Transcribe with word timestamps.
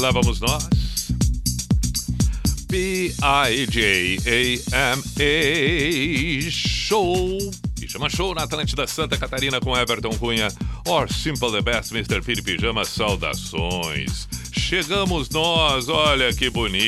Lá 0.00 0.10
vamos 0.12 0.40
nós. 0.40 0.68
B-I-J-A-M-A 2.70 3.70
Show. 6.50 7.38
Pijama 7.80 8.08
Show 8.08 8.32
na 8.34 8.44
Atlântida 8.44 8.86
Santa 8.86 9.16
Catarina 9.18 9.60
com 9.60 9.76
Everton 9.76 10.10
Cunha. 10.10 10.48
Or 10.86 11.12
Simple 11.12 11.50
the 11.50 11.62
Best, 11.62 11.92
Mr. 11.92 12.22
Philip 12.22 12.42
Pijama. 12.42 12.84
Saudações. 12.84 14.28
Chegamos 14.52 15.28
nós, 15.30 15.88
olha 15.88 16.32
que 16.32 16.48
bonito. 16.48 16.82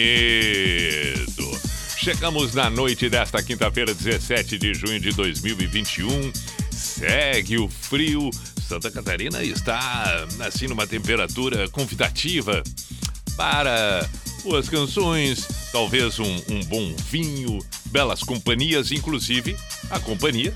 Chegamos 1.98 2.54
na 2.54 2.70
noite 2.70 3.09
desta 3.09 3.42
quinta-feira, 3.42 3.92
17 3.92 4.57
de 4.57 4.73
junho 4.73 5.01
de 5.01 5.10
2021. 5.10 6.32
Segue 6.85 7.57
o 7.59 7.68
frio. 7.68 8.30
Santa 8.68 8.90
Catarina 8.90 9.43
está 9.43 10.27
assim 10.46 10.66
numa 10.66 10.87
temperatura 10.87 11.68
convidativa 11.68 12.63
para 13.37 14.09
boas 14.43 14.68
canções, 14.68 15.49
talvez 15.73 16.18
um, 16.18 16.43
um 16.49 16.63
bom 16.65 16.95
vinho, 17.10 17.59
belas 17.87 18.21
companhias, 18.21 18.93
inclusive 18.93 19.57
a 19.91 19.99
companhia 19.99 20.54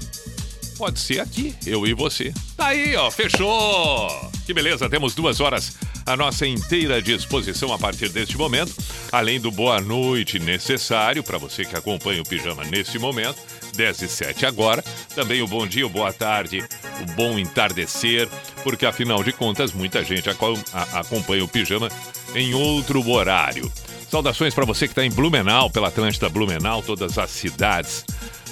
pode 0.76 1.00
ser 1.00 1.18
aqui, 1.18 1.54
eu 1.66 1.84
e 1.86 1.92
você. 1.92 2.32
Tá 2.56 2.68
aí, 2.68 2.94
ó, 2.94 3.10
fechou! 3.10 4.30
Que 4.46 4.54
beleza, 4.54 4.88
temos 4.88 5.12
duas 5.12 5.40
horas 5.40 5.72
à 6.06 6.16
nossa 6.16 6.46
inteira 6.46 7.02
disposição 7.02 7.72
a 7.72 7.78
partir 7.78 8.08
deste 8.10 8.38
momento, 8.38 8.72
além 9.10 9.40
do 9.40 9.50
boa 9.50 9.80
noite 9.80 10.38
necessário 10.38 11.22
para 11.22 11.36
você 11.36 11.64
que 11.64 11.76
acompanha 11.76 12.22
o 12.22 12.24
Pijama 12.24 12.64
nesse 12.64 12.98
momento, 12.98 13.38
10 13.78 14.02
e 14.02 14.08
7 14.08 14.44
agora, 14.44 14.84
também 15.14 15.40
o 15.40 15.46
bom 15.46 15.64
dia, 15.64 15.86
o 15.86 15.88
boa 15.88 16.12
tarde, 16.12 16.64
o 17.00 17.12
bom 17.12 17.38
entardecer, 17.38 18.28
porque 18.64 18.84
afinal 18.84 19.22
de 19.22 19.32
contas 19.32 19.72
muita 19.72 20.02
gente 20.02 20.28
acompanha 20.28 21.44
o 21.44 21.48
Pijama 21.48 21.88
em 22.34 22.54
outro 22.54 23.08
horário. 23.08 23.70
Saudações 24.10 24.52
para 24.52 24.64
você 24.64 24.88
que 24.88 24.92
está 24.92 25.04
em 25.04 25.10
Blumenau, 25.10 25.70
pela 25.70 25.88
Atlântida 25.88 26.28
Blumenau, 26.28 26.82
todas 26.82 27.16
as 27.18 27.30
cidades 27.30 28.04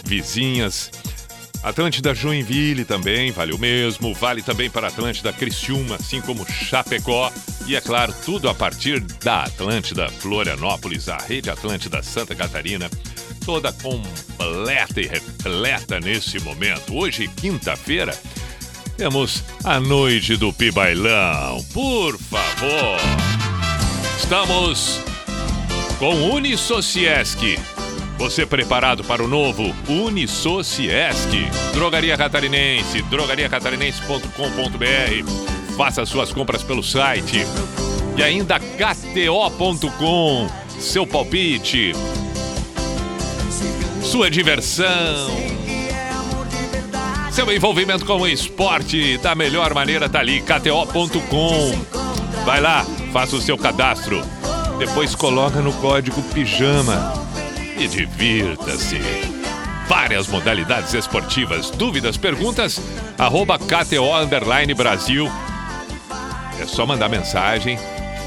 vizinhas. 0.04 0.92
Atlântida 1.62 2.14
Joinville 2.14 2.84
também, 2.84 3.32
vale 3.32 3.52
o 3.52 3.58
mesmo. 3.58 4.14
Vale 4.14 4.42
também 4.42 4.70
para 4.70 4.86
Atlântida 4.86 5.32
Criciúma, 5.32 5.96
assim 5.96 6.20
como 6.20 6.46
Chapecó. 6.48 7.32
E 7.66 7.74
é 7.74 7.80
claro, 7.80 8.14
tudo 8.24 8.48
a 8.48 8.54
partir 8.54 9.00
da 9.00 9.42
Atlântida 9.44 10.08
Florianópolis, 10.08 11.08
a 11.08 11.16
rede 11.16 11.50
Atlântida 11.50 12.02
Santa 12.02 12.36
Catarina, 12.36 12.88
toda 13.46 13.72
completa 13.72 15.00
e 15.00 15.06
repleta 15.06 15.98
nesse 16.00 16.40
momento. 16.40 16.96
Hoje, 16.96 17.28
quinta-feira, 17.28 18.12
temos 18.96 19.44
a 19.62 19.78
noite 19.78 20.36
do 20.36 20.52
Pibailão. 20.52 21.62
Por 21.72 22.18
favor, 22.18 22.98
estamos 24.18 25.00
com 26.00 26.32
Unisociesc. 26.32 27.56
Você 28.18 28.44
preparado 28.44 29.04
para 29.04 29.22
o 29.22 29.28
novo 29.28 29.72
Unisociesc? 29.88 31.30
Drogaria 31.72 32.16
Catarinense, 32.16 33.00
drogariacatarinense.com.br. 33.02 35.76
Faça 35.76 36.04
suas 36.04 36.32
compras 36.32 36.64
pelo 36.64 36.82
site. 36.82 37.46
E 38.16 38.24
ainda 38.24 38.58
KTO.com. 38.58 40.48
Seu 40.80 41.06
palpite. 41.06 41.92
Sua 44.06 44.30
diversão. 44.30 44.86
Seu 47.32 47.52
envolvimento 47.52 48.06
com 48.06 48.20
o 48.20 48.28
esporte 48.28 49.18
da 49.18 49.34
melhor 49.34 49.74
maneira 49.74 50.08
tá 50.08 50.20
ali, 50.20 50.40
KTO.com. 50.40 51.84
Vai 52.44 52.60
lá, 52.60 52.86
faça 53.12 53.34
o 53.34 53.40
seu 53.40 53.58
cadastro. 53.58 54.22
Depois 54.78 55.14
coloca 55.14 55.60
no 55.60 55.72
código 55.74 56.22
PIJAMA 56.32 57.12
e 57.76 57.88
divirta-se. 57.88 59.00
Várias 59.88 60.28
modalidades 60.28 60.94
esportivas. 60.94 61.70
Dúvidas, 61.70 62.16
perguntas? 62.16 62.80
Arroba 63.18 63.58
KTO 63.58 64.14
Brasil. 64.74 65.28
É 66.60 66.64
só 66.64 66.86
mandar 66.86 67.08
mensagem 67.08 67.76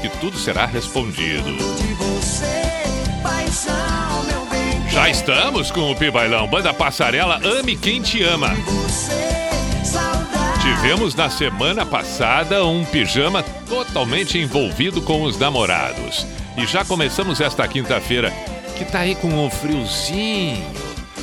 que 0.02 0.10
tudo 0.20 0.38
será 0.38 0.66
respondido. 0.66 1.89
Já 5.00 5.08
estamos 5.08 5.70
com 5.70 5.90
o 5.90 5.96
Pibailão. 5.96 6.46
Banda 6.46 6.74
Passarela 6.74 7.40
Ame 7.42 7.74
Quem 7.74 8.02
Te 8.02 8.22
Ama. 8.22 8.50
Tivemos 10.60 11.14
na 11.14 11.30
semana 11.30 11.86
passada 11.86 12.66
um 12.66 12.84
pijama 12.84 13.42
totalmente 13.66 14.36
envolvido 14.36 15.00
com 15.00 15.22
os 15.22 15.38
namorados. 15.38 16.26
E 16.54 16.66
já 16.66 16.84
começamos 16.84 17.40
esta 17.40 17.66
quinta-feira, 17.66 18.30
que 18.76 18.84
tá 18.84 18.98
aí 18.98 19.14
com 19.14 19.28
um 19.28 19.48
friozinho, 19.48 20.66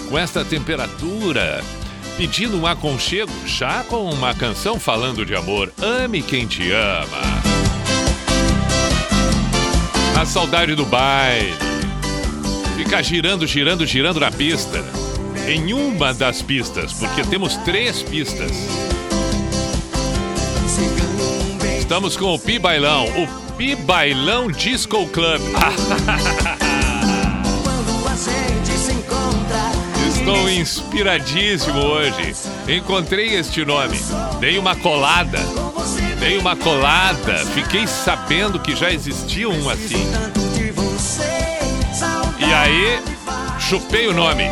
com 0.09 0.17
esta 0.17 0.44
temperatura, 0.44 1.63
pedindo 2.17 2.59
um 2.59 2.65
aconchego, 2.65 3.31
já 3.45 3.83
com 3.83 4.09
uma 4.09 4.33
canção 4.33 4.79
falando 4.79 5.23
de 5.23 5.35
amor. 5.35 5.71
Ame 5.79 6.23
quem 6.23 6.47
te 6.47 6.71
ama. 6.71 7.21
A 10.19 10.25
saudade 10.25 10.73
do 10.73 10.83
baile. 10.83 11.76
Ficar 12.88 13.03
girando, 13.03 13.46
girando, 13.46 13.86
girando 13.86 14.18
na 14.18 14.31
pista. 14.31 14.81
Em 15.46 15.74
uma 15.74 16.14
das 16.14 16.42
pistas, 16.42 16.94
porque 16.94 17.22
temos 17.25 17.58
três 17.58 18.02
pistas. 18.02 18.50
Estamos 21.78 22.16
com 22.16 22.34
o 22.34 22.40
Pi 22.40 22.58
Bailão, 22.58 23.06
o 23.22 23.28
Pi 23.56 23.75
Bailão 23.75 24.50
Disco 24.50 25.06
Club. 25.08 25.42
Estou 30.08 30.50
inspiradíssimo 30.50 31.80
hoje. 31.80 32.34
Encontrei 32.69 33.36
este 33.36 33.66
nome. 33.66 34.00
Dei 34.40 34.58
uma 34.58 34.78
colada. 34.78 35.40
Dei 36.22 36.38
uma 36.38 36.56
colada. 36.56 37.36
Fiquei 37.48 37.86
sabendo 37.86 38.62
que 38.62 38.74
já 38.78 38.90
existia 38.94 39.50
um 39.50 39.69
assim. 39.69 40.08
E 42.47 42.53
aí, 42.53 43.03
chupei 43.59 44.08
o 44.08 44.13
nome. 44.13 44.46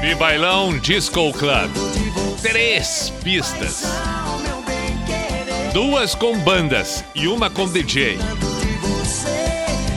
Pi 0.00 0.14
Bailão 0.14 0.78
Disco 0.78 1.30
Club. 1.34 1.70
Três 2.40 3.12
pistas. 3.22 3.84
Duas 5.74 6.14
com 6.14 6.38
bandas 6.38 7.04
e 7.14 7.28
uma 7.28 7.50
com 7.50 7.68
DJ. 7.68 8.18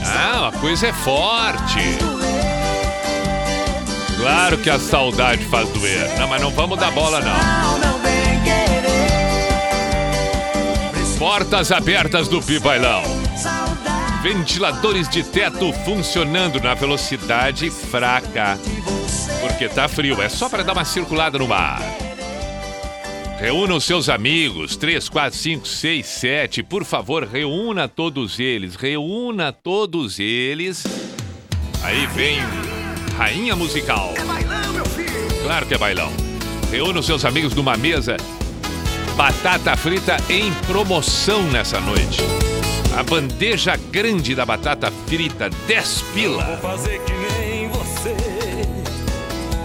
Ah, 0.04 0.48
a 0.48 0.52
coisa 0.60 0.88
é 0.88 0.92
forte. 0.92 1.80
Claro 4.18 4.58
que 4.58 4.68
a 4.68 4.78
saudade 4.78 5.46
faz 5.46 5.66
doer. 5.70 6.18
Não, 6.18 6.28
mas 6.28 6.42
não 6.42 6.50
vamos 6.50 6.78
dar 6.78 6.90
bola, 6.90 7.22
não. 7.22 7.64
Portas 11.18 11.72
abertas 11.72 12.28
do 12.28 12.42
Pibailão. 12.42 13.23
Ventiladores 14.24 15.06
de 15.06 15.22
teto 15.22 15.70
funcionando 15.84 16.58
na 16.58 16.72
velocidade 16.72 17.70
fraca. 17.70 18.58
Porque 19.42 19.68
tá 19.68 19.86
frio, 19.86 20.22
é 20.22 20.30
só 20.30 20.48
para 20.48 20.64
dar 20.64 20.72
uma 20.72 20.84
circulada 20.86 21.38
no 21.38 21.46
mar. 21.46 21.78
Reúna 23.38 23.74
os 23.74 23.84
seus 23.84 24.08
amigos, 24.08 24.76
3, 24.76 25.10
4, 25.10 25.38
5, 25.38 25.68
6, 25.68 26.06
7. 26.06 26.62
Por 26.62 26.86
favor, 26.86 27.24
reúna 27.24 27.86
todos 27.86 28.40
eles. 28.40 28.76
Reúna 28.76 29.52
todos 29.52 30.18
eles. 30.18 30.86
Aí 31.82 32.06
vem 32.06 32.38
Rainha 33.18 33.54
Musical. 33.54 34.14
Claro 35.42 35.66
que 35.66 35.74
é 35.74 35.78
bailão. 35.78 36.10
Reúna 36.70 37.00
os 37.00 37.04
seus 37.04 37.26
amigos 37.26 37.54
numa 37.54 37.76
mesa. 37.76 38.16
Batata 39.18 39.76
frita 39.76 40.16
em 40.30 40.50
promoção 40.66 41.42
nessa 41.50 41.78
noite. 41.78 42.22
A 42.96 43.02
bandeja 43.02 43.76
grande 43.90 44.36
da 44.36 44.46
batata 44.46 44.92
frita, 45.06 45.50
10 45.66 46.02
pila. 46.14 46.44
fazer 46.58 47.00
que 47.00 47.12
nem 47.12 47.68
você. 47.68 48.14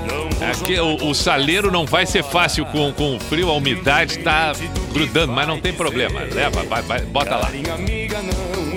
Não 0.08 0.74
É 0.74 0.82
o, 0.82 1.10
o 1.10 1.14
saleiro 1.14 1.70
não 1.72 1.86
vai 1.86 2.08
ser 2.08 2.24
fácil 2.24 2.66
com, 2.66 2.92
com 2.92 3.16
o 3.16 3.20
frio, 3.20 3.50
a 3.50 3.54
umidade 3.54 4.18
tá 4.20 4.54
grudando, 4.92 5.32
mas 5.32 5.48
não 5.48 5.60
tem 5.60 5.72
problema. 5.72 6.22
Leva, 6.22 6.64
vai, 6.64 6.82
vai, 6.82 7.02
bota 7.02 7.36
lá. 7.36 7.52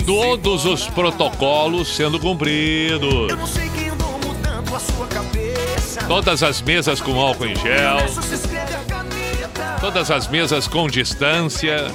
Todos 0.05 0.65
os 0.65 0.87
protocolos 0.87 1.95
sendo 1.95 2.19
cumpridos. 2.19 3.33
Todas 6.07 6.43
as 6.43 6.61
mesas 6.61 7.01
com 7.01 7.19
álcool 7.19 7.47
em 7.47 7.55
gel. 7.55 7.97
Todas 9.79 10.09
as 10.09 10.27
mesas 10.27 10.67
com 10.67 10.87
distância. 10.87 11.87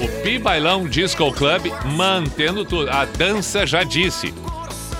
O 0.00 0.22
Pi 0.22 0.38
Bailão 0.38 0.86
Disco 0.86 1.32
Club 1.32 1.66
mantendo 1.84 2.64
tudo. 2.64 2.90
A 2.90 3.04
dança 3.04 3.66
já 3.66 3.82
disse 3.82 4.32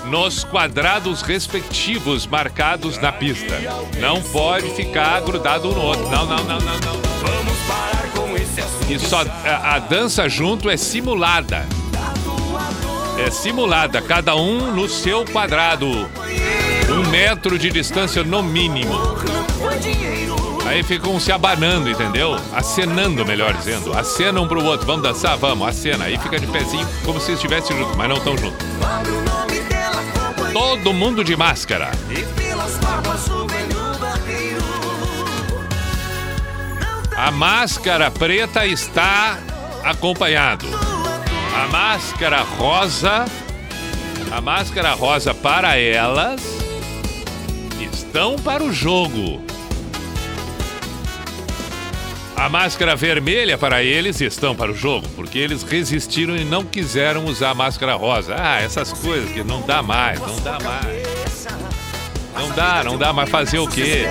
nos 0.05 0.43
quadrados 0.43 1.21
respectivos 1.21 2.27
marcados 2.27 2.97
na 2.99 3.11
pista. 3.11 3.55
Não 3.99 4.21
pode 4.21 4.69
ficar 4.75 5.21
grudado 5.21 5.69
um 5.69 5.73
no 5.73 5.81
outro. 5.81 6.09
Não, 6.09 6.25
não, 6.25 6.43
não, 6.43 6.59
não, 6.59 6.79
não. 6.79 7.01
Vamos 7.21 7.57
parar 7.67 8.09
com 8.15 8.35
esse 8.35 8.61
assunto. 8.61 8.91
E 8.91 8.99
só 8.99 9.23
a, 9.45 9.75
a 9.75 9.79
dança 9.79 10.27
junto 10.27 10.69
é 10.69 10.77
simulada. 10.77 11.65
É 13.17 13.29
simulada, 13.31 14.01
cada 14.01 14.35
um 14.35 14.73
no 14.73 14.89
seu 14.89 15.23
quadrado. 15.25 15.87
Um 16.89 17.09
metro 17.09 17.57
de 17.57 17.69
distância 17.69 18.23
no 18.23 18.43
mínimo. 18.43 18.93
Aí 20.65 20.81
ficam 20.81 21.19
se 21.19 21.31
abanando, 21.31 21.89
entendeu? 21.89 22.35
Acenando, 22.53 23.25
melhor 23.25 23.53
dizendo. 23.53 23.93
Acenam 23.93 24.47
pro 24.47 24.63
outro. 24.63 24.87
Vamos 24.87 25.03
dançar? 25.03 25.37
Vamos, 25.37 25.67
acena. 25.67 26.05
Aí 26.05 26.17
fica 26.17 26.39
de 26.39 26.47
pezinho, 26.47 26.87
como 27.03 27.19
se 27.19 27.33
estivessem 27.33 27.77
juntos, 27.77 27.95
mas 27.95 28.09
não 28.09 28.17
estão 28.17 28.37
juntos. 28.37 28.65
Todo 30.53 30.93
mundo 30.93 31.23
de 31.23 31.35
máscara. 31.35 31.91
A 37.17 37.31
máscara 37.31 38.09
preta 38.09 38.65
está 38.65 39.37
acompanhado. 39.83 40.65
A 41.55 41.67
máscara 41.67 42.41
rosa, 42.41 43.25
a 44.31 44.41
máscara 44.41 44.93
rosa 44.93 45.33
para 45.33 45.77
elas 45.77 46.41
estão 47.79 48.35
para 48.37 48.63
o 48.63 48.71
jogo. 48.71 49.52
A 52.35 52.49
máscara 52.49 52.95
vermelha 52.95 53.57
para 53.57 53.83
eles 53.83 54.19
estão 54.19 54.55
para 54.55 54.71
o 54.71 54.75
jogo, 54.75 55.07
porque 55.15 55.37
eles 55.37 55.63
resistiram 55.63 56.35
e 56.35 56.43
não 56.43 56.63
quiseram 56.63 57.25
usar 57.25 57.51
a 57.51 57.55
máscara 57.55 57.95
rosa. 57.95 58.35
Ah, 58.37 58.61
essas 58.61 58.91
coisas 58.91 59.31
que 59.31 59.43
não 59.43 59.61
dá 59.61 59.81
mais, 59.81 60.19
não 60.19 60.39
dá 60.41 60.59
mais. 60.59 61.47
Não 62.35 62.49
dá, 62.49 62.83
não 62.83 62.97
dá 62.97 63.13
mais 63.13 63.29
fazer 63.29 63.59
o 63.59 63.67
quê? 63.67 64.05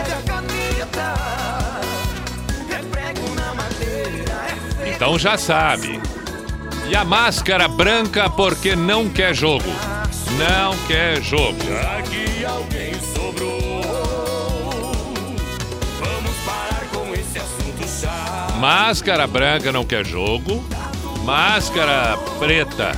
Então 4.86 5.18
já 5.18 5.36
sabe. 5.36 6.00
E 6.88 6.94
a 6.94 7.04
máscara 7.04 7.66
branca 7.68 8.30
porque 8.30 8.76
não 8.76 9.08
quer 9.08 9.34
jogo. 9.34 9.68
Não 10.38 10.76
quer 10.86 11.20
jogo. 11.22 11.58
Aqui 11.98 12.44
alguém 12.44 12.81
Máscara 18.62 19.26
branca 19.26 19.72
não 19.72 19.84
quer 19.84 20.06
jogo. 20.06 20.64
Máscara 21.24 22.16
preta 22.38 22.92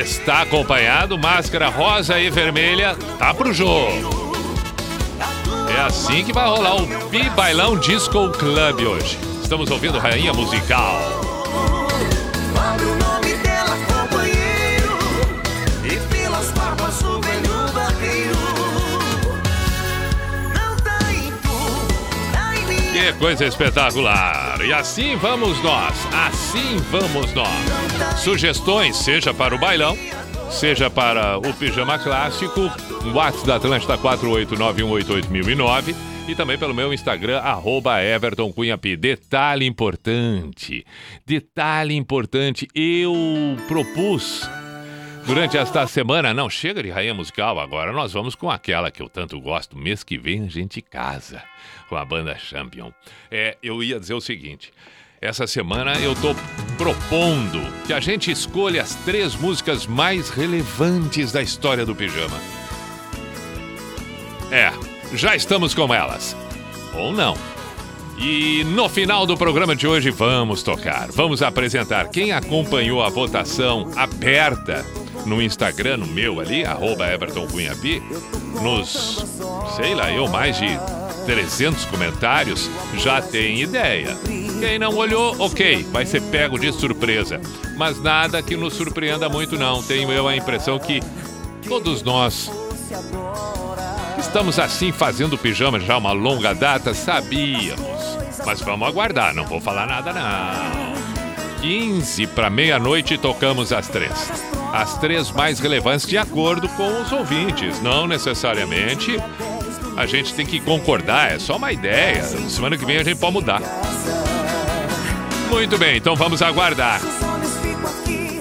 está 0.00 0.42
acompanhado. 0.42 1.18
Máscara 1.18 1.68
rosa 1.68 2.20
e 2.20 2.30
vermelha 2.30 2.94
tá 3.18 3.34
pro 3.34 3.52
jogo. 3.52 4.38
É 5.76 5.80
assim 5.80 6.22
que 6.22 6.32
vai 6.32 6.48
rolar 6.48 6.76
o 6.76 6.86
Pi 7.08 7.28
Bailão 7.30 7.76
Disco 7.76 8.30
Club 8.30 8.80
hoje. 8.80 9.18
Estamos 9.42 9.68
ouvindo 9.72 9.98
Rainha 9.98 10.32
Musical. 10.32 11.17
Coisa 23.18 23.44
espetacular! 23.44 24.60
E 24.64 24.72
assim 24.72 25.16
vamos 25.16 25.60
nós, 25.62 25.94
assim 26.14 26.76
vamos 26.90 27.32
nós. 27.34 27.48
Sugestões, 28.20 28.96
seja 28.96 29.34
para 29.34 29.54
o 29.54 29.58
bailão, 29.58 29.98
seja 30.50 30.88
para 30.88 31.36
o 31.38 31.52
pijama 31.54 31.98
clássico, 31.98 32.70
WhatsApp 33.12 33.46
da 33.46 33.56
Atlântida 33.56 33.98
489188009 33.98 35.94
e 36.28 36.34
também 36.34 36.56
pelo 36.56 36.74
meu 36.74 36.94
Instagram, 36.94 37.40
arroba 37.40 38.00
Everton. 38.02 38.54
Detalhe 38.98 39.66
importante, 39.66 40.86
detalhe 41.26 41.96
importante, 41.96 42.68
eu 42.74 43.14
propus 43.66 44.48
durante 45.26 45.58
esta 45.58 45.86
semana, 45.86 46.32
não 46.32 46.48
chega 46.48 46.82
de 46.82 46.90
rainha 46.90 47.14
musical, 47.14 47.58
agora 47.58 47.92
nós 47.92 48.12
vamos 48.12 48.34
com 48.34 48.50
aquela 48.50 48.90
que 48.90 49.02
eu 49.02 49.08
tanto 49.08 49.40
gosto, 49.40 49.76
mês 49.76 50.04
que 50.04 50.16
vem 50.16 50.44
a 50.44 50.48
gente 50.48 50.80
casa 50.80 51.42
com 51.88 51.96
a 51.96 52.04
banda 52.04 52.36
Champion. 52.38 52.92
É, 53.30 53.56
eu 53.62 53.82
ia 53.82 53.98
dizer 53.98 54.14
o 54.14 54.20
seguinte. 54.20 54.72
Essa 55.20 55.46
semana 55.46 55.98
eu 55.98 56.14
tô 56.14 56.34
propondo 56.76 57.60
que 57.86 57.92
a 57.92 57.98
gente 57.98 58.30
escolha 58.30 58.82
as 58.82 58.94
três 59.04 59.34
músicas 59.34 59.86
mais 59.86 60.30
relevantes 60.30 61.32
da 61.32 61.42
história 61.42 61.84
do 61.84 61.94
pijama. 61.94 62.38
É, 64.52 64.72
já 65.16 65.34
estamos 65.34 65.74
com 65.74 65.92
elas. 65.92 66.36
Ou 66.94 67.12
não. 67.12 67.36
E 68.20 68.64
no 68.64 68.88
final 68.88 69.24
do 69.24 69.36
programa 69.36 69.76
de 69.76 69.86
hoje 69.86 70.10
vamos 70.10 70.62
tocar, 70.62 71.08
vamos 71.12 71.40
apresentar 71.40 72.08
quem 72.08 72.32
acompanhou 72.32 73.02
a 73.02 73.08
votação 73.08 73.90
aberta 73.94 74.84
no 75.24 75.40
Instagram, 75.40 75.98
no 75.98 76.06
meu 76.06 76.40
ali, 76.40 76.64
arroba 76.64 77.06
Everton 77.06 77.46
Cunhapi, 77.46 78.02
nos, 78.60 79.24
sei 79.76 79.94
lá, 79.94 80.10
eu 80.10 80.26
mais 80.26 80.58
de 80.58 80.68
300 81.26 81.84
comentários, 81.84 82.68
já 82.96 83.20
tem 83.20 83.60
ideia. 83.60 84.16
Quem 84.58 84.78
não 84.78 84.96
olhou, 84.96 85.36
ok, 85.38 85.86
vai 85.92 86.04
ser 86.04 86.22
pego 86.22 86.58
de 86.58 86.72
surpresa. 86.72 87.40
Mas 87.76 88.02
nada 88.02 88.42
que 88.42 88.56
nos 88.56 88.74
surpreenda 88.74 89.28
muito, 89.28 89.56
não. 89.56 89.82
Tenho 89.82 90.10
eu 90.10 90.26
a 90.26 90.34
impressão 90.34 90.78
que 90.78 91.00
todos 91.68 92.02
nós 92.02 92.50
estamos 94.28 94.58
assim 94.58 94.92
fazendo 94.92 95.38
pijama 95.38 95.80
já 95.80 95.96
uma 95.96 96.12
longa 96.12 96.54
data, 96.54 96.92
sabíamos. 96.92 98.18
Mas 98.44 98.60
vamos 98.60 98.86
aguardar, 98.86 99.34
não 99.34 99.44
vou 99.44 99.58
falar 99.58 99.86
nada, 99.86 100.12
não. 100.12 101.62
15 101.62 102.26
para 102.28 102.50
meia-noite 102.50 103.16
tocamos 103.16 103.72
as 103.72 103.88
três. 103.88 104.30
As 104.72 104.98
três 104.98 105.30
mais 105.32 105.58
relevantes 105.58 106.06
de 106.06 106.18
acordo 106.18 106.68
com 106.68 107.00
os 107.00 107.10
ouvintes, 107.10 107.80
não 107.80 108.06
necessariamente 108.06 109.18
a 109.96 110.04
gente 110.04 110.34
tem 110.34 110.44
que 110.46 110.60
concordar, 110.60 111.32
é 111.32 111.38
só 111.38 111.56
uma 111.56 111.72
ideia. 111.72 112.22
Semana 112.22 112.76
que 112.76 112.84
vem 112.84 112.98
a 112.98 113.02
gente 113.02 113.18
pode 113.18 113.32
mudar. 113.32 113.62
Muito 115.50 115.78
bem, 115.78 115.96
então 115.96 116.14
vamos 116.14 116.42
aguardar. 116.42 117.00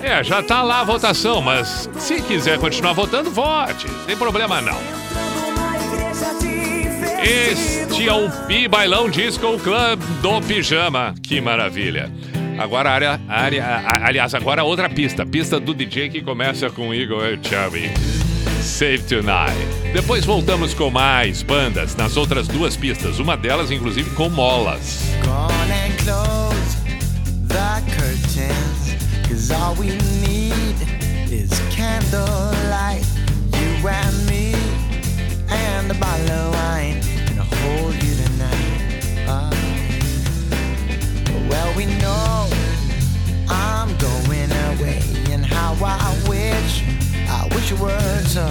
É, 0.03 0.21
já 0.23 0.43
tá 0.43 0.61
lá 0.61 0.81
a 0.81 0.83
votação, 0.83 1.41
mas 1.41 1.89
se 1.97 2.21
quiser 2.21 2.59
continuar 2.59 2.91
votando, 2.91 3.31
vote. 3.31 3.87
Não 3.87 4.05
tem 4.05 4.17
problema 4.17 4.61
não. 4.61 4.96
Este 7.23 8.07
é 8.07 8.13
o 8.13 8.29
Pi 8.47 8.67
Bailão 8.67 9.09
Disco 9.09 9.59
Club 9.59 9.99
do 10.21 10.41
Pijama. 10.41 11.13
Que 11.21 11.39
maravilha. 11.39 12.11
Agora 12.57 12.89
a 12.89 12.93
área, 12.93 13.21
área, 13.27 13.63
a, 13.63 14.07
aliás, 14.07 14.33
agora 14.33 14.63
outra 14.63 14.89
pista. 14.89 15.25
Pista 15.25 15.59
do 15.59 15.73
DJ 15.73 16.09
que 16.09 16.21
começa 16.21 16.69
com 16.69 16.93
Igor 16.93 17.37
Chubby. 17.43 17.91
Save 18.63 19.03
Tonight. 19.03 19.55
Depois 19.93 20.25
voltamos 20.25 20.73
com 20.73 20.89
mais 20.89 21.43
bandas 21.43 21.95
nas 21.95 22.17
outras 22.17 22.47
duas 22.47 22.75
pistas, 22.75 23.19
uma 23.19 23.37
delas 23.37 23.69
inclusive 23.69 24.09
com 24.11 24.29
molas. 24.29 25.07
all 33.87 34.26
and 35.89 35.95
a 35.95 35.99
bottle 36.01 36.29
of 36.31 36.53
wine, 36.53 36.99
and 37.29 37.39
hold 37.39 37.93
you 38.03 38.15
tonight. 38.15 39.25
Oh. 39.29 39.51
Well, 41.49 41.73
we 41.77 41.85
know 41.85 42.49
I'm 43.47 43.95
going 43.97 44.51
away, 44.51 45.01
and 45.31 45.45
how 45.45 45.73
I 45.81 46.13
wish 46.27 46.83
I 47.29 47.47
wish 47.55 47.71
it 47.71 47.79
were 47.79 48.21
so. 48.23 48.49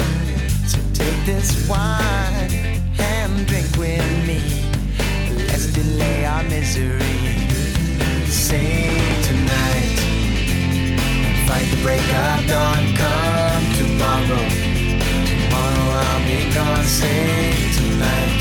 So 0.67 0.79
take 0.95 1.27
this 1.27 1.69
wine 1.69 2.81
and 2.99 3.47
drink 3.47 3.69
with 3.77 4.07
me. 4.27 4.41
Let's 5.47 5.67
delay 5.67 6.25
our 6.25 6.43
misery. 6.45 7.19
Sing 8.29 9.23
tonight 9.25 9.57
I'll 15.97 16.25
be 16.27 16.53
gone 16.53 16.85
safe 16.85 17.77
tonight. 17.79 18.41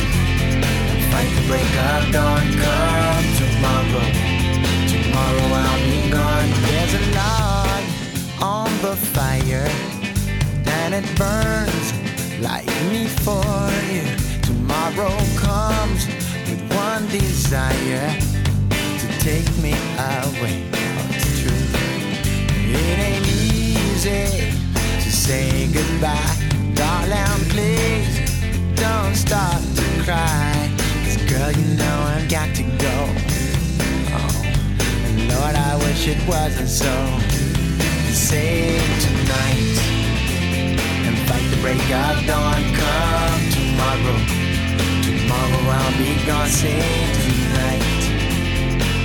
Fight 1.11 1.31
the 1.35 1.43
break 1.47 1.71
of 1.89 2.11
dawn, 2.11 2.45
come 2.63 3.27
tomorrow. 3.39 4.07
Tomorrow 4.91 5.47
I'll 5.63 5.83
be 5.89 6.09
gone. 6.11 6.49
There's 6.67 6.93
a 6.93 7.03
log 7.15 7.83
on 8.41 8.69
the 8.81 8.95
fire, 9.15 9.69
and 10.65 10.93
it 10.93 11.07
burns 11.15 11.87
like 12.41 12.67
me 12.91 13.07
for 13.23 13.45
you. 13.93 14.03
Tomorrow 14.41 15.15
comes 15.37 16.07
with 16.49 16.61
one 16.75 17.07
desire 17.07 18.11
to 19.01 19.07
take 19.19 19.49
me 19.63 19.73
away. 19.97 20.65
It 22.67 22.99
ain't 22.99 23.27
easy 23.27 24.51
to 25.03 25.09
say 25.09 25.67
goodbye. 25.71 26.64
Darling, 26.75 27.41
please 27.49 28.19
don't 28.75 29.15
start 29.15 29.61
to 29.77 29.85
cry. 30.03 30.69
Cause 31.03 31.17
girl, 31.31 31.51
you 31.51 31.67
know 31.75 31.97
I've 32.13 32.29
got 32.29 32.53
to 32.55 32.63
go. 32.63 32.97
Oh, 34.11 34.43
and 35.07 35.29
Lord, 35.31 35.55
I 35.55 35.77
wish 35.77 36.07
it 36.07 36.21
wasn't 36.27 36.67
so. 36.67 36.93
Save 38.11 38.83
tonight 39.05 39.77
and 41.07 41.17
fight 41.27 41.47
the 41.49 41.59
break 41.61 41.79
of 41.79 42.15
dawn. 42.27 42.61
Come 42.79 43.41
tomorrow. 43.55 44.19
Tomorrow 45.07 45.63
I'll 45.77 45.97
be 45.97 46.11
gone. 46.27 46.49
Save 46.49 47.15
tonight 47.25 48.03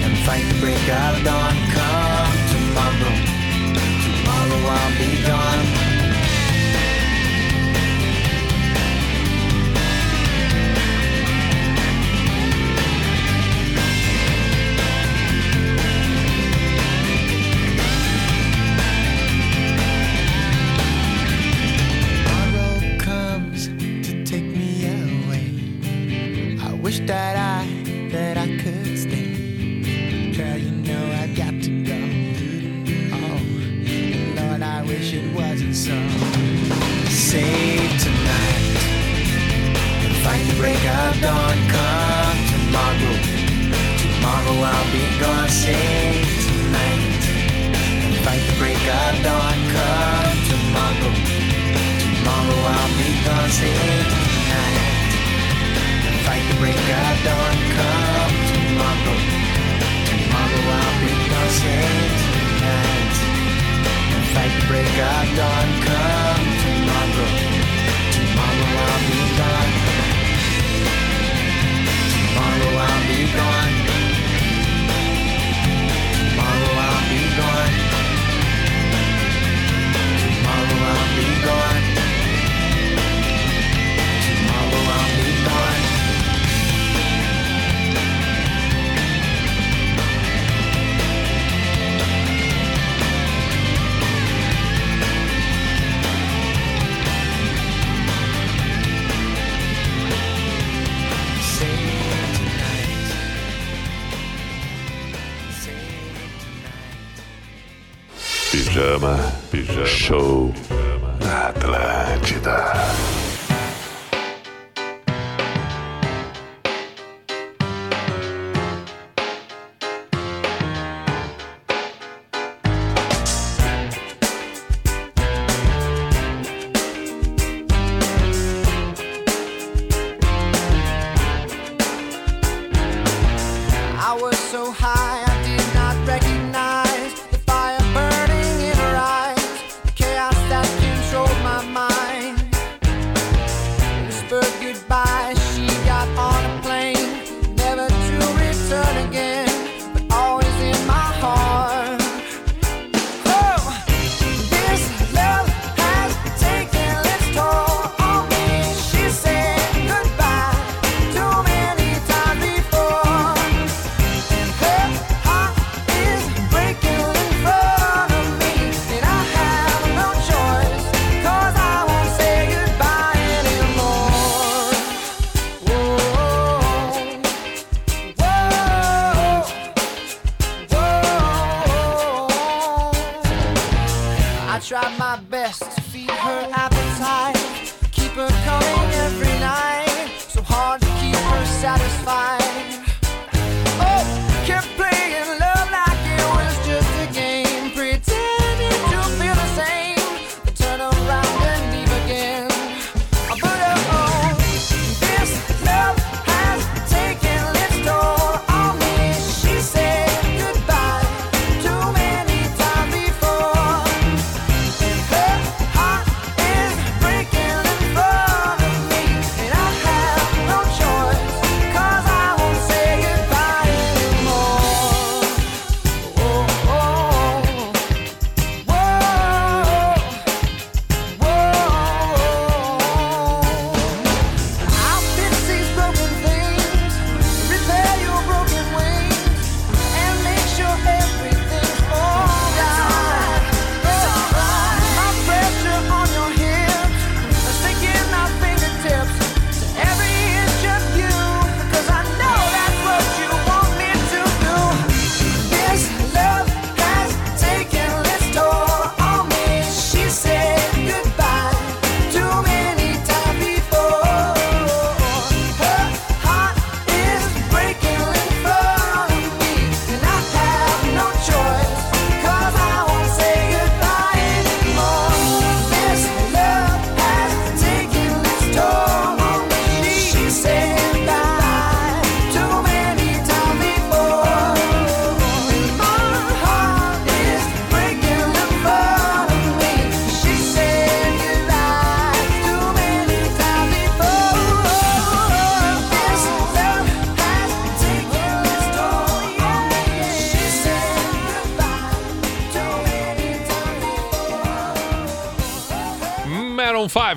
and 0.05 0.19
fight 0.27 0.45
the 0.53 0.59
break 0.61 0.87
of 1.03 1.23
dawn. 1.25 1.55
Come 1.77 2.39
tomorrow. 2.55 3.15
Tomorrow 4.05 4.61
I'll 4.77 4.99
be 4.99 5.11
gone. 5.27 5.50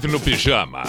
5 0.04 0.08
no 0.08 0.20
pijama. 0.20 0.84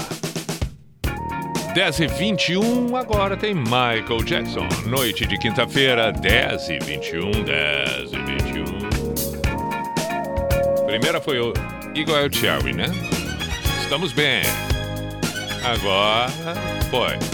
10 1.73 2.01
e 2.01 2.07
21, 2.07 2.97
agora 2.97 3.37
tem 3.37 3.55
Michael 3.55 4.25
Jackson. 4.25 4.67
Noite 4.87 5.25
de 5.27 5.39
quinta-feira, 5.39 6.11
10 6.13 6.69
e 6.71 6.79
21, 6.81 7.31
10 7.31 8.13
e 8.13 8.17
21. 8.17 8.65
Primeira 10.87 11.21
foi 11.21 11.39
o 11.39 11.53
Eagle 11.95 12.33
Cherry, 12.33 12.73
né? 12.75 12.87
Estamos 13.83 14.13
bem. 14.13 14.43
Agora 15.65 16.29
foi. 16.91 17.34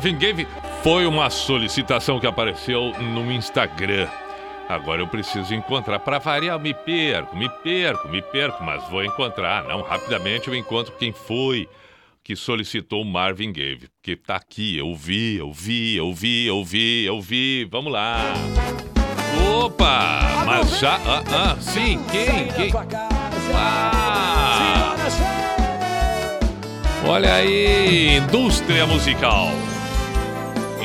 Marvin 0.00 0.16
Gaye 0.16 0.48
foi 0.82 1.04
uma 1.04 1.28
solicitação 1.28 2.18
que 2.18 2.26
apareceu 2.26 2.94
no 2.98 3.30
Instagram. 3.30 4.08
Agora 4.66 5.02
eu 5.02 5.06
preciso 5.06 5.52
encontrar. 5.52 5.98
Para 5.98 6.18
variar, 6.18 6.58
me 6.58 6.72
perco, 6.72 7.36
me 7.36 7.50
perco, 7.62 8.08
me 8.08 8.22
perco, 8.22 8.64
mas 8.64 8.82
vou 8.88 9.04
encontrar. 9.04 9.64
Não, 9.64 9.82
rapidamente 9.82 10.48
eu 10.48 10.54
encontro 10.54 10.94
quem 10.98 11.12
foi 11.12 11.68
que 12.24 12.34
solicitou 12.34 13.04
Marvin 13.04 13.52
Gaye. 13.52 13.76
Porque 13.76 14.16
tá 14.16 14.36
aqui, 14.36 14.78
eu 14.78 14.94
vi, 14.94 15.36
eu 15.36 15.52
vi, 15.52 15.96
eu 15.96 16.14
vi, 16.14 16.46
eu 16.46 16.64
vi, 16.64 17.04
eu 17.04 17.20
vi. 17.20 17.68
Vamos 17.70 17.92
lá. 17.92 18.32
Opa! 19.54 20.44
Mas 20.46 20.78
já. 20.78 20.94
Ah, 20.94 21.22
ah, 21.30 21.56
sim, 21.60 22.02
quem? 22.10 22.48
Quem? 22.54 22.72
Ah! 23.54 24.96
Olha 27.06 27.34
aí, 27.34 28.16
indústria 28.16 28.86
musical. 28.86 29.50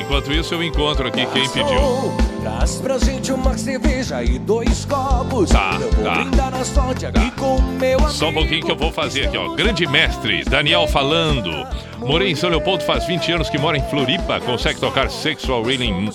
Enquanto 0.05 0.31
isso, 0.31 0.53
eu 0.53 0.63
encontro 0.63 1.07
aqui 1.07 1.25
quem 1.25 1.49
pediu. 1.49 2.15
Traz 2.43 2.75
pra 2.75 2.99
gente 2.99 3.31
uma 3.31 3.57
cerveja 3.57 4.23
e 4.23 4.37
dois 4.37 4.85
copos. 4.85 5.49
Tá, 5.49 5.79
eu 5.81 5.91
vou 5.91 6.03
tá. 6.03 6.13
brindar 6.13 6.63
sorte 6.63 7.07
aqui 7.07 7.31
com 7.31 7.59
meu 7.59 7.97
amigo. 7.97 8.11
Só 8.11 8.29
um 8.29 8.33
pouquinho 8.33 8.63
que 8.63 8.71
eu 8.71 8.75
vou 8.75 8.91
fazer 8.91 9.25
aqui, 9.27 9.35
ó. 9.35 9.55
Grande 9.55 9.87
mestre, 9.87 10.43
Daniel 10.45 10.87
falando. 10.87 11.49
Morei 11.97 12.29
em 12.29 12.35
São 12.35 12.51
Leopoldo 12.51 12.83
faz 12.83 13.07
20 13.07 13.31
anos 13.31 13.49
que 13.49 13.57
mora 13.57 13.77
em 13.77 13.89
Floripa. 13.89 14.39
Consegue 14.41 14.79
tocar 14.79 15.09
Sexual 15.09 15.63
Reeling. 15.63 16.11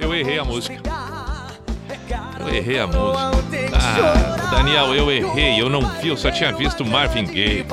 Eu 0.00 0.12
errei 0.12 0.40
a 0.40 0.44
música. 0.44 0.82
Eu 2.40 2.48
errei 2.52 2.80
a 2.80 2.86
música. 2.88 3.38
Ah, 3.74 4.50
Daniel, 4.50 4.92
eu 4.92 5.10
errei. 5.10 5.60
Eu 5.60 5.70
não 5.70 5.82
vi, 6.00 6.08
eu 6.08 6.16
só 6.16 6.32
tinha 6.32 6.52
visto 6.52 6.84
Marvin 6.84 7.26
Gaye. 7.26 7.64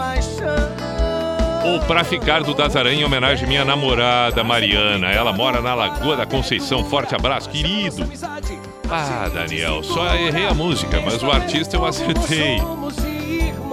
Ou 1.66 1.80
Pra 1.82 2.04
Ficar 2.04 2.44
do 2.44 2.54
Dazaran 2.54 2.94
em 2.94 3.04
homenagem 3.04 3.46
à 3.46 3.48
minha 3.48 3.66
namorada 3.66 4.44
Mariana. 4.44 5.08
Ela 5.12 5.34
mora 5.34 5.62
na 5.62 5.74
Lagoa 5.74 6.16
da 6.16 6.26
Conceição. 6.26 6.86
Forte 6.86 7.16
abraço, 7.16 7.50
querido. 7.50 8.08
Ah, 8.90 9.30
Daniel, 9.34 9.82
só 9.84 10.14
errei 10.16 10.46
a 10.46 10.54
música, 10.54 11.02
mas 11.02 11.22
o 11.24 11.32
artista 11.32 11.76
eu 11.76 11.86
acertei. 11.86 12.62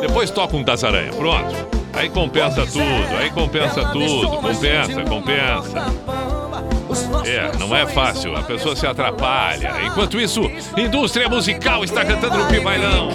Depois 0.01 0.31
toca 0.31 0.57
um 0.57 0.63
das 0.63 0.83
aranha, 0.83 1.13
pronto. 1.13 1.55
Aí 1.93 2.09
compensa 2.09 2.67
tudo, 2.67 3.17
aí 3.19 3.31
compensa 3.31 3.85
tudo, 3.93 4.39
compensa, 4.39 5.03
compensa. 5.03 5.93
É, 7.27 7.57
não 7.59 7.75
é 7.77 7.87
fácil, 7.87 8.35
a 8.37 8.43
pessoa 8.43 8.75
se 8.75 8.87
atrapalha. 8.87 9.75
Enquanto 9.85 10.19
isso, 10.19 10.41
indústria 10.77 11.29
musical 11.29 11.85
está 11.85 12.05
cantando 12.05 12.39
no 12.39 12.47
Pibailão. 12.47 13.11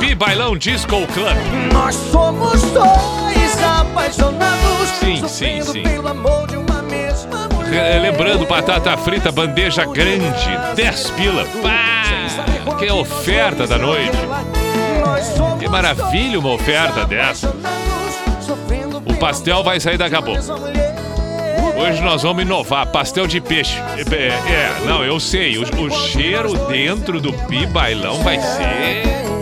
Pibailão 0.00 0.56
Disco 0.56 1.06
Club. 1.08 1.36
Nós 1.72 1.94
somos 1.94 2.62
dois 2.72 3.62
apaixonados. 3.62 4.88
Sim, 4.98 5.28
sim, 5.28 5.60
sim. 5.60 5.82
pelo 5.82 6.08
amor 6.08 6.46
de 6.46 6.56
uma 6.56 6.82
mesma 6.82 7.46
mulher. 7.52 7.96
É, 7.96 7.98
Lembrando, 8.00 8.46
batata 8.46 8.96
frita, 8.96 9.30
bandeja 9.30 9.84
grande, 9.84 10.58
10 10.74 11.10
pila. 11.10 11.44
Pá, 11.62 12.76
que 12.78 12.90
oferta 12.90 13.66
da 13.66 13.76
noite. 13.76 14.16
Que 15.58 15.68
maravilha 15.68 16.38
uma 16.38 16.52
oferta 16.54 17.04
dessa. 17.04 17.54
O 19.04 19.14
pastel 19.16 19.62
vai 19.62 19.78
sair 19.78 19.98
daqui 19.98 20.16
a 20.16 20.22
pouco. 20.22 20.40
Hoje 21.78 22.02
nós 22.02 22.22
vamos 22.22 22.42
inovar, 22.42 22.86
pastel 22.86 23.26
de 23.26 23.40
peixe. 23.40 23.78
É, 23.78 24.26
é, 24.28 24.86
não, 24.86 25.04
eu 25.04 25.20
sei, 25.20 25.58
o, 25.58 25.62
o 25.62 25.90
cheiro 25.90 26.54
dentro 26.66 27.20
do 27.20 27.32
pi 27.32 27.66
bailão 27.66 28.22
vai 28.22 28.40
ser. 28.40 29.39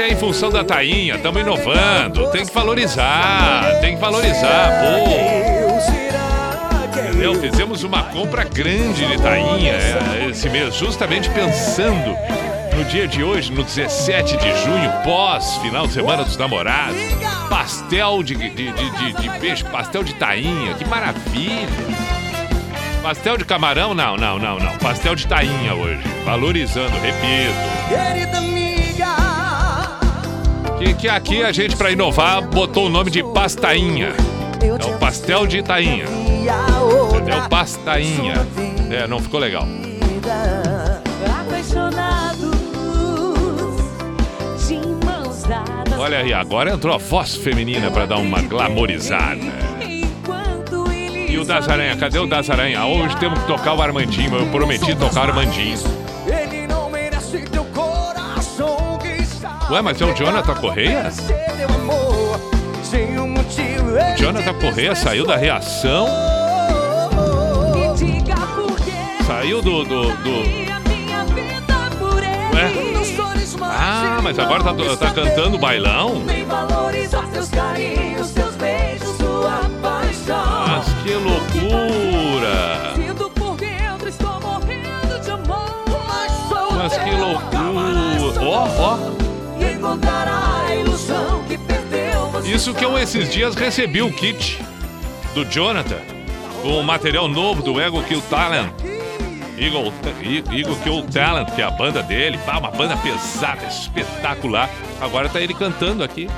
É 0.00 0.08
em 0.12 0.16
função 0.16 0.50
da 0.50 0.64
tainha, 0.64 1.14
estamos 1.16 1.40
inovando. 1.42 2.30
Tem 2.30 2.44
que 2.46 2.52
valorizar, 2.54 3.78
tem 3.80 3.94
que 3.94 4.00
valorizar, 4.00 4.80
pô. 4.80 5.10
Entendeu? 6.98 7.34
Fizemos 7.40 7.82
uma 7.84 8.04
compra 8.04 8.44
grande 8.44 9.04
de 9.06 9.18
tainha 9.20 9.72
é, 9.72 10.26
esse 10.30 10.48
mês, 10.48 10.74
justamente 10.74 11.28
pensando 11.30 12.16
no 12.76 12.84
dia 12.84 13.06
de 13.06 13.22
hoje, 13.22 13.52
no 13.52 13.62
17 13.62 14.36
de 14.38 14.48
junho, 14.64 14.90
pós 15.04 15.58
final 15.58 15.86
de 15.86 15.92
semana 15.92 16.24
dos 16.24 16.36
namorados. 16.38 16.96
Pastel 17.50 18.22
de, 18.22 18.34
de, 18.36 18.50
de- 18.72 19.12
de 19.20 19.30
peixe, 19.38 19.62
pastel 19.64 20.02
de 20.02 20.14
tainha, 20.14 20.72
que 20.74 20.84
maravilha! 20.88 21.68
Pastel 23.02 23.36
de 23.36 23.44
camarão? 23.44 23.92
Não, 23.94 24.16
não, 24.16 24.38
não, 24.38 24.58
não. 24.58 24.76
Pastel 24.78 25.14
de 25.14 25.26
tainha 25.26 25.74
hoje. 25.74 26.00
Valorizando, 26.24 26.92
repito. 27.00 28.69
Amiga, 30.80 30.98
Que, 30.98 31.08
aqui 31.10 31.42
a 31.42 31.52
gente, 31.52 31.76
pra 31.76 31.90
inovar, 31.90 32.40
botou 32.40 32.86
o 32.86 32.88
nome 32.88 33.10
de 33.10 33.22
pastainha. 33.22 34.14
É 34.62 34.86
o 34.86 34.98
pastel 34.98 35.46
de 35.46 35.62
tainha. 35.62 36.06
Entendeu? 36.06 37.48
Pastainha. 37.50 38.46
É, 38.90 39.06
não 39.06 39.20
ficou 39.20 39.38
legal. 39.38 39.66
Olha 45.98 46.18
aí, 46.20 46.32
agora 46.32 46.70
entrou 46.72 46.94
a 46.94 46.98
voz 46.98 47.36
feminina 47.36 47.90
pra 47.90 48.06
dar 48.06 48.16
uma 48.16 48.40
glamorizada. 48.40 49.36
E 51.28 51.38
o 51.38 51.44
Das 51.44 51.68
Aranha? 51.68 51.94
Cadê 51.96 52.18
o 52.18 52.26
Das 52.26 52.48
Aranha? 52.48 52.86
Hoje 52.86 53.14
temos 53.18 53.38
que 53.38 53.46
tocar 53.46 53.74
o 53.74 53.82
Armandinho. 53.82 54.34
Eu 54.34 54.46
prometi 54.46 54.94
tocar 54.96 55.26
o 55.26 55.28
Armandinho. 55.28 55.99
Ué, 59.70 59.80
mas 59.80 60.00
é 60.00 60.04
o 60.04 60.12
Jonathan 60.16 60.54
Correia? 60.54 61.12
ele 61.28 61.62
Jonathan 64.18 64.54
Correia 64.54 64.96
saiu 64.96 65.24
da 65.24 65.36
reação, 65.36 66.08
saiu 69.24 69.62
do. 69.62 69.84
do, 69.84 70.16
do-. 70.16 70.70
Ué? 72.52 72.72
Ah, 73.62 74.18
mas 74.20 74.40
agora 74.40 74.64
tá, 74.64 74.74
tá 74.96 75.14
cantando 75.14 75.56
bailão? 75.56 76.24
Mas 80.66 80.92
que 81.04 81.14
loucura! 81.14 82.50
Mas 86.76 86.98
que 86.98 87.10
loucura! 87.12 88.40
Ó, 88.42 88.68
ó! 88.78 89.19
Encontrar 89.80 90.28
a 90.28 90.76
ilusão 90.76 91.42
que 91.44 91.56
perdeu. 91.56 92.26
Você 92.32 92.52
Isso 92.52 92.74
que 92.74 92.84
eu 92.84 92.98
esses 92.98 93.30
dias 93.30 93.54
recebi 93.54 94.02
o 94.02 94.12
kit 94.12 94.62
do 95.34 95.44
Jonathan 95.44 95.98
com 96.62 96.78
o 96.78 96.84
material 96.84 97.26
novo 97.26 97.62
do 97.62 97.80
Ego 97.80 98.02
Kill 98.02 98.20
Talent. 98.28 98.70
Eagle, 99.58 99.92
Eagle 100.52 100.76
Kill 100.76 101.02
Talent, 101.10 101.50
que 101.54 101.60
é 101.60 101.64
a 101.64 101.70
banda 101.70 102.02
dele, 102.02 102.38
pá, 102.46 102.58
uma 102.58 102.70
banda 102.70 102.96
pesada, 102.98 103.66
espetacular. 103.66 104.70
Agora 105.00 105.28
tá 105.28 105.40
ele 105.40 105.54
cantando 105.54 106.04
aqui. 106.04 106.28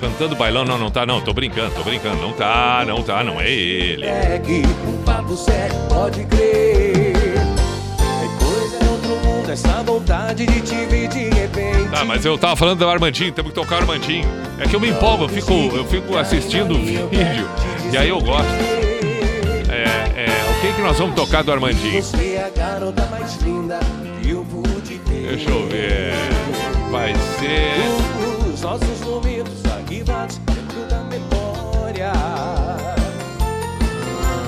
Cantando 0.00 0.36
bailão, 0.36 0.64
não, 0.64 0.76
não 0.76 0.90
tá, 0.90 1.06
não, 1.06 1.20
tô 1.20 1.32
brincando, 1.32 1.74
tô 1.74 1.82
brincando, 1.82 2.20
não 2.20 2.32
tá, 2.32 2.84
não 2.86 3.02
tá, 3.02 3.24
não 3.24 3.40
é 3.40 3.48
ele. 3.48 4.04
Segue 4.04 4.62
papo 5.04 5.36
sério, 5.36 5.76
pode 5.88 6.24
crer. 6.24 7.14
É 7.16 8.44
coisa 8.44 8.84
em 8.84 8.88
outro 8.88 9.16
mundo, 9.24 9.50
essa 9.50 9.82
vontade 9.82 10.46
de 10.46 10.60
te 10.60 10.86
ver 10.86 11.08
de. 11.08 11.13
Tá, 11.90 12.04
mas 12.04 12.24
eu 12.24 12.36
tava 12.36 12.56
falando 12.56 12.80
do 12.80 12.88
Armandinho, 12.88 13.32
temos 13.32 13.52
que 13.52 13.54
tocar 13.54 13.76
o 13.76 13.78
Armandinho. 13.78 14.28
É 14.58 14.66
que 14.66 14.74
eu 14.74 14.80
me 14.80 14.88
empolgo, 14.90 15.24
eu 15.24 15.28
fico, 15.28 15.52
eu 15.52 15.84
fico 15.84 16.16
assistindo 16.16 16.74
o 16.74 16.78
vídeo 16.78 17.48
e 17.92 17.96
aí 17.96 18.08
eu 18.08 18.20
gosto. 18.20 18.50
É, 19.70 20.24
é, 20.24 20.50
o 20.50 20.60
que 20.60 20.72
que 20.74 20.82
nós 20.82 20.98
vamos 20.98 21.14
tocar 21.14 21.44
do 21.44 21.52
Armandinho? 21.52 22.02
Você 22.02 22.34
é 22.34 22.44
a 22.44 22.50
garota 22.50 23.06
mais 23.06 23.36
linda 23.42 23.78
que 24.20 24.30
eu 24.30 24.44
pude 24.44 24.98
ter. 24.98 25.28
Deixa 25.28 25.50
eu 25.50 25.68
ver. 25.68 26.12
Vai 26.90 27.14
ser. 27.38 28.52
Os 28.52 28.60
nossos 28.60 29.00
momentos 29.00 29.64
arquivados 29.66 30.38
dentro 30.38 30.80
da 30.88 31.02
memória. 31.04 32.12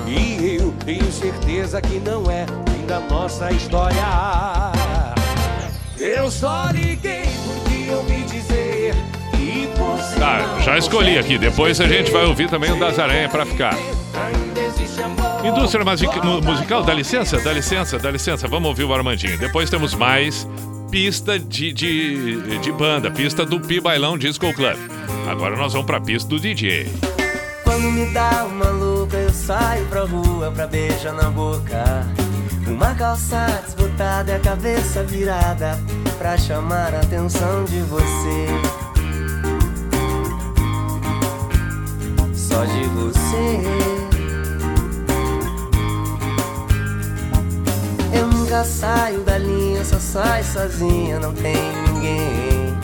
E 0.07 0.57
eu 0.61 0.75
tenho 0.85 1.13
certeza 1.13 1.81
que 1.81 2.01
não 2.01 2.29
é 2.31 2.47
fim 2.73 2.87
da 2.87 3.01
nossa 3.01 3.53
história. 3.53 4.05
Eu 5.99 6.31
só 6.31 6.69
liguei 6.73 7.23
porque 7.47 7.91
eu 7.91 8.03
me 8.05 8.23
dizer 8.25 8.95
que 9.33 9.69
você. 9.79 10.19
Tá, 10.19 10.59
já 10.63 10.77
escolhi 10.79 11.19
aqui. 11.19 11.39
Depois 11.39 11.81
a 11.81 11.87
gente 11.87 12.11
vai 12.11 12.25
ouvir 12.27 12.49
também 12.49 12.71
o 12.73 12.79
das 12.79 12.99
Aranha 12.99 13.29
pra 13.29 13.47
ficar. 13.47 13.75
Indústria 15.45 15.85
music- 15.85 16.21
mu- 16.25 16.41
musical, 16.43 16.83
dá 16.83 16.93
licença, 16.93 17.39
dá 17.39 17.53
licença, 17.53 17.99
dá 17.99 18.11
licença. 18.11 18.49
Vamos 18.49 18.69
ouvir 18.69 18.85
o 18.85 18.93
Armandinho. 18.93 19.39
Depois 19.39 19.71
temos 19.71 19.95
mais 19.95 20.47
pista 20.91 21.39
de, 21.39 21.73
de, 21.73 22.59
de 22.59 22.73
banda, 22.73 23.11
pista 23.11 23.45
do 23.47 23.61
Pi 23.61 23.81
Bailão 23.81 24.19
Disco 24.19 24.53
Club. 24.55 24.77
Agora 25.31 25.57
nós 25.57 25.73
vamos 25.73 25.87
pra 25.87 26.01
pista 26.01 26.29
do 26.29 26.41
DJ. 26.41 26.91
Quando 27.63 27.91
me 27.93 28.07
dá 28.13 28.45
uma 28.51 28.71
louca, 28.71 29.17
eu 29.17 29.31
saio 29.31 29.85
pra 29.87 30.03
rua 30.03 30.51
pra 30.51 30.67
beijar 30.67 31.13
na 31.13 31.31
boca. 31.31 32.07
Uma 32.69 32.95
calça 32.95 33.47
desbotada 33.65 34.33
e 34.33 34.35
a 34.35 34.41
cabeça 34.41 35.05
virada 35.05 35.79
pra 36.19 36.37
chamar 36.37 36.95
a 36.95 37.01
atenção 37.01 37.65
de 37.65 37.79
você. 37.83 38.47
Só 42.35 42.65
de 42.65 42.85
você. 42.89 43.61
Eu 48.13 48.27
nunca 48.27 48.65
saio 48.65 49.21
da 49.21 49.39
linha, 49.39 49.85
só 49.85 49.99
saio 49.99 50.45
sozinha, 50.45 51.21
não 51.21 51.33
tem 51.33 51.55
ninguém. 51.89 52.77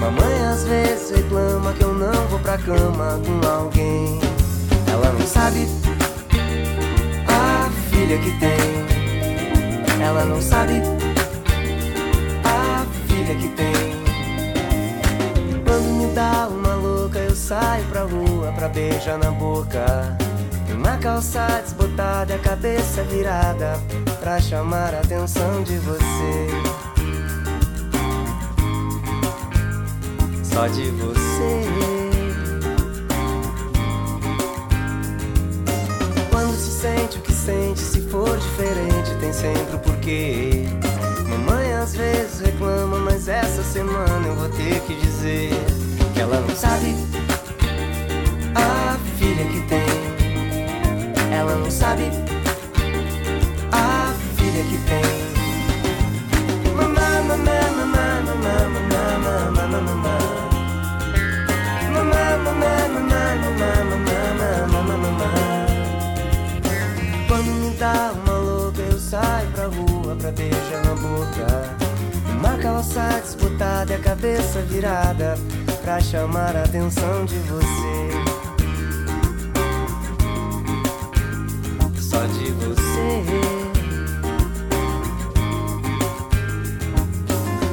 Mamãe 0.00 0.46
às 0.50 0.64
vezes 0.64 1.10
reclama 1.10 1.72
que 1.74 1.84
eu 1.84 1.94
não 1.94 2.26
vou 2.28 2.40
pra 2.40 2.58
cama 2.58 3.20
com 3.24 3.46
alguém. 3.46 4.20
Ela 4.92 5.12
não 5.12 5.26
sabe 5.26 5.68
a 7.28 7.70
filha 7.88 8.18
que 8.18 8.30
tem. 8.40 9.07
Ela 10.00 10.24
não 10.24 10.40
sabe 10.40 10.80
a 12.44 12.86
filha 13.06 13.34
que 13.34 13.48
tem. 13.48 13.74
Quando 15.64 15.84
me 15.98 16.14
dá 16.14 16.48
uma 16.48 16.74
louca, 16.74 17.18
eu 17.18 17.34
saio 17.34 17.84
pra 17.86 18.02
rua 18.02 18.52
pra 18.52 18.68
beijar 18.68 19.18
na 19.18 19.30
boca. 19.30 20.16
Uma 20.72 20.96
calça 20.98 21.60
desbotada 21.62 22.32
e 22.32 22.36
a 22.36 22.38
cabeça 22.38 23.02
virada 23.02 23.78
pra 24.20 24.40
chamar 24.40 24.94
a 24.94 25.00
atenção 25.00 25.62
de 25.62 25.76
você. 25.78 26.48
Só 30.44 30.66
de 30.68 30.90
você. 30.90 31.64
Quando 36.30 36.56
se 36.56 36.70
sente 36.80 37.18
o 37.18 37.20
que 37.20 37.32
sente, 37.48 37.80
se 37.80 38.02
for 38.02 38.36
diferente, 38.36 39.14
tem 39.20 39.32
sempre 39.32 39.76
o 39.76 39.78
porquê. 39.78 40.66
Mamãe 41.30 41.72
às 41.72 41.94
vezes 41.94 42.40
reclama, 42.40 42.98
mas 42.98 43.26
essa 43.26 43.62
semana 43.62 44.26
eu 44.26 44.34
vou 44.34 44.50
ter 44.50 44.78
que 44.80 44.94
dizer 44.94 45.52
que 46.12 46.20
ela 46.20 46.42
não 46.42 46.54
sabe 46.54 46.94
a 48.54 48.98
filha 49.18 49.44
que 49.46 49.62
tem. 49.62 49.88
Ela 51.32 51.54
não 51.54 51.70
sabe 51.70 52.10
a 53.72 54.12
filha 54.36 54.62
que 54.64 54.78
tem. 54.90 55.08
Mamá, 56.76 57.22
mamá, 57.28 57.60
mamá, 57.78 58.20
mamá, 58.26 58.87
pra 69.58 69.66
rua 69.66 70.14
pra 70.14 70.30
beijar 70.30 70.84
na 70.84 70.94
boca. 70.94 71.76
Uma 72.38 72.56
calça 72.58 73.20
disputada 73.20 73.92
e 73.92 73.96
a 73.96 73.98
cabeça 73.98 74.60
virada 74.62 75.34
pra 75.82 76.00
chamar 76.00 76.56
a 76.56 76.62
atenção 76.62 77.24
de 77.24 77.38
você. 77.40 78.10
Só 82.00 82.24
de 82.26 82.52
você. 82.52 83.24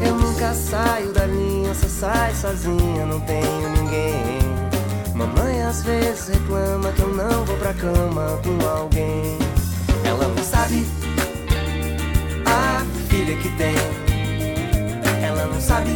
Eu 0.08 0.15
nunca 0.15 0.54
saio 0.56 1.13
da 1.13 1.26
linha, 1.28 1.74
só 1.76 1.88
saio 1.88 2.36
sozinha, 2.36 3.06
não 3.06 3.19
tenho 3.21 3.69
ninguém. 3.78 4.39
Mamãe 5.13 5.62
às 5.62 5.84
vezes 5.84 6.30
reclama 6.30 6.91
que 6.91 7.02
eu 7.02 7.13
não 7.13 7.45
vou 7.45 7.56
pra 7.58 7.74
cama 7.76 8.39
com 8.43 8.67
alguém. 8.67 9.38
Ela 10.04 10.28
não 10.28 10.43
sabe 10.43 11.05
filha 13.15 13.38
que 13.38 13.49
tem. 13.51 13.75
Ela 15.23 15.45
não 15.45 15.62
sabe 15.62 15.91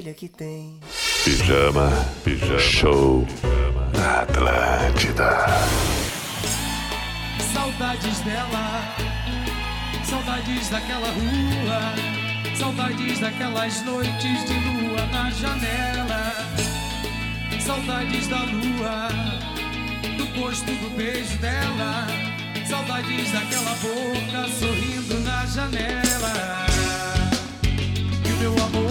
a 0.00 0.02
filha 0.02 0.14
que 0.14 0.28
tem. 0.28 0.80
Pijama, 1.24 1.90
pijama. 2.24 2.58
Show 2.58 3.26
na 3.94 4.22
Atlântida. 4.22 5.46
Saudades 7.52 8.20
dela, 8.20 8.96
Saudades 10.04 10.70
daquela 10.70 11.10
rua, 11.10 12.56
saudades 12.56 13.18
daquelas 13.18 13.84
noites 13.84 14.44
de 14.46 14.54
lua 14.54 15.06
na 15.12 15.30
janela. 15.30 16.32
Saudades 17.60 18.26
da 18.28 18.38
lua, 18.38 19.08
do 20.16 20.40
gosto 20.40 20.64
do 20.64 20.96
beijo 20.96 21.36
dela. 21.38 22.06
Saudades 22.66 23.32
daquela 23.32 23.74
boca 23.74 24.48
sorrindo 24.58 25.20
na 25.20 25.44
janela. 25.46 26.66
E 28.24 28.32
o 28.32 28.36
meu 28.38 28.64
amor 28.64 28.89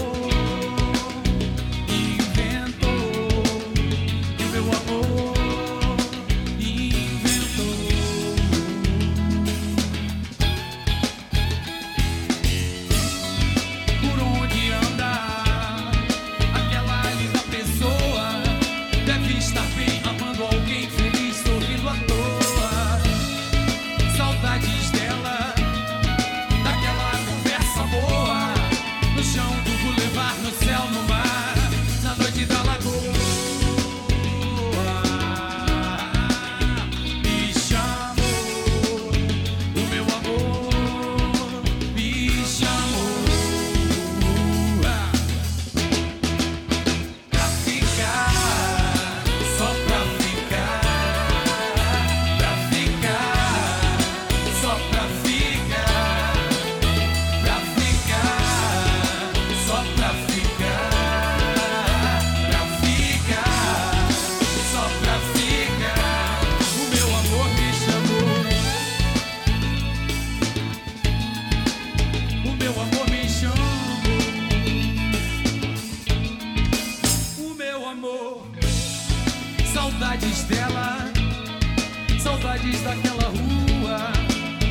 saudades 82.60 82.82
daquela 82.82 83.28
rua, 83.30 84.12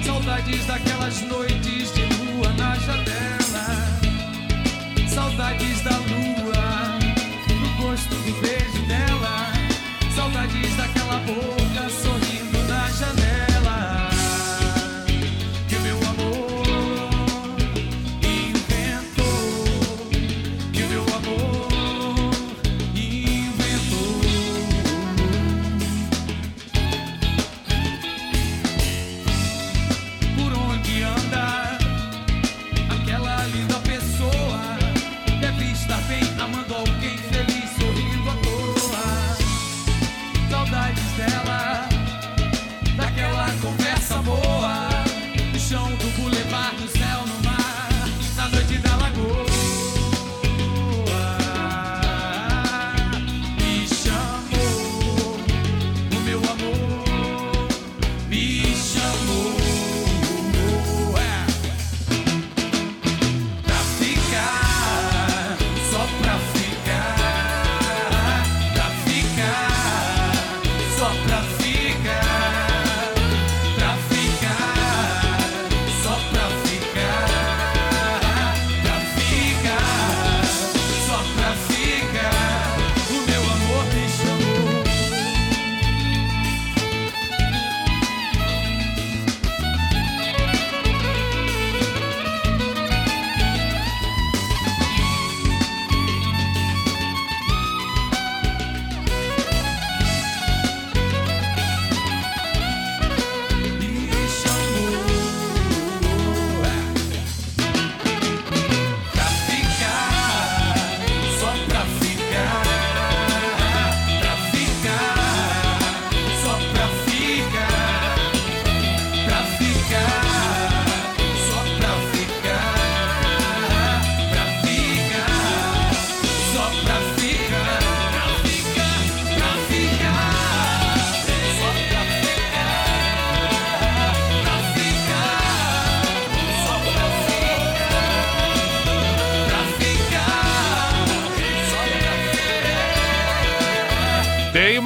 saudades 0.05 0.65
daquelas 0.65 1.21
noites 1.21 1.91
de 1.93 2.03
lua 2.03 2.53
na 2.53 2.75
janela, 2.75 3.75
saudades 5.07 5.81
da 5.81 5.97
lua, 5.97 6.99
do 7.47 7.81
gosto 7.81 8.09
do 8.09 8.41
beijo 8.41 8.85
dela, 8.87 9.51
saudades 10.15 10.75
daquela 10.77 11.17
boca 11.19 11.58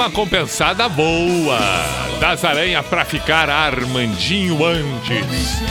uma 0.03 0.11
compensada 0.11 0.89
boa. 0.89 1.57
Das 2.19 2.43
Aranha 2.43 2.83
pra 2.83 3.05
ficar 3.05 3.49
Armandinho 3.49 4.65
antes. 4.65 5.61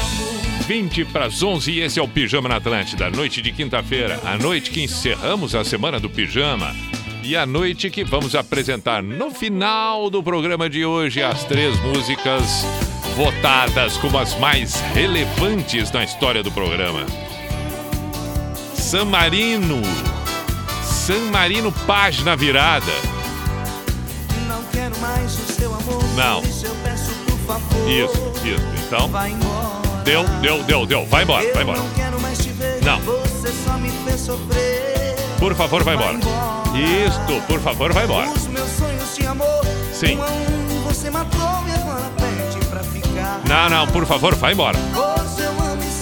20 0.67 1.05
para 1.07 1.27
as 1.27 1.43
11 1.43 1.71
e 1.71 1.81
esse 1.81 2.01
é 2.01 2.03
o 2.03 2.09
Pijama 2.09 2.49
na 2.49 2.57
Atlântida. 2.57 3.11
Noite 3.11 3.43
de 3.43 3.53
quinta-feira, 3.53 4.19
a 4.25 4.39
noite 4.39 4.71
que 4.71 4.83
encerramos 4.83 5.55
a 5.55 5.63
semana 5.63 6.01
do 6.01 6.09
Pijama. 6.09 6.75
E 7.23 7.37
a 7.37 7.45
noite 7.45 7.91
que 7.91 8.05
vamos 8.05 8.35
apresentar 8.35 9.03
no 9.03 9.31
final 9.31 10.09
do 10.09 10.23
programa 10.23 10.71
de 10.71 10.83
hoje 10.83 11.23
as 11.23 11.45
três 11.45 11.79
músicas 11.81 12.65
votadas 13.15 13.99
como 13.99 14.17
as 14.17 14.35
mais 14.39 14.81
relevantes 14.95 15.93
na 15.93 16.05
história 16.05 16.43
do 16.43 16.51
programa. 16.51 17.05
San 18.73 19.05
Marino. 19.05 19.83
San 20.83 21.31
Marino, 21.31 21.71
página 21.87 22.35
virada. 22.35 23.22
Não 25.03 25.09
quero 25.09 25.19
mais 25.19 25.35
o 25.35 25.53
seu 25.53 25.75
amor. 25.75 26.05
Não. 26.15 26.41
por 26.41 26.49
isso 26.49 26.67
eu 26.67 26.75
peço, 26.85 27.11
por 27.27 27.39
favor. 27.41 27.91
Isso, 27.91 28.33
isso. 28.47 28.87
Então, 28.87 29.09
Vai 29.09 29.31
embora. 29.33 30.03
deu, 30.05 30.25
deu, 30.41 30.63
deu, 30.63 30.87
deu. 30.87 31.07
Vai 31.07 31.25
embora, 31.25 31.53
vai 31.53 31.63
embora. 31.63 31.79
não. 31.79 33.01
Por 35.39 35.55
favor, 35.57 35.83
vai 35.83 35.95
embora. 35.97 36.19
Isto, 36.19 37.43
por 37.49 37.61
favor, 37.61 37.93
vai 37.93 38.05
embora. 38.05 38.29
Sim. 39.93 40.19
Agora. 40.21 40.63
Não, 43.45 43.69
não, 43.69 43.87
por 43.89 44.07
favor, 44.07 44.35
vai 44.37 44.53
embora. 44.53 44.79
Hoje 44.79 45.43
eu 45.43 45.51
amo 45.51 45.83
e 45.83 45.93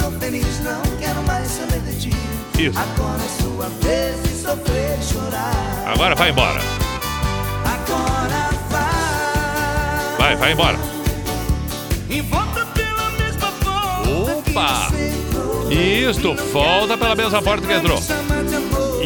vai. 10.37 10.37
Vai, 10.37 10.53
embora. 10.53 10.79
E. 12.09 12.21
Opa! 14.11 14.89
Isto, 15.71 16.35
volta 16.53 16.99
pela 16.99 17.15
mesma 17.15 17.41
porta 17.41 17.67
que 17.67 17.73
entrou. 17.73 18.01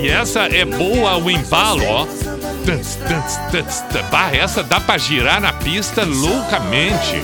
E 0.01 0.09
essa 0.09 0.43
é 0.43 0.65
boa 0.65 1.17
o 1.17 1.31
embalo, 1.31 1.85
ó. 1.85 2.07
Bah, 4.11 4.35
essa 4.35 4.63
dá 4.63 4.81
pra 4.81 4.97
girar 4.97 5.41
na 5.41 5.53
pista 5.53 6.05
loucamente. 6.05 7.23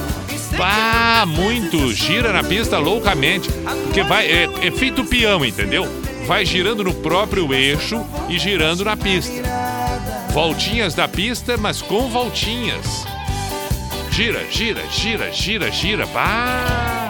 Bah, 0.56 1.24
muito. 1.26 1.92
Gira 1.92 2.32
na 2.32 2.44
pista 2.44 2.78
loucamente. 2.78 3.50
Porque 3.84 4.02
vai. 4.02 4.26
É, 4.26 4.48
é 4.62 4.70
feito 4.70 5.04
peão, 5.04 5.44
entendeu? 5.44 5.88
Vai 6.26 6.44
girando 6.44 6.84
no 6.84 6.92
próprio 6.94 7.52
eixo 7.54 8.04
e 8.28 8.38
girando 8.38 8.84
na 8.84 8.96
pista. 8.96 9.42
Voltinhas 10.32 10.94
da 10.94 11.08
pista, 11.08 11.56
mas 11.56 11.80
com 11.80 12.08
voltinhas. 12.08 13.06
Gira, 14.20 14.44
gira, 14.50 14.82
gira, 14.90 15.32
gira, 15.32 15.70
gira. 15.72 16.04
Bah! 16.04 17.08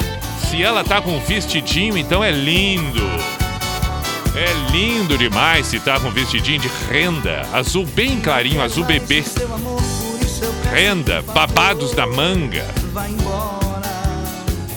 Se 0.49 0.63
ela 0.63 0.85
tá 0.85 1.03
com 1.03 1.19
vestidinho, 1.19 1.99
então 1.99 2.23
é 2.23 2.31
lindo. 2.31 3.03
É 4.37 4.71
lindo 4.71 5.19
demais 5.19 5.67
se 5.67 5.81
tá 5.81 5.99
com 5.99 6.09
vestidinho 6.13 6.61
de 6.61 6.71
renda. 6.89 7.43
Azul 7.53 7.85
bem 7.85 8.21
clarinho, 8.21 8.63
azul 8.63 8.85
bebê. 8.85 9.25
Renda, 10.73 11.21
babados 11.35 11.97
na 11.97 12.07
manga. 12.07 12.65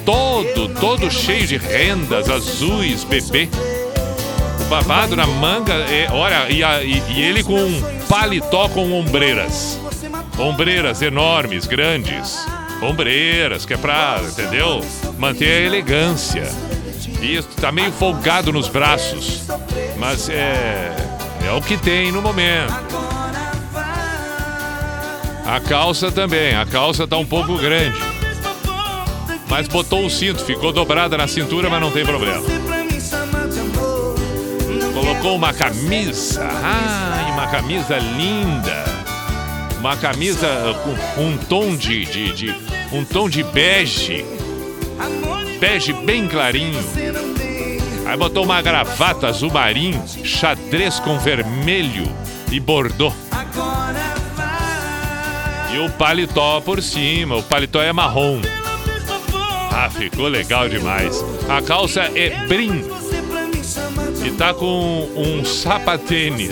Todo, 0.03 0.69
todo 0.79 1.11
cheio 1.11 1.45
de 1.45 1.57
rendas 1.57 2.27
azuis, 2.31 3.03
bebê. 3.03 3.47
O 4.59 4.63
babado 4.65 5.15
na 5.15 5.27
manga, 5.27 5.73
é, 5.73 6.07
olha, 6.11 6.49
e, 6.49 6.63
a- 6.63 6.83
e- 6.83 7.03
e 7.09 7.21
ele 7.21 7.43
com 7.43 7.53
um 7.63 7.79
paletó 8.09 8.67
com 8.69 8.91
ombreiras. 8.91 9.79
Ombreiras 10.37 11.01
enormes, 11.01 11.67
grandes. 11.67 12.45
Ombreiras, 12.81 13.65
que 13.65 13.73
é 13.73 13.77
pra, 13.77 14.19
entendeu? 14.21 14.83
Manter 15.17 15.63
a 15.63 15.65
elegância. 15.65 16.49
Isso, 17.21 17.47
tá 17.61 17.71
meio 17.71 17.91
folgado 17.91 18.51
nos 18.51 18.67
braços. 18.67 19.43
Mas 19.97 20.27
é. 20.29 20.95
É 21.45 21.51
o 21.51 21.61
que 21.61 21.77
tem 21.77 22.11
no 22.11 22.21
momento. 22.21 22.73
A 25.45 25.59
calça 25.59 26.11
também. 26.11 26.55
A 26.55 26.65
calça 26.65 27.07
tá 27.07 27.17
um 27.17 27.25
pouco 27.25 27.57
grande. 27.57 27.97
Mas 29.47 29.67
botou 29.67 30.05
o 30.05 30.09
cinto, 30.09 30.43
ficou 30.43 30.73
dobrada 30.73 31.17
na 31.17 31.27
cintura, 31.27 31.69
mas 31.69 31.79
não 31.79 31.91
tem 31.91 32.05
problema. 32.05 32.41
Colocou 34.93 35.35
uma 35.35 35.53
camisa. 35.53 36.49
Ai, 36.63 37.31
uma 37.31 37.47
camisa 37.47 37.97
linda. 37.97 38.92
Uma 39.83 39.97
camisa 39.97 40.47
com 41.17 41.21
um 41.21 41.37
tom 41.37 41.75
de, 41.75 42.05
de, 42.05 42.31
de- 42.31 42.55
um 42.93 43.03
tom 43.03 43.27
de 43.27 43.43
bege, 43.43 44.23
bege 45.59 45.91
bem 45.91 46.25
clarinho. 46.25 46.79
Aí 48.05 48.15
botou 48.17 48.45
uma 48.45 48.61
gravata 48.61 49.27
azul 49.27 49.51
marinho, 49.51 50.01
xadrez 50.23 51.01
com 51.01 51.19
vermelho 51.19 52.09
e 52.49 52.61
bordô. 52.61 53.11
E 55.73 55.79
o 55.79 55.89
paletó 55.89 56.61
por 56.61 56.81
cima, 56.81 57.35
o 57.35 57.43
paletó 57.43 57.81
é 57.81 57.91
marrom. 57.91 58.39
Ah, 59.69 59.89
ficou 59.89 60.29
legal 60.29 60.69
demais. 60.69 61.21
A 61.49 61.61
calça 61.61 62.03
é 62.15 62.29
brim 62.47 62.85
e 64.25 64.31
tá 64.31 64.53
com 64.53 65.09
um 65.13 65.43
sapatênis. 65.43 66.51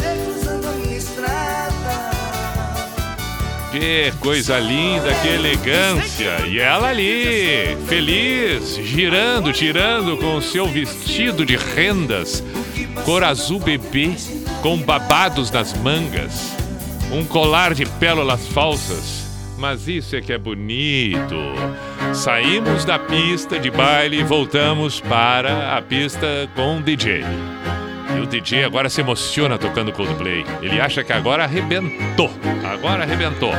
Que 3.71 4.11
coisa 4.19 4.59
linda, 4.59 5.13
que 5.21 5.29
elegância. 5.29 6.45
E 6.45 6.59
ela 6.59 6.89
ali, 6.89 7.77
feliz, 7.87 8.75
girando, 8.75 9.53
tirando 9.53 10.17
com 10.17 10.35
o 10.35 10.41
seu 10.41 10.67
vestido 10.67 11.45
de 11.45 11.55
rendas, 11.55 12.43
cor 13.05 13.23
azul 13.23 13.61
bebê, 13.61 14.11
com 14.61 14.77
babados 14.77 15.49
nas 15.51 15.73
mangas, 15.73 16.53
um 17.13 17.23
colar 17.23 17.73
de 17.73 17.85
pérolas 17.85 18.45
falsas. 18.49 19.25
Mas 19.57 19.87
isso 19.87 20.17
é 20.17 20.21
que 20.21 20.33
é 20.33 20.37
bonito. 20.37 21.37
Saímos 22.13 22.83
da 22.83 22.99
pista 22.99 23.57
de 23.57 23.71
baile 23.71 24.19
e 24.19 24.23
voltamos 24.23 24.99
para 24.99 25.77
a 25.77 25.81
pista 25.81 26.49
com 26.55 26.79
o 26.79 26.81
DJ. 26.81 27.23
E 28.15 28.19
o 28.19 28.25
DJ 28.25 28.63
agora 28.65 28.89
se 28.89 29.01
emociona 29.01 29.57
tocando 29.57 29.91
Coldplay. 29.91 30.45
Ele 30.61 30.79
acha 30.79 31.03
que 31.03 31.13
agora 31.13 31.43
arrebentou. 31.43 32.31
Agora 32.63 33.03
arrebentou. 33.03 33.51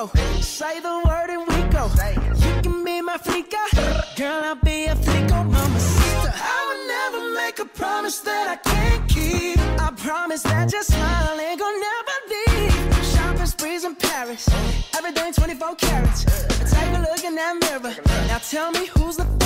Rico. 0.00 0.40
Say 0.40 0.80
the 0.80 1.02
word 1.06 1.30
and 1.30 1.46
we 1.46 1.62
go. 1.70 1.90
You 2.46 2.62
can 2.62 2.84
be 2.84 3.00
my 3.00 3.16
freaka, 3.18 4.16
Girl, 4.16 4.42
I'll 4.44 4.54
be 4.54 4.84
a 4.84 4.94
freako, 4.94 5.50
mama 5.50 5.80
sister. 5.80 6.32
I 6.34 6.58
will 6.68 6.82
never 6.88 7.34
make 7.34 7.58
a 7.58 7.64
promise 7.64 8.20
that 8.20 8.48
I 8.48 8.56
can't 8.56 9.08
keep. 9.08 9.58
I 9.58 9.90
promise 9.96 10.42
that 10.42 10.72
your 10.72 10.82
smile 10.82 11.38
ain't 11.40 11.60
gonna 11.60 11.78
never 11.90 12.16
leave. 12.32 13.06
Shopping 13.12 13.46
sprees 13.46 13.84
in 13.84 13.94
Paris. 13.94 14.48
Everything 14.96 15.32
24 15.32 15.74
carats. 15.76 16.24
Take 16.70 16.96
a 16.96 17.00
look 17.00 17.24
in 17.24 17.34
that 17.34 17.56
mirror. 17.60 17.94
Now 18.28 18.38
tell 18.38 18.70
me 18.70 18.86
who's 18.86 19.16
the 19.16 19.39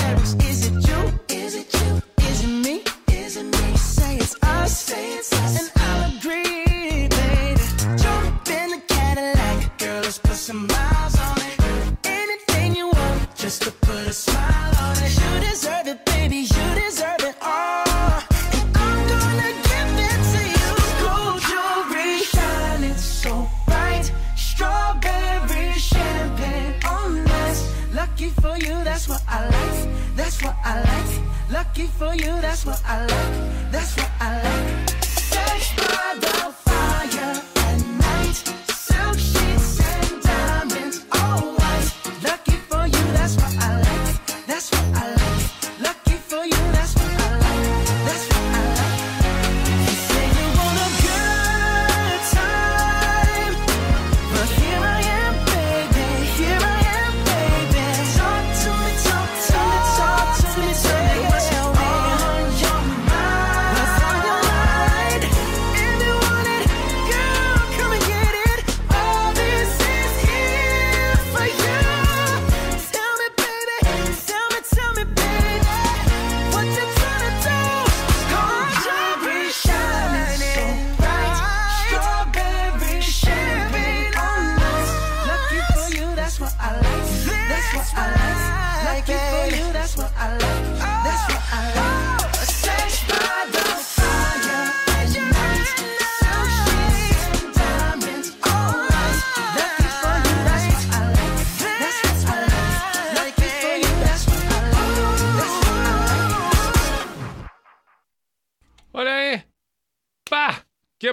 I 32.95 33.07
like 33.07 33.44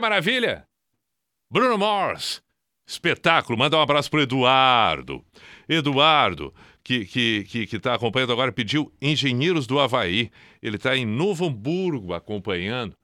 maravilha! 0.02 0.66
Bruno 1.50 1.78
Mars, 1.78 2.42
espetáculo. 2.88 3.58
Manda 3.58 3.78
um 3.78 3.82
abraço 3.82 4.10
pro 4.10 4.22
Eduardo. 4.22 5.24
Eduardo, 5.70 6.54
que 6.84 7.06
que 7.06 7.44
que 7.44 7.76
está 7.76 7.94
acompanhando 7.94 8.34
agora, 8.34 8.52
pediu 8.52 8.92
Engenheiros 9.02 9.68
do 9.68 9.80
Havaí. 9.80 10.32
Ele 10.62 10.78
está 10.78 10.98
em 10.98 11.06
Novo 11.06 11.46
Hamburgo 11.46 12.14
acompanhando. 12.14 12.98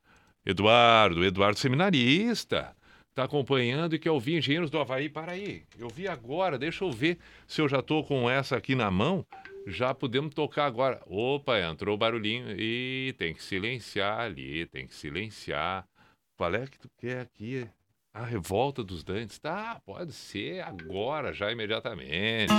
Eduardo, 0.46 1.24
Eduardo 1.26 1.60
seminarista, 1.60 2.76
está 3.10 3.26
acompanhando 3.26 3.96
e 3.96 4.00
quer 4.00 4.12
ouvir 4.12 4.38
Engenheiros 4.38 4.70
do 4.70 4.80
Havaí. 4.80 5.10
Para 5.10 5.34
aí, 5.34 5.64
eu 5.78 5.90
vi 5.90 6.08
agora, 6.08 6.58
deixa 6.58 6.84
eu 6.84 6.92
ver 6.92 7.20
se 7.46 7.62
eu 7.62 7.68
já 7.68 7.80
estou 7.80 8.04
com 8.04 8.30
essa 8.30 8.56
aqui 8.56 8.76
na 8.76 8.90
mão. 8.90 9.26
Já 9.68 9.94
podemos 9.94 10.34
tocar 10.34 10.66
agora. 10.66 11.02
Opa, 11.06 11.60
entrou 11.60 11.96
o 11.96 11.98
barulhinho. 11.98 12.56
E 12.58 13.14
tem 13.18 13.34
que 13.34 13.44
silenciar 13.44 14.22
ali, 14.22 14.66
tem 14.68 14.88
que 14.88 14.96
silenciar 14.96 15.86
qual 16.38 16.54
é 16.54 16.68
que 16.68 16.78
tu 16.78 16.90
quer 16.98 17.22
aqui? 17.22 17.68
A 18.14 18.24
revolta 18.24 18.84
dos 18.84 19.04
Dantes? 19.04 19.40
Tá, 19.40 19.82
pode 19.84 20.14
ser 20.14 20.62
agora, 20.62 21.34
já 21.34 21.52
imediatamente. 21.52 22.54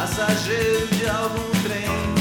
passageiro 0.00 0.86
de 0.86 1.06
algum 1.10 1.50
trem. 1.62 2.19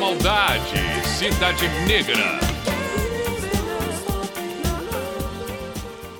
Maldade, 0.00 1.06
Cidade 1.06 1.68
Negra. 1.86 2.40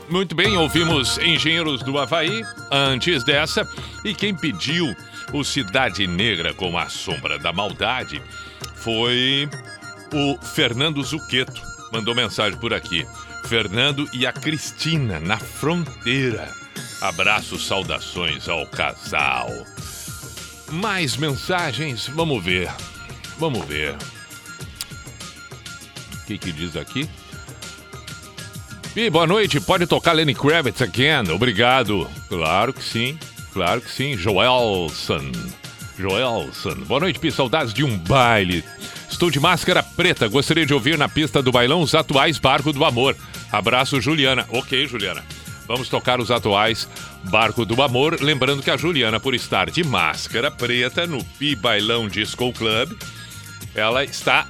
Muito 0.06 0.34
bem, 0.34 0.54
ouvimos 0.58 1.16
Engenheiros 1.16 1.82
do 1.82 1.98
Havaí 1.98 2.42
antes 2.70 3.24
dessa. 3.24 3.66
E 4.04 4.14
quem 4.14 4.34
pediu 4.34 4.94
o 5.32 5.42
Cidade 5.42 6.06
Negra 6.06 6.52
com 6.52 6.76
a 6.76 6.90
Sombra 6.90 7.38
da 7.38 7.54
Maldade 7.54 8.22
foi 8.74 9.48
o 10.12 10.36
Fernando 10.44 11.02
Zuqueto. 11.02 11.62
Mandou 11.90 12.14
mensagem 12.14 12.58
por 12.60 12.74
aqui. 12.74 13.06
Fernando 13.46 14.06
e 14.12 14.26
a 14.26 14.32
Cristina, 14.32 15.18
na 15.18 15.38
fronteira. 15.38 16.52
Abraços, 17.00 17.66
saudações 17.66 18.46
ao 18.46 18.66
casal. 18.66 19.48
Mais 20.70 21.16
mensagens, 21.16 22.08
vamos 22.08 22.44
ver. 22.44 22.70
Vamos 23.40 23.64
ver. 23.64 23.96
O 26.12 26.26
que, 26.26 26.36
que 26.36 26.52
diz 26.52 26.76
aqui? 26.76 27.08
E 28.94 29.08
boa 29.08 29.26
noite, 29.26 29.58
pode 29.58 29.86
tocar 29.86 30.12
Lenny 30.12 30.34
Kravitz 30.34 30.82
again? 30.82 31.30
Obrigado. 31.32 32.06
Claro 32.28 32.74
que 32.74 32.84
sim, 32.84 33.18
claro 33.52 33.80
que 33.80 33.90
sim. 33.90 34.14
Joelson. 34.14 35.32
Joelson. 35.98 36.74
Boa 36.86 37.00
noite, 37.00 37.18
Pi. 37.18 37.32
Saudades 37.32 37.72
de 37.72 37.82
um 37.82 37.96
baile. 37.96 38.62
Estou 39.08 39.30
de 39.30 39.40
máscara 39.40 39.82
preta. 39.82 40.28
Gostaria 40.28 40.66
de 40.66 40.74
ouvir 40.74 40.98
na 40.98 41.08
pista 41.08 41.42
do 41.42 41.50
bailão 41.50 41.80
os 41.80 41.94
atuais 41.94 42.38
Barco 42.38 42.74
do 42.74 42.84
Amor. 42.84 43.16
Abraço, 43.50 44.02
Juliana. 44.02 44.46
Ok, 44.50 44.86
Juliana. 44.86 45.24
Vamos 45.66 45.88
tocar 45.88 46.20
os 46.20 46.30
atuais 46.30 46.86
Barco 47.24 47.64
do 47.64 47.80
Amor. 47.80 48.18
Lembrando 48.20 48.62
que 48.62 48.70
a 48.70 48.76
Juliana, 48.76 49.18
por 49.18 49.34
estar 49.34 49.70
de 49.70 49.82
máscara 49.82 50.50
preta 50.50 51.06
no 51.06 51.24
Pi 51.24 51.54
Bailão 51.54 52.06
Disco 52.06 52.52
Club, 52.52 52.92
ela 53.74 54.04
está 54.04 54.46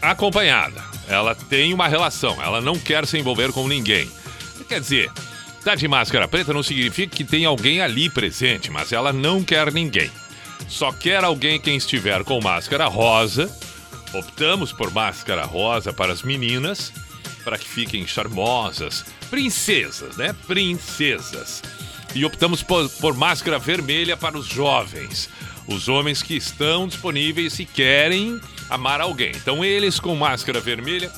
acompanhada. 0.00 0.82
Ela 1.08 1.34
tem 1.34 1.74
uma 1.74 1.88
relação. 1.88 2.40
Ela 2.42 2.60
não 2.60 2.78
quer 2.78 3.06
se 3.06 3.18
envolver 3.18 3.52
com 3.52 3.66
ninguém. 3.66 4.10
Quer 4.68 4.80
dizer, 4.80 5.10
tá 5.64 5.74
de 5.74 5.88
máscara 5.88 6.28
preta 6.28 6.54
não 6.54 6.62
significa 6.62 7.16
que 7.16 7.24
tem 7.24 7.44
alguém 7.44 7.80
ali 7.80 8.08
presente, 8.08 8.70
mas 8.70 8.92
ela 8.92 9.12
não 9.12 9.42
quer 9.42 9.72
ninguém. 9.72 10.10
Só 10.68 10.92
quer 10.92 11.24
alguém 11.24 11.60
quem 11.60 11.76
estiver 11.76 12.22
com 12.22 12.40
máscara 12.40 12.86
rosa. 12.86 13.50
Optamos 14.12 14.72
por 14.72 14.92
máscara 14.92 15.44
rosa 15.44 15.92
para 15.92 16.12
as 16.12 16.22
meninas, 16.22 16.92
para 17.42 17.58
que 17.58 17.68
fiquem 17.68 18.06
charmosas, 18.06 19.04
princesas, 19.28 20.16
né? 20.16 20.34
Princesas. 20.46 21.62
E 22.14 22.24
optamos 22.24 22.62
por, 22.62 22.88
por 22.88 23.14
máscara 23.16 23.58
vermelha 23.58 24.16
para 24.16 24.36
os 24.36 24.46
jovens, 24.46 25.28
os 25.70 25.88
homens 25.88 26.22
que 26.22 26.36
estão 26.36 26.86
disponíveis 26.86 27.58
e 27.58 27.64
querem 27.64 28.40
amar 28.68 29.00
alguém. 29.00 29.32
Então, 29.34 29.64
eles 29.64 29.98
com 29.98 30.14
máscara 30.14 30.60
vermelha, 30.60 31.10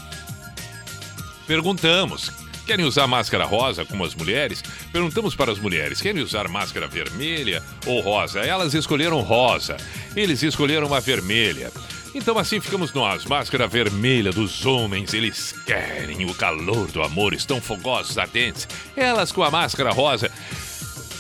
perguntamos: 1.47 2.31
querem 2.67 2.85
usar 2.85 3.07
máscara 3.07 3.45
rosa 3.45 3.85
como 3.85 4.05
as 4.05 4.15
mulheres? 4.15 4.63
Perguntamos 4.93 5.35
para 5.35 5.53
as 5.53 5.59
mulheres: 5.59 6.01
querem 6.01 6.23
usar 6.23 6.49
máscara 6.49 6.87
vermelha 6.87 7.63
ou 7.87 8.01
rosa? 8.01 8.41
Elas 8.41 8.75
escolheram 8.75 9.21
rosa, 9.21 9.77
eles 10.15 10.43
escolheram 10.43 10.93
a 10.95 11.01
vermelha. 11.01 11.73
Então 12.15 12.39
assim 12.39 12.61
ficamos 12.61 12.93
nós, 12.93 13.25
máscara 13.25 13.67
vermelha 13.67 14.33
dos 14.33 14.67
homens, 14.67 15.15
eles 15.15 15.55
querem 15.65 16.27
o 16.27 16.35
calor 16.35 16.91
do 16.91 17.03
amor, 17.03 17.33
estão 17.33 17.59
fogosos, 17.59 18.19
ardentes. 18.19 18.69
Elas 18.95 19.33
com 19.33 19.43
a 19.43 19.51
máscara 19.51 19.91
rosa, 19.93 20.31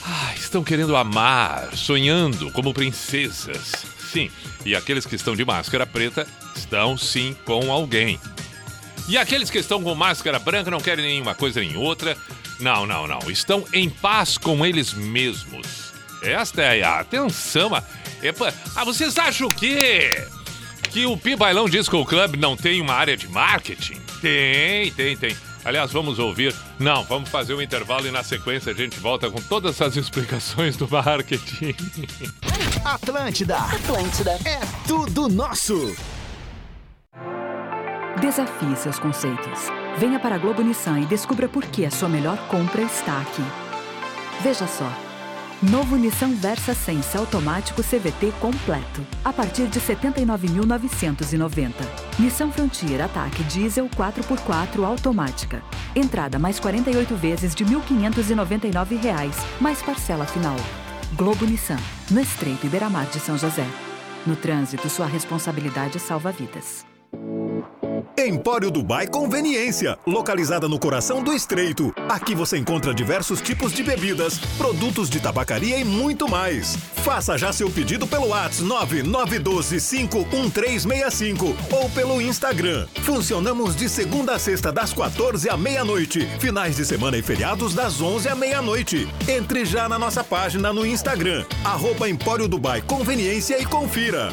ah, 0.04 0.32
estão 0.34 0.64
querendo 0.64 0.96
amar, 0.96 1.76
sonhando 1.76 2.50
como 2.52 2.74
princesas. 2.74 3.72
Sim, 4.10 4.30
e 4.64 4.74
aqueles 4.74 5.06
que 5.06 5.14
estão 5.14 5.34
de 5.34 5.44
máscara 5.44 5.86
preta 5.86 6.26
estão 6.54 6.96
sim 6.98 7.36
com 7.44 7.72
alguém. 7.72 8.20
E 9.08 9.16
aqueles 9.16 9.50
que 9.50 9.58
estão 9.58 9.82
com 9.82 9.94
máscara 9.94 10.38
branca 10.38 10.70
não 10.70 10.80
querem 10.80 11.04
nenhuma 11.04 11.34
coisa 11.34 11.60
nem 11.60 11.76
outra. 11.76 12.16
Não, 12.60 12.86
não, 12.86 13.06
não. 13.06 13.30
Estão 13.30 13.64
em 13.72 13.90
paz 13.90 14.38
com 14.38 14.64
eles 14.64 14.92
mesmos. 14.92 15.92
Esta 16.22 16.62
é 16.62 16.82
a 16.82 17.00
atenção. 17.00 17.70
Epa, 18.22 18.54
ah, 18.76 18.84
vocês 18.84 19.18
acham 19.18 19.48
que 19.48 20.08
que 20.90 21.06
o 21.06 21.16
Pi 21.16 21.34
Bailão 21.34 21.68
Disco 21.68 22.04
Club 22.04 22.36
não 22.36 22.54
tem 22.56 22.80
uma 22.80 22.92
área 22.92 23.16
de 23.16 23.26
marketing? 23.26 23.98
Tem, 24.20 24.92
tem, 24.92 25.16
tem. 25.16 25.36
Aliás, 25.64 25.92
vamos 25.92 26.18
ouvir. 26.18 26.54
Não, 26.78 27.04
vamos 27.04 27.28
fazer 27.28 27.54
um 27.54 27.62
intervalo 27.62 28.06
e 28.06 28.10
na 28.10 28.22
sequência 28.22 28.72
a 28.72 28.74
gente 28.74 28.98
volta 28.98 29.30
com 29.30 29.40
todas 29.40 29.80
as 29.80 29.96
explicações 29.96 30.76
do 30.76 30.88
marketing. 30.90 31.74
Atlântida. 32.84 33.58
Atlântida. 33.58 34.32
É 34.44 34.60
tudo 34.86 35.28
nosso. 35.28 35.94
Desafie 38.20 38.76
seus 38.76 38.98
conceitos. 38.98 39.68
Venha 39.98 40.18
para 40.18 40.34
a 40.34 40.38
Globo 40.38 40.62
Nissan 40.62 41.00
e 41.00 41.06
descubra 41.06 41.48
por 41.48 41.64
que 41.64 41.84
a 41.84 41.90
sua 41.90 42.08
melhor 42.08 42.38
compra 42.48 42.82
está 42.82 43.20
aqui. 43.20 43.42
Veja 44.42 44.66
só. 44.66 45.11
Novo 45.70 45.94
Nissan 45.94 46.34
Versa 46.34 46.74
Sense 46.74 47.16
automático 47.16 47.84
CVT 47.84 48.32
completo, 48.40 49.06
a 49.24 49.32
partir 49.32 49.68
de 49.68 49.78
R$ 49.78 49.94
79.990. 49.94 51.72
Nissan 52.18 52.50
Frontier 52.50 53.00
Ataque 53.00 53.44
Diesel 53.44 53.88
4x4 53.88 54.84
automática. 54.84 55.62
Entrada 55.94 56.36
mais 56.36 56.58
48 56.58 57.14
vezes 57.14 57.54
de 57.54 57.64
1.599 57.64 59.00
reais, 59.00 59.36
mais 59.60 59.80
parcela 59.80 60.26
final. 60.26 60.56
Globo 61.12 61.46
Nissan, 61.46 61.78
no 62.10 62.20
Estreito 62.20 62.66
Iberamar 62.66 63.06
de 63.06 63.20
São 63.20 63.38
José. 63.38 63.66
No 64.26 64.34
trânsito, 64.34 64.88
sua 64.88 65.06
responsabilidade 65.06 66.00
salva 66.00 66.32
vidas. 66.32 66.84
Empório 68.18 68.70
Dubai 68.70 69.06
Conveniência, 69.06 69.98
localizada 70.06 70.68
no 70.68 70.78
coração 70.78 71.22
do 71.22 71.32
Estreito. 71.32 71.94
Aqui 72.08 72.34
você 72.34 72.58
encontra 72.58 72.94
diversos 72.94 73.40
tipos 73.40 73.72
de 73.72 73.82
bebidas, 73.82 74.38
produtos 74.56 75.10
de 75.10 75.20
tabacaria 75.20 75.78
e 75.78 75.84
muito 75.84 76.28
mais. 76.28 76.76
Faça 77.02 77.36
já 77.36 77.52
seu 77.52 77.70
pedido 77.70 78.06
pelo 78.06 78.28
WhatsApp 78.28 79.02
992051365 79.02 81.54
ou 81.70 81.90
pelo 81.90 82.20
Instagram. 82.20 82.86
Funcionamos 83.02 83.74
de 83.74 83.88
segunda 83.88 84.34
a 84.34 84.38
sexta 84.38 84.70
das 84.70 84.92
14 84.92 85.48
à 85.48 85.56
meia-noite, 85.56 86.26
finais 86.38 86.76
de 86.76 86.84
semana 86.84 87.16
e 87.16 87.22
feriados 87.22 87.74
das 87.74 88.00
11 88.00 88.28
à 88.28 88.34
meia-noite. 88.34 89.08
Entre 89.28 89.64
já 89.64 89.88
na 89.88 89.98
nossa 89.98 90.22
página 90.22 90.72
no 90.72 90.86
Instagram, 90.86 91.44
arroba 91.64 92.08
Empório 92.08 92.48
Dubai 92.48 92.82
Conveniência 92.82 93.60
e 93.60 93.66
confira. 93.66 94.32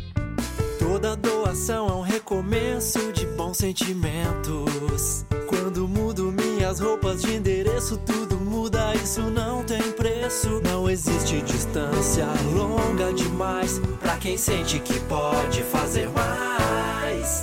Toda 0.91 1.15
doação 1.15 1.87
é 1.87 1.93
um 1.93 2.01
recomeço 2.01 3.13
de 3.13 3.25
bons 3.25 3.55
sentimentos. 3.55 5.25
Quando 5.47 5.87
mudo 5.87 6.33
minhas 6.33 6.81
roupas 6.81 7.21
de 7.21 7.33
endereço, 7.33 7.95
tudo 7.99 8.35
muda, 8.35 8.93
isso 8.95 9.21
não 9.21 9.63
tem 9.63 9.81
preço. 9.93 10.61
Não 10.61 10.89
existe 10.89 11.41
distância 11.43 12.27
longa 12.53 13.13
demais 13.13 13.79
pra 14.01 14.17
quem 14.17 14.37
sente 14.37 14.79
que 14.81 14.99
pode 15.05 15.63
fazer 15.63 16.09
mais. 16.09 17.41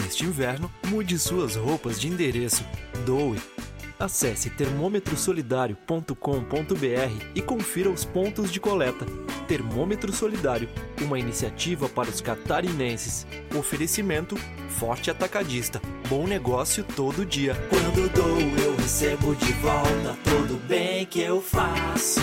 Neste 0.00 0.24
inverno, 0.24 0.70
mude 0.86 1.18
suas 1.18 1.56
roupas 1.56 2.00
de 2.00 2.06
endereço. 2.06 2.64
Doe. 3.04 3.42
Acesse 4.02 4.50
termômetrosolidario.com.br 4.50 7.24
e 7.36 7.40
confira 7.40 7.88
os 7.88 8.04
pontos 8.04 8.50
de 8.50 8.58
coleta. 8.58 9.06
Termômetro 9.46 10.12
Solidário, 10.12 10.68
uma 11.00 11.20
iniciativa 11.20 11.88
para 11.88 12.10
os 12.10 12.20
catarinenses. 12.20 13.24
Oferecimento 13.56 14.34
Forte 14.70 15.08
Atacadista. 15.08 15.80
Bom 16.08 16.26
negócio 16.26 16.82
todo 16.82 17.24
dia. 17.24 17.54
Quando 17.70 18.12
dou, 18.12 18.40
eu 18.64 18.74
recebo 18.74 19.36
de 19.36 19.52
volta 19.52 20.18
todo 20.24 20.56
bem 20.66 21.06
que 21.06 21.20
eu 21.20 21.40
faço. 21.40 22.22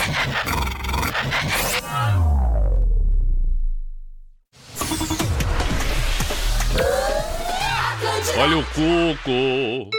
Olha 8.37 8.57
o 8.57 8.63
cuco. 8.63 9.89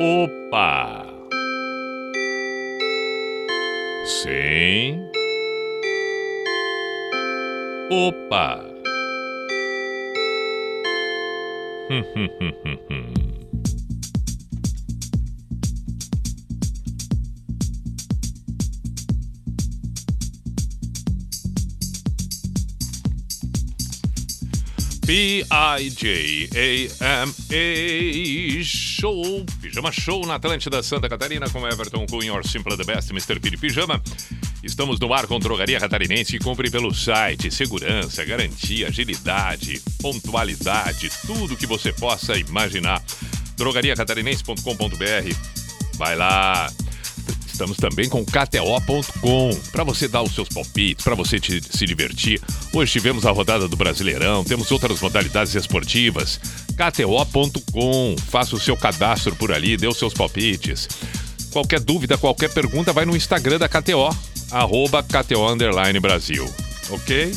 Opa. 0.00 1.06
Sim. 4.04 5.10
Opa. 7.90 8.64
Hum, 11.88 12.04
hum, 12.16 12.28
hum, 12.40 12.52
hum, 12.64 12.78
hum. 12.90 13.19
P-I-J-A-M-A 25.10 25.42
Show, 28.62 29.44
Pijama 29.60 29.90
Show 29.90 30.24
na 30.24 30.36
Atlântida 30.36 30.84
Santa 30.84 31.08
Catarina 31.08 31.50
com 31.50 31.66
Everton 31.66 32.06
Cunha, 32.06 32.32
Or 32.32 32.46
Simple 32.46 32.76
the 32.76 32.84
Best, 32.84 33.10
Mr. 33.10 33.40
Piri 33.40 33.56
Pijama. 33.56 34.00
Estamos 34.62 35.00
no 35.00 35.12
ar 35.12 35.26
com 35.26 35.40
Drogaria 35.40 35.80
Catarinense 35.80 36.38
compre 36.38 36.70
pelo 36.70 36.94
site. 36.94 37.50
Segurança, 37.50 38.24
garantia, 38.24 38.86
agilidade, 38.86 39.82
pontualidade, 40.00 41.10
tudo 41.26 41.56
que 41.56 41.66
você 41.66 41.92
possa 41.92 42.38
imaginar. 42.38 43.02
drogariacatarinense.com.br 43.56 45.34
Vai 45.96 46.14
lá. 46.14 46.70
Estamos 47.60 47.76
também 47.76 48.08
com 48.08 48.24
KTO.com 48.24 49.50
para 49.70 49.84
você 49.84 50.08
dar 50.08 50.22
os 50.22 50.34
seus 50.34 50.48
palpites, 50.48 51.04
para 51.04 51.14
você 51.14 51.38
te, 51.38 51.60
se 51.62 51.84
divertir. 51.84 52.40
Hoje 52.72 52.90
tivemos 52.90 53.26
a 53.26 53.30
rodada 53.30 53.68
do 53.68 53.76
Brasileirão, 53.76 54.42
temos 54.42 54.72
outras 54.72 54.98
modalidades 54.98 55.54
esportivas. 55.54 56.40
KTO.com, 56.68 58.16
faça 58.30 58.56
o 58.56 58.58
seu 58.58 58.74
cadastro 58.78 59.36
por 59.36 59.52
ali, 59.52 59.76
dê 59.76 59.86
os 59.86 59.98
seus 59.98 60.14
palpites. 60.14 60.88
Qualquer 61.50 61.80
dúvida, 61.80 62.16
qualquer 62.16 62.48
pergunta, 62.48 62.94
vai 62.94 63.04
no 63.04 63.14
Instagram 63.14 63.58
da 63.58 63.68
KTO, 63.68 64.08
arroba 64.50 65.02
KTO 65.02 65.54
Brasil. 66.00 66.50
Ok? 66.88 67.30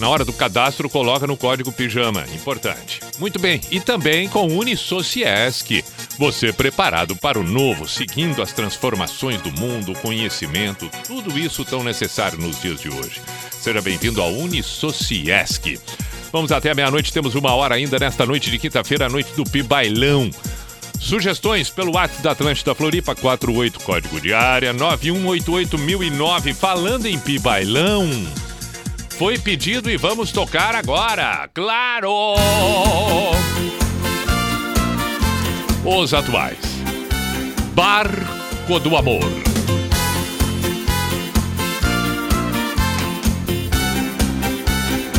Na 0.00 0.08
hora 0.08 0.24
do 0.24 0.32
cadastro, 0.32 0.88
coloca 0.88 1.26
no 1.26 1.36
código 1.36 1.70
PIJAMA. 1.70 2.24
Importante. 2.34 3.00
Muito 3.18 3.38
bem. 3.38 3.60
E 3.70 3.78
também 3.80 4.30
com 4.30 4.46
Unisociesc. 4.46 5.84
Você 6.20 6.52
preparado 6.52 7.16
para 7.16 7.40
o 7.40 7.42
novo, 7.42 7.88
seguindo 7.88 8.42
as 8.42 8.52
transformações 8.52 9.40
do 9.40 9.50
mundo, 9.58 9.94
conhecimento, 10.02 10.90
tudo 11.06 11.38
isso 11.38 11.64
tão 11.64 11.82
necessário 11.82 12.38
nos 12.38 12.60
dias 12.60 12.78
de 12.78 12.90
hoje. 12.90 13.22
Seja 13.50 13.80
bem-vindo 13.80 14.20
ao 14.20 14.30
Unisociesc. 14.30 15.80
Vamos 16.30 16.52
até 16.52 16.72
a 16.72 16.74
meia-noite, 16.74 17.10
temos 17.10 17.34
uma 17.34 17.54
hora 17.54 17.74
ainda 17.74 17.98
nesta 17.98 18.26
noite 18.26 18.50
de 18.50 18.58
quinta-feira, 18.58 19.06
a 19.06 19.08
noite 19.08 19.32
do 19.32 19.44
Pi 19.44 19.62
Bailão. 19.62 20.30
Sugestões 20.98 21.70
pelo 21.70 21.94
WhatsApp 21.94 22.22
da 22.22 22.32
Atlântida 22.32 22.74
Floripa, 22.74 23.14
48 23.14 23.80
código 23.80 24.20
de 24.20 24.34
área 24.34 24.74
9188009. 24.74 26.52
Falando 26.52 27.06
em 27.06 27.18
Pi 27.18 27.38
Bailão, 27.38 28.06
foi 29.16 29.38
pedido 29.38 29.88
e 29.88 29.96
vamos 29.96 30.30
tocar 30.32 30.74
agora. 30.74 31.48
Claro! 31.54 32.34
Os 35.82 36.12
atuais. 36.12 36.58
Barco 37.74 38.78
do 38.80 38.96
Amor. 38.96 39.24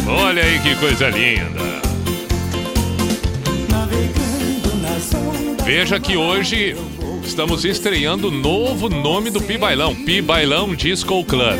Olha 0.07 0.43
aí 0.43 0.59
que 0.59 0.75
coisa 0.75 1.09
linda. 1.09 1.81
Veja 5.65 5.99
que 5.99 6.15
hoje 6.15 6.75
estamos 7.23 7.65
estreando 7.65 8.27
o 8.27 8.31
novo 8.31 8.87
nome 8.87 9.31
do 9.31 9.41
Pi 9.41 9.57
Bailão, 9.57 9.95
Pi 9.95 10.21
Bailão 10.21 10.75
Disco 10.75 11.23
Club. 11.25 11.57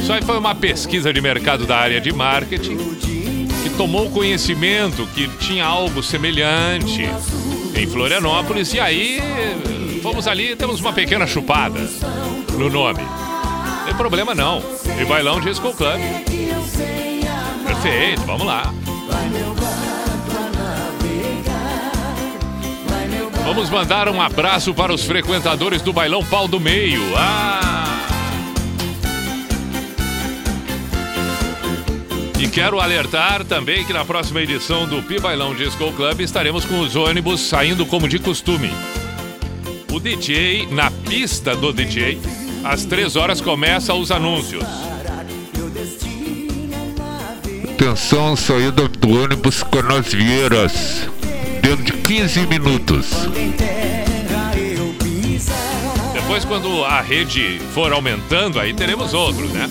Isso 0.00 0.12
aí 0.12 0.22
foi 0.22 0.38
uma 0.38 0.54
pesquisa 0.54 1.12
de 1.12 1.20
mercado 1.20 1.66
da 1.66 1.78
área 1.78 2.00
de 2.00 2.12
marketing 2.12 2.78
que 3.62 3.70
tomou 3.70 4.10
conhecimento 4.10 5.06
que 5.14 5.28
tinha 5.38 5.64
algo 5.64 6.02
semelhante 6.02 7.08
em 7.74 7.86
Florianópolis 7.86 8.72
e 8.72 8.80
aí 8.80 9.20
fomos 10.02 10.26
ali 10.26 10.52
e 10.52 10.56
temos 10.56 10.80
uma 10.80 10.92
pequena 10.92 11.26
chupada 11.26 11.80
no 12.58 12.70
nome. 12.70 13.00
Não 13.02 13.84
tem 13.84 13.94
problema 13.94 14.34
não. 14.34 14.60
Pi 14.60 15.04
Bailão 15.04 15.40
Disco 15.40 15.72
Club. 15.74 16.00
Perfeito, 17.66 18.22
vamos 18.22 18.46
lá. 18.46 18.72
Vamos 23.44 23.68
mandar 23.68 24.08
um 24.08 24.20
abraço 24.20 24.72
para 24.72 24.92
os 24.92 25.04
frequentadores 25.04 25.82
do 25.82 25.92
Bailão 25.92 26.24
Pau 26.24 26.46
do 26.46 26.60
Meio. 26.60 27.02
Ah! 27.16 27.89
E 32.40 32.48
quero 32.48 32.80
alertar 32.80 33.44
também 33.44 33.84
que 33.84 33.92
na 33.92 34.02
próxima 34.02 34.40
edição 34.40 34.88
do 34.88 35.02
Pi 35.02 35.20
Bailão 35.20 35.54
Disco 35.54 35.92
Club 35.92 36.20
estaremos 36.20 36.64
com 36.64 36.80
os 36.80 36.96
ônibus 36.96 37.38
saindo 37.42 37.84
como 37.84 38.08
de 38.08 38.18
costume. 38.18 38.72
O 39.92 40.00
DJ, 40.00 40.66
na 40.70 40.90
pista 40.90 41.54
do 41.54 41.70
DJ, 41.70 42.18
às 42.64 42.86
três 42.86 43.14
horas 43.14 43.42
começa 43.42 43.92
os 43.92 44.10
anúncios. 44.10 44.64
Atenção, 47.74 48.34
saída 48.34 48.88
do 48.88 49.22
ônibus 49.22 49.62
Canasvieiras. 49.62 51.10
Dentro 51.60 51.84
de 51.84 51.92
15 51.92 52.46
minutos. 52.46 53.10
Depois, 56.14 56.46
quando 56.46 56.86
a 56.86 57.02
rede 57.02 57.60
for 57.74 57.92
aumentando, 57.92 58.58
aí 58.58 58.72
teremos 58.72 59.12
outro, 59.12 59.46
né? 59.48 59.68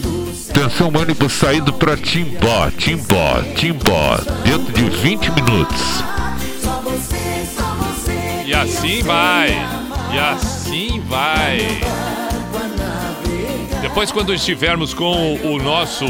Atenção, 0.49 0.91
ônibus 0.93 1.33
saindo 1.33 1.71
para 1.71 1.95
Timbó, 1.95 2.69
Timbó, 2.71 3.41
Timbó, 3.55 4.17
dentro 4.43 4.73
de 4.73 4.89
20 4.89 5.31
minutos. 5.31 6.03
E 8.45 8.53
assim 8.53 9.03
vai. 9.03 9.49
E 10.11 10.17
assim 10.17 11.01
vai. 11.07 11.59
Depois, 13.81 14.11
quando 14.11 14.33
estivermos 14.33 14.93
com 14.93 15.35
o 15.35 15.57
nosso, 15.61 16.05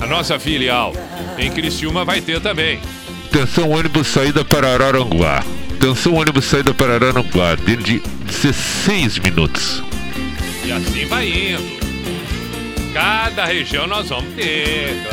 a 0.00 0.06
nossa 0.06 0.38
filial 0.38 0.92
em 1.38 1.50
Criciúma, 1.50 2.04
vai 2.04 2.20
ter 2.20 2.40
também. 2.40 2.80
Atenção, 3.26 3.70
ônibus 3.70 4.08
saída 4.08 4.44
para 4.44 4.74
Araranguá. 4.74 5.42
Atenção, 5.76 6.14
ônibus 6.14 6.44
saída 6.44 6.74
para 6.74 6.94
Araranguá, 6.94 7.54
dentro 7.56 7.84
de 7.84 8.02
16 8.26 9.18
minutos. 9.18 9.82
E 10.64 10.72
assim 10.72 11.06
vai 11.06 11.28
indo. 11.28 11.83
Cada 12.94 13.44
região 13.44 13.88
nós 13.88 14.08
vamos 14.08 14.32
ter. 14.34 15.04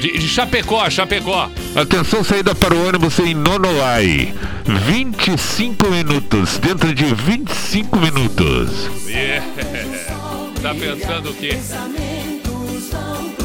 De, 0.00 0.16
de 0.16 0.28
Chapecó, 0.28 0.88
Chapecó. 0.88 1.50
Atenção, 1.74 2.22
saída 2.22 2.54
para 2.54 2.72
o 2.72 2.86
ônibus 2.86 3.18
em 3.18 3.34
Nonolai. 3.34 4.32
25 4.64 5.90
minutos, 5.90 6.58
dentro 6.58 6.94
de 6.94 7.12
25 7.12 7.96
minutos. 7.96 8.88
Yeah. 9.06 9.44
Tá 10.62 10.74
pensando 10.74 11.30
o 11.30 11.34
quê? 11.34 11.56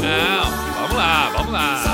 Não, 0.00 0.50
vamos 0.80 0.96
lá, 0.96 1.30
vamos 1.32 1.52
lá. 1.52 1.93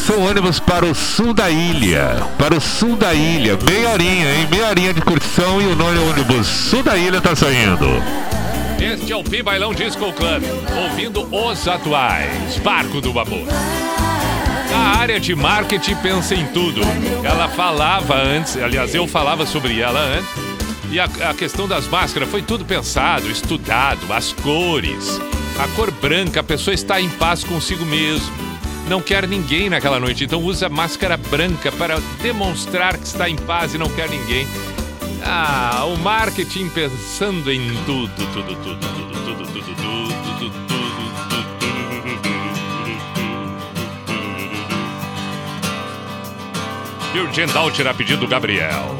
Atenção, 0.00 0.24
ônibus 0.24 0.58
para 0.58 0.86
o 0.86 0.94
sul 0.94 1.34
da 1.34 1.50
ilha. 1.50 2.26
Para 2.38 2.56
o 2.56 2.60
sul 2.60 2.96
da 2.96 3.12
ilha. 3.12 3.58
Meia 3.68 3.90
horinha, 3.90 4.34
hein? 4.34 4.48
Meia 4.50 4.68
horinha 4.68 4.94
de 4.94 5.02
curtição 5.02 5.60
e 5.60 5.66
o 5.66 5.76
nome 5.76 5.98
ônibus 5.98 6.46
sul 6.46 6.82
da 6.82 6.96
ilha 6.96 7.20
tá 7.20 7.36
saindo. 7.36 7.86
Este 8.80 9.12
é 9.12 9.16
o 9.16 9.22
Pi 9.22 9.42
Bailão 9.42 9.74
Disco 9.74 10.10
Club, 10.14 10.42
ouvindo 10.84 11.28
os 11.30 11.68
atuais. 11.68 12.56
Barco 12.64 12.98
do 13.02 13.12
Babu. 13.12 13.46
A 14.74 14.98
área 15.00 15.20
de 15.20 15.34
marketing 15.34 15.96
pensa 15.96 16.34
em 16.34 16.46
tudo. 16.46 16.80
Ela 17.22 17.48
falava 17.48 18.14
antes, 18.14 18.56
aliás, 18.56 18.94
eu 18.94 19.06
falava 19.06 19.44
sobre 19.44 19.80
ela 19.80 20.00
antes. 20.00 20.30
E 20.90 20.98
a, 20.98 21.04
a 21.28 21.34
questão 21.34 21.68
das 21.68 21.86
máscaras 21.86 22.30
foi 22.30 22.40
tudo 22.40 22.64
pensado, 22.64 23.30
estudado, 23.30 24.10
as 24.10 24.32
cores. 24.32 25.20
A 25.58 25.68
cor 25.76 25.90
branca, 25.90 26.40
a 26.40 26.44
pessoa 26.44 26.72
está 26.72 26.98
em 26.98 27.10
paz 27.10 27.44
consigo 27.44 27.84
mesmo. 27.84 28.49
Não 28.88 29.00
quer 29.00 29.28
ninguém 29.28 29.70
naquela 29.70 30.00
noite, 30.00 30.24
então 30.24 30.42
usa 30.42 30.68
máscara 30.68 31.16
branca 31.16 31.70
para 31.72 31.98
demonstrar 32.22 32.96
que 32.96 33.06
está 33.06 33.28
em 33.28 33.36
paz 33.36 33.74
e 33.74 33.78
não 33.78 33.88
quer 33.88 34.08
ninguém. 34.08 34.46
Ah, 35.24 35.84
o 35.84 35.96
marketing 35.98 36.68
pensando 36.70 37.52
em 37.52 37.68
tudo, 37.84 38.10
tudo, 38.32 38.56
tudo, 38.56 38.76
tudo, 38.76 39.22
tudo, 39.22 39.46
tudo, 39.46 39.54
tudo, 39.54 40.14
tudo, 40.38 40.50
tudo. 40.56 40.70
E 47.12 47.18
o 47.18 47.32
Gendal 47.32 47.70
terá 47.72 47.92
pedido 47.92 48.26
Gabriel. 48.28 48.96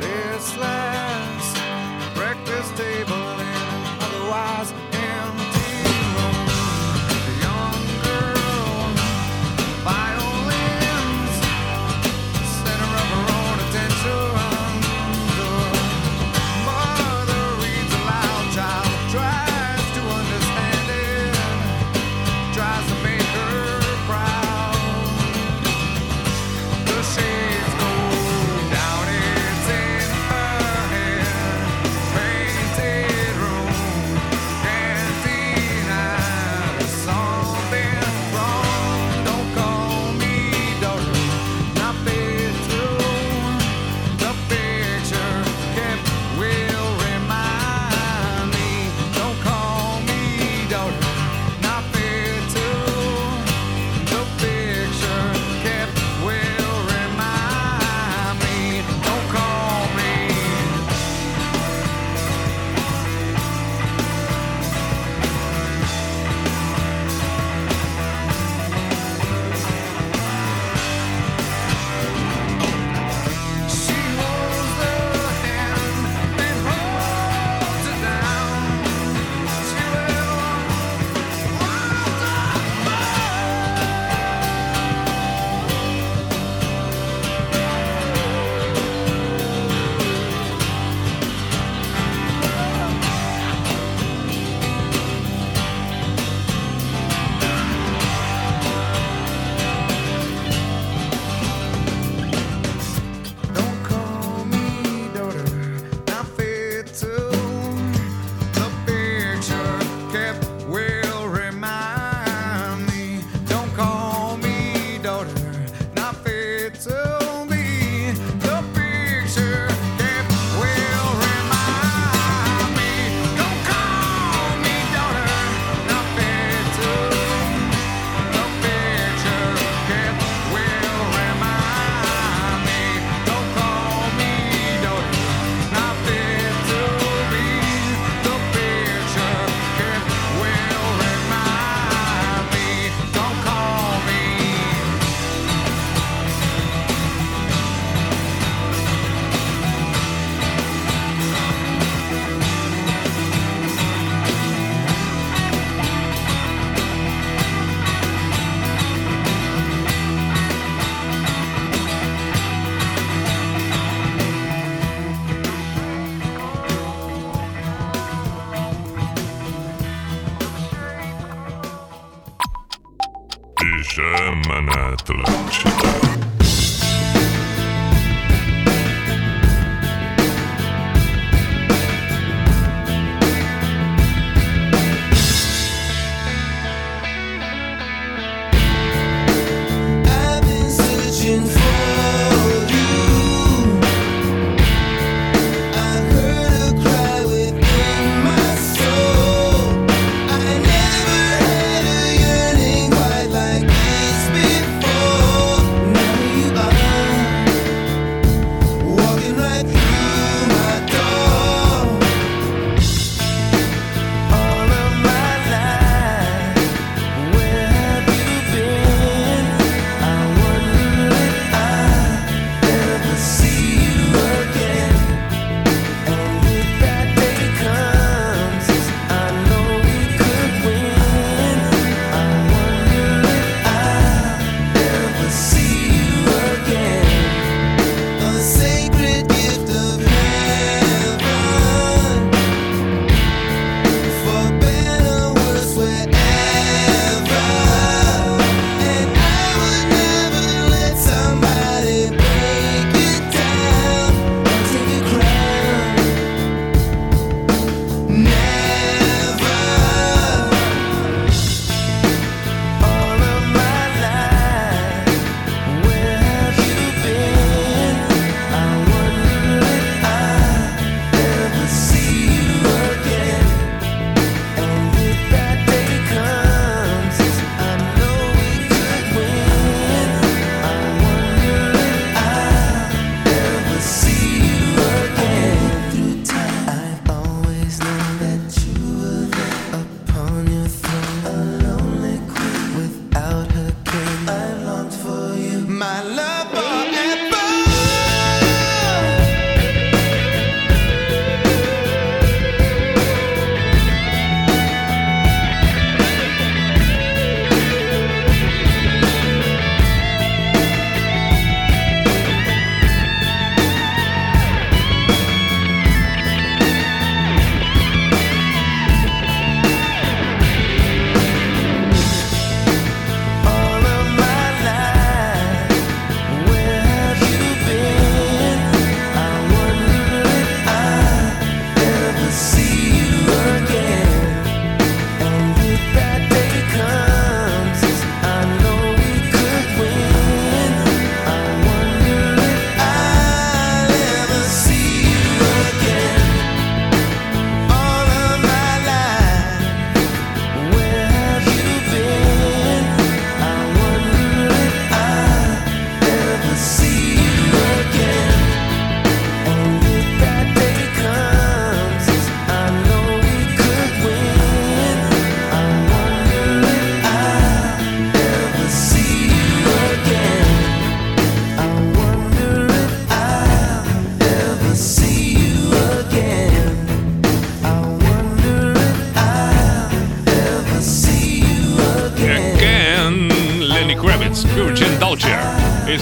Listless 0.00 1.54
breakfast 2.14 2.76
table 2.76 3.14
and 3.14 4.02
otherwise 4.02 4.74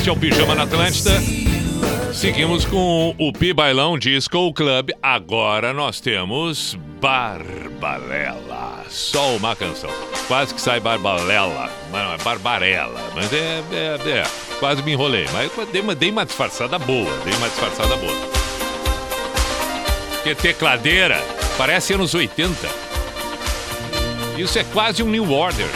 Este 0.01 0.09
é 0.09 0.12
o 0.12 0.16
Pijama 0.16 0.55
na 0.55 0.62
Atlântida. 0.62 1.10
Seguimos 2.14 2.64
com 2.64 3.14
o 3.18 3.32
Pi 3.35 3.52
Bailão 3.52 3.98
Disco 3.98 4.51
Club. 4.55 4.89
Agora 5.02 5.74
nós 5.74 6.01
temos 6.01 6.74
Barbalela. 7.02 8.82
Só 8.89 9.36
uma 9.36 9.55
canção. 9.55 9.90
Quase 10.27 10.55
que 10.55 10.60
sai 10.60 10.81
Barbalela. 10.81 11.70
Mas 11.93 12.02
não, 12.02 12.14
é 12.14 12.16
Barbarella. 12.18 12.98
Mas 13.14 13.31
é, 13.31 13.62
é, 13.72 14.10
é. 14.20 14.24
Quase 14.59 14.82
me 14.82 14.93
enrolei. 14.93 15.27
Mas 15.35 15.51
dei 15.68 15.82
uma, 15.82 15.94
dei 15.94 16.10
uma 16.10 16.24
disfarçada 16.24 16.78
boa. 16.78 17.10
Dei 17.24 17.35
uma 17.35 17.48
disfarçada 17.51 17.94
boa. 17.97 18.16
Que 20.22 20.35
tecladeira. 20.35 21.22
Parece 21.59 21.93
anos 21.93 22.14
80. 22.14 22.56
Isso 24.39 24.59
é 24.59 24.64
quase 24.64 25.02
um 25.02 25.10
New 25.10 25.31
Order. 25.31 25.68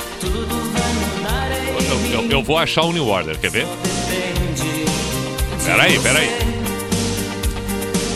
Eu, 1.91 2.23
eu- 2.23 2.31
eu 2.31 2.43
vou 2.43 2.57
achar 2.57 2.83
o 2.85 2.93
New 2.93 3.07
Order, 3.07 3.39
quer 3.39 3.51
ver? 3.51 3.67
Peraí, 5.65 5.99
peraí. 6.01 6.29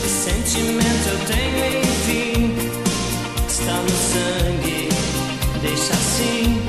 Sentimento 0.07 1.09
eu 1.09 1.19
tenho, 1.27 1.81
enfim, 1.81 2.57
está 3.49 3.73
no 3.73 3.89
sangue, 3.91 4.89
deixa 5.62 5.93
assim. 5.93 6.62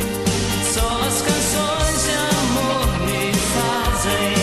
Só 0.73 0.87
as 1.05 1.21
canções 1.21 2.03
de 2.03 2.11
amor 2.15 2.87
me 3.05 3.33
fazem 3.53 4.33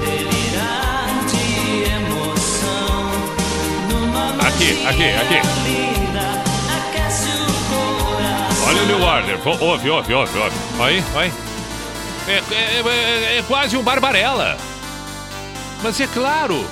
delirar 0.00 1.24
de 1.26 1.90
emoção. 1.90 3.12
Numa 3.90 4.48
Aqui, 4.48 4.86
aqui, 4.86 5.04
aqui. 5.04 5.40
linda, 5.64 6.42
o. 6.74 8.68
Olha 8.68 8.82
o 8.82 8.86
New 8.86 9.02
Order. 9.02 9.38
Ouve, 9.62 9.90
ouve, 9.90 10.12
ouve, 10.14 10.38
ouve. 10.38 10.56
Aí, 10.80 11.04
aí. 11.16 11.32
É, 12.28 12.32
é- 12.54 12.82
é- 13.34 13.38
é 13.38 13.42
quase 13.48 13.76
um 13.76 13.82
Barbarella. 13.82 14.56
Mas 15.82 16.00
é 16.00 16.06
claro. 16.06 16.64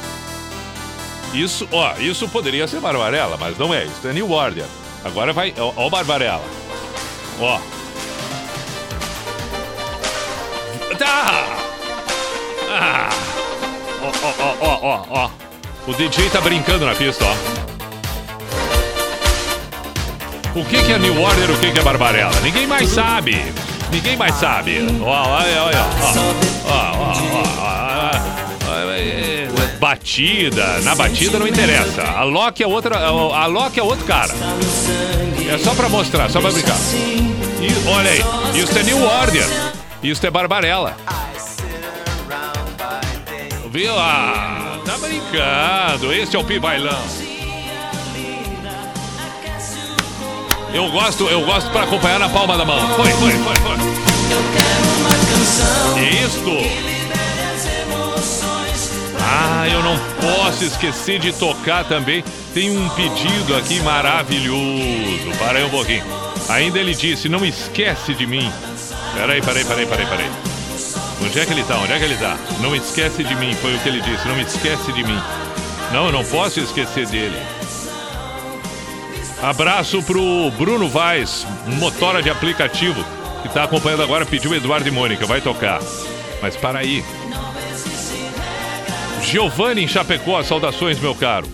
Isso, 1.33 1.69
ó, 1.73 1.95
isso 1.99 2.29
poderia 2.29 2.67
ser 2.67 2.81
Barbarella, 2.81 3.37
mas 3.39 3.57
não 3.59 3.73
é. 3.75 3.85
Isso 3.85 4.07
é 4.07 4.13
New 4.13 4.31
Order. 4.31 4.65
Agora 5.05 5.33
vai, 5.33 5.55
ó, 5.59 5.73
ó 5.77 5.89
Barbarella. 5.89 6.45
Ó. 7.41 7.59
Tá! 10.99 11.45
Ah! 12.69 13.09
Ó, 14.03 14.07
ó, 14.07 14.35
ó, 14.39 14.57
ó, 14.61 14.79
ó, 14.83 15.05
ó. 15.11 15.31
O 15.87 15.95
DJ 15.95 16.29
tá 16.31 16.41
brincando 16.41 16.85
na 16.85 16.95
pista, 16.95 17.25
ó. 17.25 17.35
O 20.55 20.65
que, 20.65 20.83
que 20.83 20.93
é 20.93 20.99
New 20.99 21.21
Order 21.21 21.51
o 21.51 21.59
que, 21.59 21.71
que 21.71 21.79
é 21.79 21.83
Barbarella? 21.83 22.39
Ninguém 22.41 22.67
mais 22.67 22.89
sabe. 22.89 23.37
Ninguém 23.91 24.17
mais 24.17 24.35
sabe. 24.35 24.79
Ó, 25.01 25.07
olha, 25.07 25.63
ó. 25.63 25.71
Ó, 26.05 26.71
ó, 26.71 26.93
ó, 26.99 27.15
ó, 27.33 27.45
ó, 27.59 28.11
é, 28.17 28.50
Batida. 29.79 30.81
Na 30.81 30.95
batida 30.95 31.39
não 31.39 31.47
interessa. 31.47 32.03
A 32.03 32.23
Loki 32.23 32.63
é 32.63 32.67
outra. 32.67 32.99
A 32.99 33.47
Loki 33.47 33.81
é 33.81 33.83
outro 33.83 34.05
cara. 34.05 34.33
É 35.49 35.59
só 35.59 35.75
pra 35.75 35.89
mostrar, 35.89 36.31
só 36.31 36.41
pra 36.41 36.51
brincar. 36.51 36.77
E, 37.61 37.89
olha 37.89 38.11
aí. 38.11 38.23
Isso 38.55 38.79
é 38.79 38.83
New 38.83 39.03
Order. 39.03 39.47
Isso 40.03 40.27
é 40.27 40.31
Barbarella. 40.31 40.97
Viu? 43.71 43.99
Ah, 43.99 44.79
tá 44.85 44.99
brincando. 44.99 46.13
Esse 46.13 46.37
é 46.37 46.39
o 46.39 46.45
Pi 46.45 46.59
Bailão. 46.59 46.99
Eu 50.73 50.89
gosto, 50.91 51.25
eu 51.27 51.45
gosto 51.45 51.71
pra 51.71 51.83
acompanhar 51.83 52.19
na 52.19 52.29
palma 52.29 52.57
da 52.57 52.65
mão. 52.65 52.79
Foi, 52.97 53.11
foi, 53.13 53.33
foi, 53.33 53.57
foi. 53.57 53.77
Isto. 56.25 57.00
Ah, 59.33 59.69
eu 59.69 59.81
não 59.81 59.97
posso 60.21 60.65
esquecer 60.65 61.21
de 61.21 61.33
tocar 61.33 61.85
também. 61.85 62.25
Tem 62.53 62.77
um 62.77 62.89
pedido 62.91 63.57
aqui 63.57 63.81
maravilhoso. 63.81 65.31
Para 65.39 65.59
aí 65.59 65.65
um 65.65 65.71
pouquinho. 65.71 66.05
Ainda 66.49 66.81
ele 66.81 66.95
disse: 66.95 67.29
não 67.29 67.45
esquece 67.45 68.13
de 68.13 68.27
mim. 68.27 68.51
Peraí, 69.15 69.41
peraí, 69.41 69.65
peraí, 69.65 69.87
peraí, 69.87 70.07
peraí. 70.07 70.31
Onde 71.23 71.39
é 71.39 71.47
que 71.47 71.53
ele 71.53 71.63
tá? 71.63 71.79
Onde 71.79 71.93
é 71.93 71.99
que 71.99 72.05
ele 72.05 72.17
tá? 72.17 72.37
Não 72.61 72.75
esquece 72.75 73.23
de 73.23 73.35
mim, 73.37 73.55
foi 73.55 73.77
o 73.77 73.79
que 73.79 73.89
ele 73.89 74.01
disse. 74.01 74.27
Não 74.27 74.41
esquece 74.41 74.93
de 74.93 75.05
mim. 75.05 75.23
Não, 75.93 76.07
eu 76.07 76.13
não 76.13 76.25
posso 76.25 76.59
esquecer 76.59 77.07
dele. 77.07 77.41
Abraço 79.43 80.03
pro 80.03 80.51
Bruno 80.59 80.89
Vaz, 80.89 81.47
motora 81.79 82.23
de 82.23 82.29
aplicativo, 82.29 83.03
que 83.43 83.49
tá 83.49 83.65
acompanhando 83.65 84.03
agora, 84.03 84.27
pediu 84.27 84.55
Eduardo 84.55 84.89
e 84.89 84.91
Mônica, 84.91 85.25
vai 85.25 85.41
tocar. 85.41 85.81
Mas 86.43 86.57
para 86.57 86.81
aí. 86.81 87.05
Giovanni 89.31 89.85
em 89.85 89.87
Chapecó, 89.87 90.43
saudações, 90.43 90.99
meu 90.99 91.15
caro. 91.15 91.47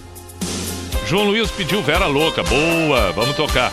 João 1.07 1.25
Luiz 1.25 1.51
pediu 1.51 1.83
Vera 1.83 2.07
Louca, 2.07 2.43
boa, 2.43 3.13
vamos 3.13 3.37
tocar. 3.37 3.71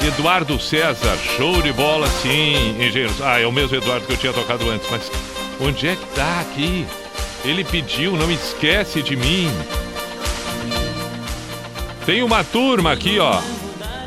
Eduardo 0.00 0.60
César, 0.60 1.18
show 1.36 1.60
de 1.60 1.72
bola, 1.72 2.06
sim, 2.06 2.76
engenheiros. 2.80 3.20
Ah, 3.20 3.40
é 3.40 3.44
o 3.44 3.50
mesmo 3.50 3.76
Eduardo 3.76 4.06
que 4.06 4.12
eu 4.12 4.16
tinha 4.16 4.32
tocado 4.32 4.70
antes, 4.70 4.88
mas 4.88 5.10
onde 5.60 5.88
é 5.88 5.96
que 5.96 6.06
tá 6.14 6.40
aqui? 6.40 6.86
Ele 7.44 7.64
pediu, 7.64 8.12
não 8.12 8.30
esquece 8.30 9.02
de 9.02 9.16
mim. 9.16 9.50
Tem 12.06 12.22
uma 12.22 12.44
turma 12.44 12.92
aqui, 12.92 13.18
ó. 13.18 13.40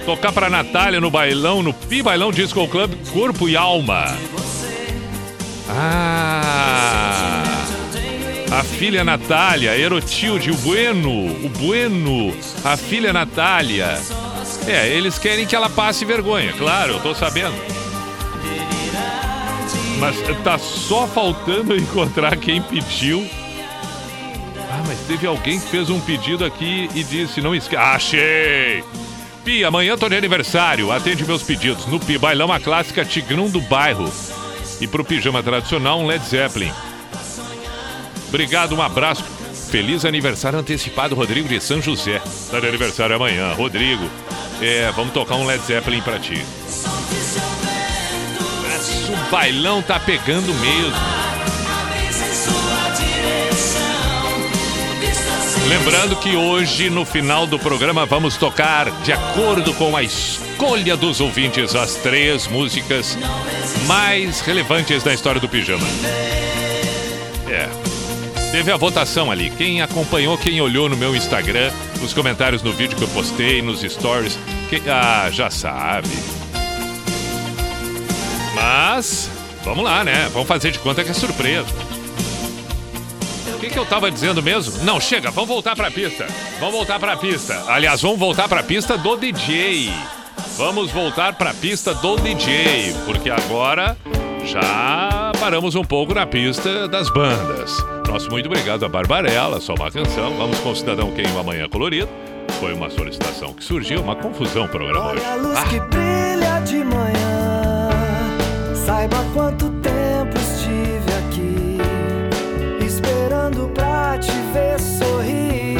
Tocar 0.05 0.31
pra 0.31 0.49
Natália 0.49 1.01
no 1.01 1.11
bailão, 1.11 1.61
no 1.61 1.73
Pi 1.73 2.01
Bailão 2.01 2.31
Disco 2.31 2.65
Club, 2.69 2.93
Corpo 3.11 3.49
e 3.49 3.57
Alma. 3.57 4.05
Ah! 5.67 6.98
A 8.51 8.63
filha 8.63 9.03
Natália, 9.03 9.77
Erotilde, 9.77 10.49
o 10.49 10.55
Bueno, 10.55 11.11
o 11.45 11.49
Bueno, 11.49 12.35
a 12.63 12.75
filha 12.75 13.13
Natália. 13.13 14.01
É, 14.67 14.87
eles 14.89 15.19
querem 15.19 15.45
que 15.45 15.55
ela 15.55 15.69
passe 15.69 16.03
vergonha, 16.03 16.51
claro, 16.53 16.93
eu 16.93 16.99
tô 16.99 17.13
sabendo. 17.13 17.55
Mas 19.99 20.15
tá 20.43 20.57
só 20.57 21.05
faltando 21.05 21.75
encontrar 21.77 22.35
quem 22.37 22.59
pediu. 22.59 23.29
Ah, 24.71 24.83
mas 24.87 24.99
teve 25.01 25.27
alguém 25.27 25.59
que 25.59 25.67
fez 25.67 25.91
um 25.91 25.99
pedido 25.99 26.43
aqui 26.43 26.89
e 26.95 27.03
disse: 27.03 27.41
não 27.41 27.53
esquece. 27.53 27.83
Achei! 27.83 28.83
Pi, 29.45 29.63
amanhã 29.63 29.95
tô 29.95 30.09
de 30.09 30.15
aniversário. 30.15 30.91
Atende 30.91 31.23
meus 31.23 31.43
pedidos. 31.43 31.85
No 31.85 31.99
Pi 31.99 32.17
Bailão, 32.17 32.51
a 32.51 32.59
clássica 32.59 33.05
Tigrão 33.05 33.47
do 33.47 33.61
Bairro. 33.61 34.11
E 34.81 34.87
pro 34.87 35.03
pijama 35.03 35.43
tradicional, 35.43 35.99
um 35.99 36.07
Led 36.07 36.25
Zeppelin. 36.25 36.71
Obrigado, 38.29 38.75
um 38.75 38.81
abraço. 38.81 39.23
Feliz 39.69 40.05
aniversário 40.05 40.57
antecipado, 40.57 41.13
Rodrigo 41.15 41.49
de 41.49 41.59
São 41.59 41.81
José. 41.81 42.21
Tá 42.49 42.59
de 42.59 42.67
aniversário 42.67 43.15
amanhã. 43.15 43.53
Rodrigo, 43.53 44.09
é, 44.61 44.91
vamos 44.95 45.13
tocar 45.13 45.35
um 45.35 45.45
Led 45.45 45.63
Zeppelin 45.63 46.01
pra 46.01 46.19
ti. 46.19 46.41
Mas 48.63 49.09
o 49.09 49.31
bailão 49.31 49.81
tá 49.81 49.99
pegando 49.99 50.53
mesmo. 50.55 51.19
Lembrando 55.67 56.15
que 56.15 56.35
hoje, 56.35 56.89
no 56.89 57.05
final 57.05 57.45
do 57.45 57.59
programa, 57.59 58.05
vamos 58.05 58.37
tocar, 58.37 58.89
de 59.03 59.11
acordo 59.11 59.71
com 59.75 59.95
a 59.95 60.01
escolha 60.01 60.97
dos 60.97 61.21
ouvintes, 61.21 61.75
as 61.75 61.93
três 61.95 62.47
músicas 62.47 63.15
mais 63.85 64.41
relevantes 64.41 65.03
da 65.03 65.13
história 65.13 65.39
do 65.39 65.47
pijama. 65.47 65.85
É. 67.47 67.88
Teve 68.51 68.71
a 68.71 68.77
votação 68.77 69.29
ali. 69.31 69.51
Quem 69.51 69.81
acompanhou, 69.81 70.37
quem 70.37 70.59
olhou 70.59 70.89
no 70.89 70.97
meu 70.97 71.15
Instagram, 71.15 71.71
nos 72.01 72.13
comentários 72.13 72.63
no 72.63 72.73
vídeo 72.73 72.97
que 72.97 73.03
eu 73.03 73.07
postei, 73.09 73.61
nos 73.61 73.81
stories, 73.81 74.37
que- 74.69 74.81
ah, 74.89 75.29
já 75.31 75.49
sabe. 75.51 76.09
Mas, 78.55 79.29
vamos 79.63 79.83
lá, 79.83 80.03
né? 80.03 80.29
Vamos 80.33 80.47
fazer 80.47 80.71
de 80.71 80.79
conta 80.79 81.03
que 81.03 81.11
é 81.11 81.13
surpresa. 81.13 81.67
O 83.55 83.59
que, 83.59 83.69
que 83.69 83.77
eu 83.77 83.85
tava 83.85 84.09
dizendo 84.09 84.41
mesmo? 84.41 84.83
Não, 84.83 84.99
chega, 84.99 85.29
vamos 85.31 85.49
voltar 85.49 85.75
pra 85.75 85.91
pista. 85.91 86.25
Vamos 86.59 86.73
voltar 86.75 86.99
pra 86.99 87.17
pista. 87.17 87.63
Aliás, 87.67 88.01
vamos 88.01 88.17
voltar 88.17 88.47
pra 88.47 88.63
pista 88.63 88.97
do 88.97 89.15
DJ. 89.15 89.91
Vamos 90.57 90.91
voltar 90.91 91.33
pra 91.33 91.53
pista 91.53 91.93
do 91.93 92.17
DJ, 92.17 92.93
porque 93.05 93.29
agora 93.29 93.95
já 94.45 95.31
paramos 95.39 95.75
um 95.75 95.83
pouco 95.83 96.13
na 96.13 96.25
pista 96.25 96.87
das 96.87 97.09
bandas. 97.09 97.77
Nosso 98.09 98.31
muito 98.31 98.47
obrigado 98.47 98.83
a 98.83 98.89
Barbarella, 98.89 99.61
só 99.61 99.75
uma 99.75 99.91
canção. 99.91 100.35
Vamos 100.35 100.59
com 100.61 100.71
o 100.71 100.75
Cidadão 100.75 101.11
Quem 101.11 101.25
Amanhã 101.39 101.69
Colorido. 101.69 102.09
Foi 102.59 102.73
uma 102.73 102.89
solicitação 102.89 103.53
que 103.53 103.63
surgiu, 103.63 104.01
uma 104.01 104.15
confusão 104.15 104.65
o 104.65 104.67
programa 104.67 105.11
hoje. 105.11 105.21
Olha 105.21 105.31
a 105.31 105.35
luz 105.35 105.57
Ah, 105.57 105.63
que 105.65 105.79
brilha 105.79 106.59
de 106.65 106.83
manhã. 106.83 107.89
Saiba 108.73 109.17
quanto 109.33 109.69
tempo 109.81 110.35
estive 110.37 111.13
aqui, 111.19 111.77
esperando 112.83 113.69
pra 113.75 114.17
te 114.17 114.31
ver 114.53 114.79
sorrir, 114.79 115.77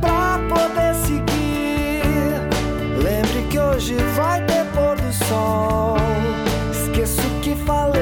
pra 0.00 0.40
poder 0.48 0.94
seguir. 0.96 2.02
Lembre 3.00 3.46
que 3.48 3.60
hoje 3.60 3.94
vai 4.16 4.44
ter 4.44 4.64
pôr 4.72 4.96
do 4.96 5.12
sol. 5.24 5.96
Esqueço 6.72 7.22
o 7.22 7.40
que 7.40 7.54
falei 7.64 8.01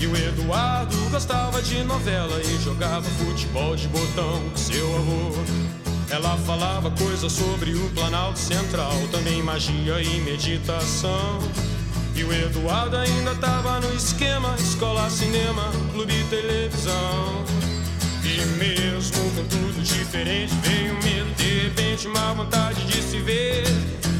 E 0.00 0.06
o 0.06 0.16
Eduardo 0.16 0.96
gostava 1.10 1.60
de 1.60 1.82
novela 1.84 2.40
e 2.40 2.58
jogava 2.64 3.02
futebol 3.02 3.76
de 3.76 3.86
botão 3.88 4.48
com 4.48 4.56
seu 4.56 4.96
avô. 4.96 5.32
Ela 6.08 6.38
falava 6.38 6.90
coisas 6.92 7.30
sobre 7.30 7.74
o 7.74 7.90
Planalto 7.90 8.38
Central, 8.38 8.94
também 9.12 9.42
magia 9.42 10.00
e 10.00 10.20
meditação. 10.22 11.38
E 12.16 12.24
o 12.24 12.32
Eduardo 12.32 12.96
ainda 12.96 13.34
tava 13.34 13.78
no 13.80 13.94
esquema: 13.94 14.54
escola, 14.58 15.10
cinema, 15.10 15.70
clube 15.92 16.14
e 16.14 16.24
televisão. 16.30 17.44
E 18.24 18.40
mesmo 18.56 19.18
com 19.32 19.44
tudo 19.44 19.82
diferente, 19.82 20.54
veio 20.62 20.94
medo, 21.02 21.30
de 21.36 21.64
repente, 21.64 22.08
uma 22.08 22.32
vontade 22.32 22.82
de 22.86 23.02
se 23.02 23.18
ver. 23.18 23.64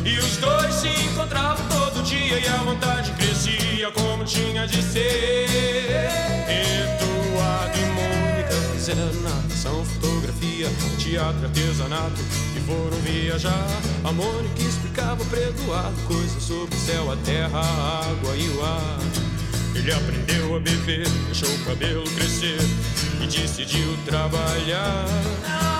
E 0.04 0.18
os 0.18 0.36
dois 0.38 0.74
se 0.74 0.88
encontravam 0.88 1.66
todo 1.68 2.02
dia 2.02 2.38
e 2.38 2.48
a 2.48 2.56
vontade 2.58 3.12
crescia 3.12 3.90
como 3.90 4.24
tinha 4.24 4.66
de 4.66 4.82
ser. 4.82 5.46
Eduardo 6.48 7.78
e 7.78 7.84
Mônica 7.86 8.54
fizeram 8.72 9.12
natação, 9.22 9.84
fotografia, 9.84 10.68
teatro, 10.98 11.44
artesanato. 11.44 12.20
E 12.56 12.60
foram 12.60 12.96
viajar. 13.02 13.66
A 14.04 14.12
Mônica 14.12 14.62
explicava 14.62 15.24
para 15.26 15.40
Eduardo 15.40 16.00
coisas 16.06 16.42
sobre 16.42 16.74
o 16.74 16.78
céu, 16.78 17.12
a 17.12 17.16
terra, 17.16 17.60
a 17.60 18.10
água 18.10 18.36
e 18.36 18.48
o 18.48 18.64
ar. 18.64 18.98
Ele 19.74 19.92
aprendeu 19.92 20.56
a 20.56 20.60
beber, 20.60 21.08
deixou 21.26 21.48
o 21.48 21.64
cabelo 21.64 22.04
crescer 22.10 22.58
e 23.22 23.26
decidiu 23.26 23.96
trabalhar. 24.04 25.79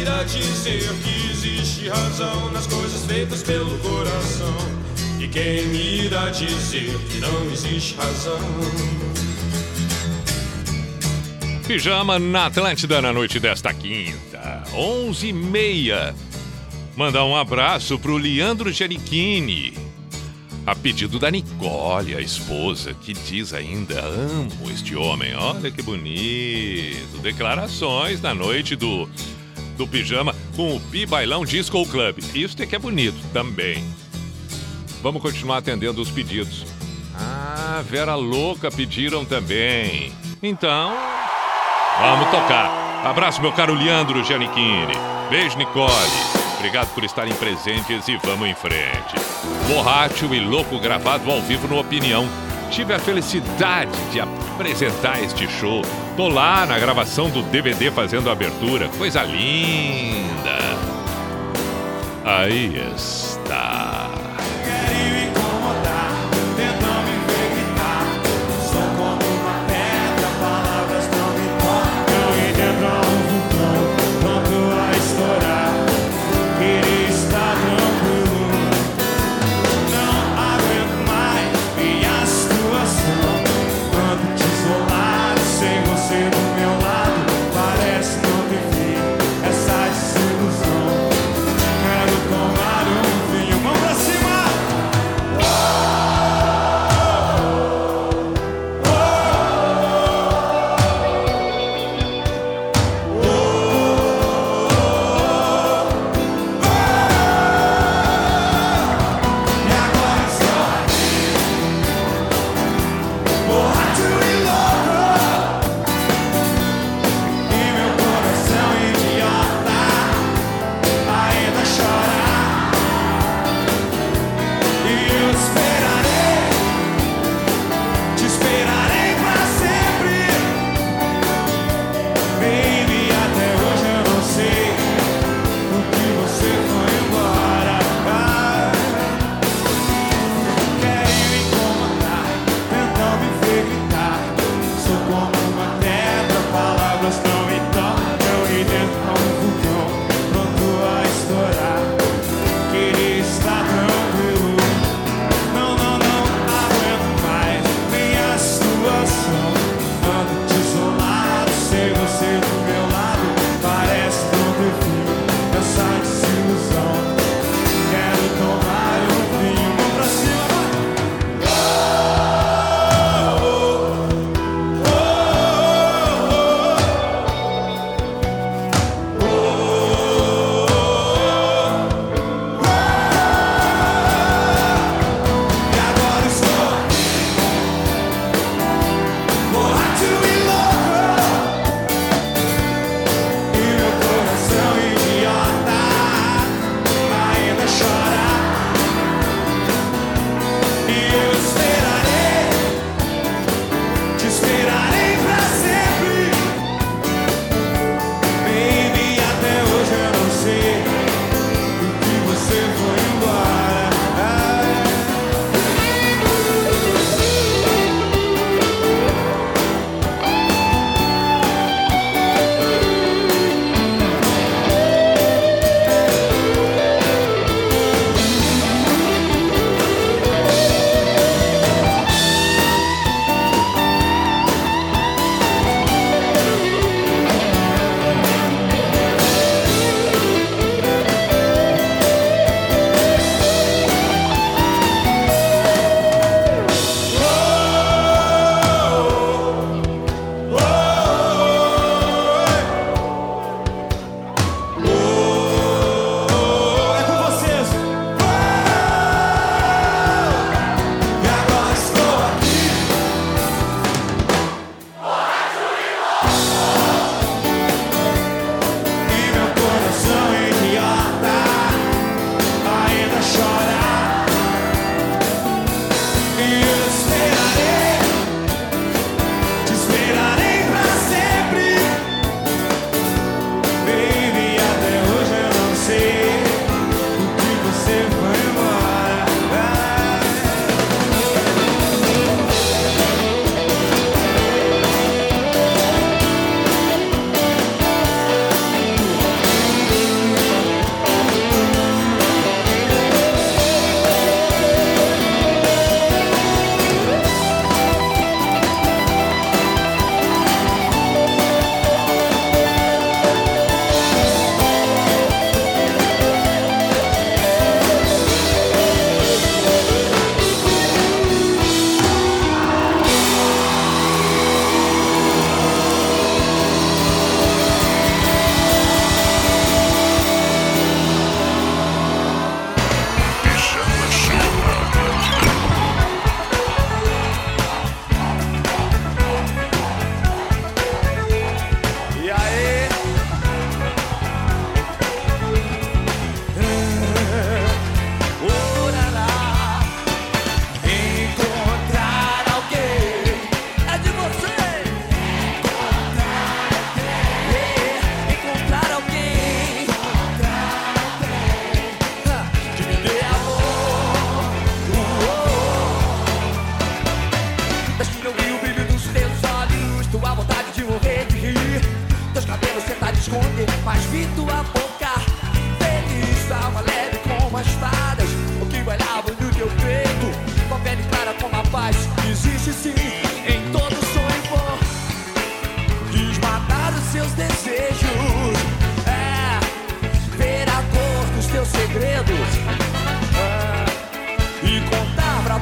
Irá 0.00 0.22
dizer 0.24 0.88
que 1.02 1.30
existe 1.30 1.88
razão 1.88 2.50
nas 2.52 2.66
coisas 2.66 3.04
feitas 3.06 3.42
pelo 3.42 3.78
coração? 3.78 4.56
E 5.20 5.28
quem 5.28 5.74
irá 6.04 6.30
dizer 6.30 6.98
que 7.10 7.18
não 7.20 7.50
existe 7.50 7.94
razão? 7.96 8.38
Pijama 11.66 12.18
na 12.18 12.46
Atlântida 12.46 13.02
na 13.02 13.12
noite 13.12 13.40
desta 13.40 13.74
quinta, 13.74 14.62
11 14.72 15.28
e 15.28 15.32
meia. 15.32 16.14
Mandar 16.96 17.24
um 17.24 17.36
abraço 17.36 17.98
pro 17.98 18.16
Leandro 18.16 18.70
Giannichini. 18.72 19.74
A 20.66 20.74
pedido 20.74 21.18
da 21.18 21.30
Nicole, 21.30 22.14
a 22.14 22.20
esposa, 22.20 22.94
que 22.94 23.12
diz 23.12 23.52
ainda: 23.52 24.00
Amo 24.00 24.70
este 24.70 24.96
homem. 24.96 25.34
Olha 25.36 25.70
que 25.70 25.82
bonito. 25.82 27.18
Declarações 27.22 28.20
na 28.20 28.34
noite 28.34 28.74
do, 28.74 29.08
do 29.76 29.86
pijama 29.86 30.34
com 30.56 30.74
o 30.74 30.80
Pi 30.80 31.06
Bailão 31.06 31.44
Disco 31.44 31.84
Club. 31.86 32.18
Isso 32.34 32.60
é 32.62 32.66
que 32.66 32.74
é 32.74 32.78
bonito 32.78 33.18
também. 33.32 33.84
Vamos 35.02 35.22
continuar 35.22 35.58
atendendo 35.58 36.00
os 36.00 36.10
pedidos. 36.10 36.64
Ah, 37.14 37.82
Vera 37.88 38.14
Louca 38.14 38.70
pediram 38.70 39.24
também. 39.24 40.12
Então, 40.42 40.92
vamos 42.00 42.30
tocar. 42.30 43.02
Abraço, 43.04 43.40
meu 43.40 43.52
caro 43.52 43.74
Leandro 43.74 44.24
Giannichini. 44.24 44.94
Beijo, 45.30 45.56
Nicole. 45.56 45.92
Obrigado 46.56 46.92
por 46.94 47.04
estarem 47.04 47.34
presentes 47.34 48.08
e 48.08 48.16
vamos 48.16 48.48
em 48.48 48.54
frente. 48.54 49.14
Borracho 49.68 50.34
e 50.34 50.40
louco 50.40 50.78
gravado 50.80 51.30
ao 51.30 51.40
vivo 51.42 51.68
no 51.68 51.78
Opinião. 51.78 52.26
Tive 52.70 52.92
a 52.92 52.98
felicidade 52.98 53.92
de 54.10 54.20
apresentar 54.20 55.22
este 55.22 55.48
show. 55.48 55.82
Tô 56.16 56.28
lá 56.28 56.66
na 56.66 56.78
gravação 56.78 57.30
do 57.30 57.42
DVD 57.42 57.90
fazendo 57.90 58.28
a 58.28 58.32
abertura. 58.32 58.88
Coisa 58.98 59.22
linda. 59.22 60.58
Aí 62.24 62.76
está. 62.94 63.65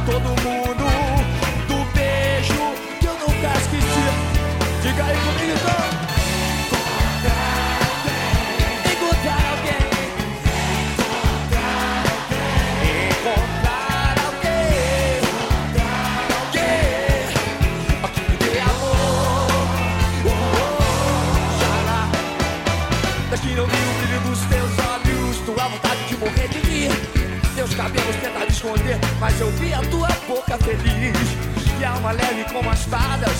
Todo 0.06 0.28
mundo 0.28 0.84
do 1.66 1.84
beijo 1.94 2.74
que 3.00 3.06
eu 3.06 3.14
nunca 3.14 3.48
esqueci. 3.58 4.04
Diga 4.82 5.04
aí 5.04 5.16
comigo 5.16 5.52
então. 5.58 6.04
Que 23.42 23.54
não 23.56 23.66
vi 23.66 23.76
o 23.76 23.92
brilho 23.98 24.20
dos 24.20 24.40
teus 24.46 24.72
olhos, 24.78 25.38
tua 25.44 25.68
vontade 25.68 26.04
de 26.08 26.16
morrer 26.16 26.48
de 26.48 26.66
mim. 26.66 26.88
Teus 27.54 27.74
cabelos 27.74 28.16
tentaram 28.16 28.33
esconder, 28.64 28.98
mas 29.20 29.38
eu 29.40 29.50
vi 29.52 29.74
a 29.74 29.80
tua 29.82 30.08
boca 30.26 30.56
feliz. 30.58 31.14
E 31.78 31.84
alma 31.84 32.12
leve 32.12 32.44
como 32.50 32.70
as 32.70 32.82
fadas 32.84 33.36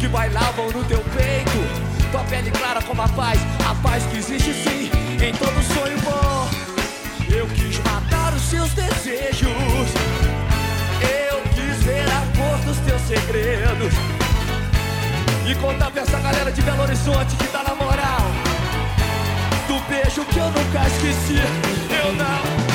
que 0.00 0.08
bailavam 0.08 0.70
no 0.70 0.82
teu 0.84 1.00
peito. 1.14 2.10
Tua 2.10 2.24
pele 2.24 2.50
clara 2.50 2.80
como 2.82 3.02
a 3.02 3.08
paz, 3.08 3.38
a 3.68 3.74
paz 3.86 4.02
que 4.06 4.16
existe 4.16 4.54
sim 4.54 4.90
em 5.22 5.32
todo 5.34 5.62
sonho 5.74 5.98
bom. 6.00 6.48
Eu 7.28 7.46
quis 7.48 7.78
matar 7.80 8.32
os 8.34 8.42
seus 8.42 8.72
desejos. 8.72 9.50
Eu 11.30 11.42
quis 11.54 11.82
ver 11.82 12.06
a 12.06 12.22
cor 12.36 12.58
dos 12.64 12.78
teus 12.78 13.02
segredos. 13.02 13.92
E 15.46 15.54
contar 15.56 15.90
pra 15.90 16.02
essa 16.02 16.18
galera 16.18 16.50
de 16.50 16.62
Belo 16.62 16.82
Horizonte 16.82 17.34
que 17.34 17.48
tá 17.48 17.64
na 17.64 17.74
moral 17.74 18.20
Do 19.66 19.80
beijo 19.88 20.24
que 20.26 20.38
eu 20.38 20.46
nunca 20.46 20.86
esqueci 20.86 21.34
Eu 21.90 22.12
não 22.12 22.71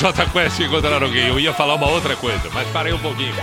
J 0.00 0.26
Quest 0.32 0.60
encontrar 0.60 1.02
alguém. 1.02 1.28
Eu 1.28 1.38
ia 1.38 1.52
falar 1.52 1.74
uma 1.74 1.86
outra 1.90 2.16
coisa, 2.16 2.48
mas 2.54 2.66
parei 2.70 2.90
um 2.92 2.98
pouquinho. 2.98 3.34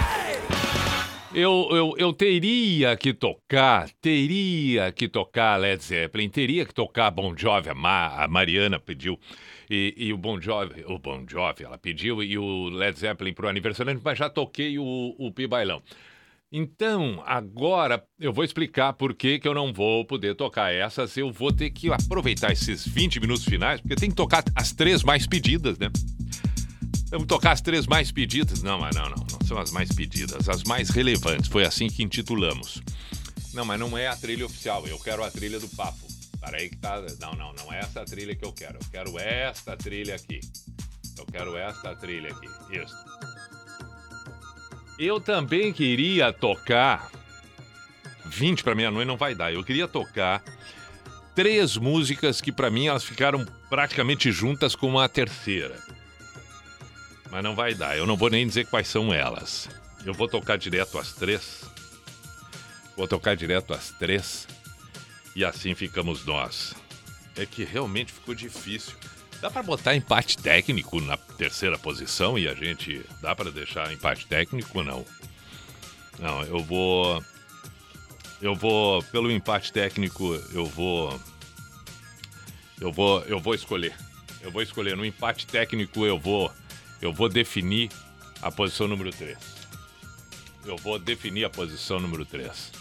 Eu, 1.31 1.67
eu, 1.71 1.93
eu 1.99 2.13
teria 2.13 2.97
que 2.97 3.13
tocar, 3.13 3.87
teria 4.01 4.91
que 4.91 5.07
tocar 5.07 5.55
Led 5.57 5.83
Zeppelin, 5.83 6.29
teria 6.29 6.65
que 6.65 6.73
tocar 6.73 7.11
Bon 7.11 7.35
Jovi, 7.37 7.69
a, 7.69 7.75
Ma- 7.75 8.23
a 8.23 8.27
Mariana 8.27 8.79
pediu, 8.79 9.19
e, 9.69 9.93
e 9.95 10.11
o 10.11 10.17
Bon 10.17 10.41
Jovi, 10.41 10.83
o 10.87 10.97
Bon 10.97 11.23
Jovi 11.29 11.63
ela 11.63 11.77
pediu, 11.77 12.23
e 12.23 12.39
o 12.39 12.69
Led 12.69 12.97
Zeppelin 12.97 13.33
pro 13.33 13.47
aniversário, 13.47 14.01
mas 14.03 14.17
já 14.17 14.27
toquei 14.27 14.79
o, 14.79 15.15
o 15.19 15.31
Pi 15.31 15.45
Bailão. 15.45 15.79
Então, 16.51 17.21
agora 17.27 18.03
eu 18.19 18.33
vou 18.33 18.43
explicar 18.43 18.93
por 18.93 19.13
que, 19.13 19.37
que 19.37 19.47
eu 19.47 19.53
não 19.53 19.71
vou 19.73 20.05
poder 20.05 20.33
tocar 20.33 20.73
essas. 20.73 21.17
Eu 21.17 21.29
vou 21.29 21.51
ter 21.51 21.69
que 21.69 21.91
aproveitar 21.91 22.53
esses 22.53 22.87
20 22.87 23.19
minutos 23.19 23.43
finais, 23.43 23.81
porque 23.81 23.97
tem 23.97 24.09
que 24.09 24.15
tocar 24.15 24.43
as 24.55 24.71
três 24.71 25.03
mais 25.03 25.27
pedidas, 25.27 25.77
né? 25.77 25.89
Vamos 27.09 27.27
tocar 27.27 27.51
as 27.53 27.61
três 27.61 27.87
mais 27.87 28.11
pedidas. 28.11 28.61
Não, 28.61 28.79
mas 28.79 28.95
não, 28.95 29.09
não, 29.09 29.25
não 29.31 29.47
são 29.47 29.57
as 29.57 29.71
mais 29.71 29.89
pedidas, 29.89 30.49
as 30.49 30.63
mais 30.63 30.89
relevantes. 30.89 31.49
Foi 31.49 31.65
assim 31.65 31.87
que 31.87 32.03
intitulamos. 32.03 32.81
Não, 33.53 33.63
mas 33.63 33.79
não 33.79 33.97
é 33.97 34.07
a 34.07 34.15
trilha 34.15 34.45
oficial. 34.45 34.85
Eu 34.85 34.99
quero 34.99 35.23
a 35.23 35.31
trilha 35.31 35.59
do 35.59 35.69
papo. 35.69 36.05
Peraí 36.39 36.69
que 36.69 36.77
tá. 36.77 37.01
Não, 37.19 37.33
não, 37.33 37.53
não 37.53 37.73
é 37.73 37.79
essa 37.79 38.03
trilha 38.03 38.35
que 38.35 38.45
eu 38.45 38.51
quero. 38.51 38.75
Eu 38.75 38.87
quero 38.91 39.19
esta 39.19 39.77
trilha 39.77 40.15
aqui. 40.15 40.41
Eu 41.17 41.25
quero 41.25 41.55
esta 41.55 41.95
trilha 41.95 42.29
aqui. 42.29 42.47
Isso. 42.77 42.95
Eu 44.99 45.19
também 45.19 45.71
queria 45.71 46.33
tocar. 46.33 47.09
20 48.25 48.63
para 48.63 48.75
meia-noite 48.75 49.07
não 49.07 49.17
vai 49.17 49.33
dar. 49.33 49.53
Eu 49.53 49.63
queria 49.63 49.87
tocar 49.87 50.43
três 51.33 51.77
músicas 51.77 52.41
que 52.41 52.51
para 52.51 52.69
mim 52.69 52.87
elas 52.87 53.03
ficaram 53.03 53.45
praticamente 53.69 54.31
juntas 54.31 54.75
com 54.75 54.89
uma 54.89 55.07
terceira. 55.07 55.86
Mas 57.31 57.43
não 57.43 57.55
vai 57.55 57.73
dar. 57.73 57.97
Eu 57.97 58.05
não 58.05 58.17
vou 58.17 58.29
nem 58.29 58.47
dizer 58.47 58.65
quais 58.67 58.87
são 58.87 59.13
elas. 59.13 59.69
Eu 60.05 60.13
vou 60.13 60.27
tocar 60.27 60.57
direto 60.57 60.97
às 60.97 61.13
três. 61.13 61.63
Vou 62.95 63.07
tocar 63.07 63.35
direto 63.35 63.73
às 63.73 63.91
três. 63.91 64.47
E 65.35 65.43
assim 65.45 65.75
ficamos 65.75 66.25
nós. 66.25 66.73
É 67.35 67.45
que 67.45 67.63
realmente 67.63 68.11
ficou 68.11 68.33
difícil. 68.33 68.93
Dá 69.39 69.51
pra 69.51 69.61
botar 69.61 69.95
empate 69.95 70.37
técnico 70.37 70.99
na 70.99 71.15
terceira 71.15 71.77
posição 71.77 72.39
e 72.39 72.47
a 72.47 72.55
gente. 72.55 73.05
Dá 73.21 73.35
pra 73.35 73.51
deixar 73.51 73.93
empate 73.93 74.25
técnico 74.25 74.79
ou 74.79 74.83
não? 74.83 75.05
Não, 76.19 76.41
eu 76.43 76.59
vou. 76.59 77.23
Eu 78.41 78.55
vou. 78.55 79.03
Pelo 79.03 79.29
empate 79.29 79.71
técnico, 79.71 80.33
eu 80.51 80.65
vou. 80.65 81.19
Eu 82.81 82.91
vou. 82.91 83.21
Eu 83.25 83.39
vou 83.39 83.53
escolher. 83.53 83.95
Eu 84.41 84.51
vou 84.51 84.61
escolher. 84.61 84.97
No 84.97 85.05
empate 85.05 85.45
técnico, 85.45 86.05
eu 86.05 86.17
vou. 86.17 86.51
Eu 87.01 87.13
vou 87.13 87.29
definir 87.29 87.91
a 88.41 88.51
posição 88.51 88.87
número 88.87 89.11
3. 89.11 89.37
Eu 90.65 90.77
vou 90.77 90.99
definir 90.99 91.45
a 91.45 91.49
posição 91.49 91.99
número 91.99 92.25
3. 92.25 92.71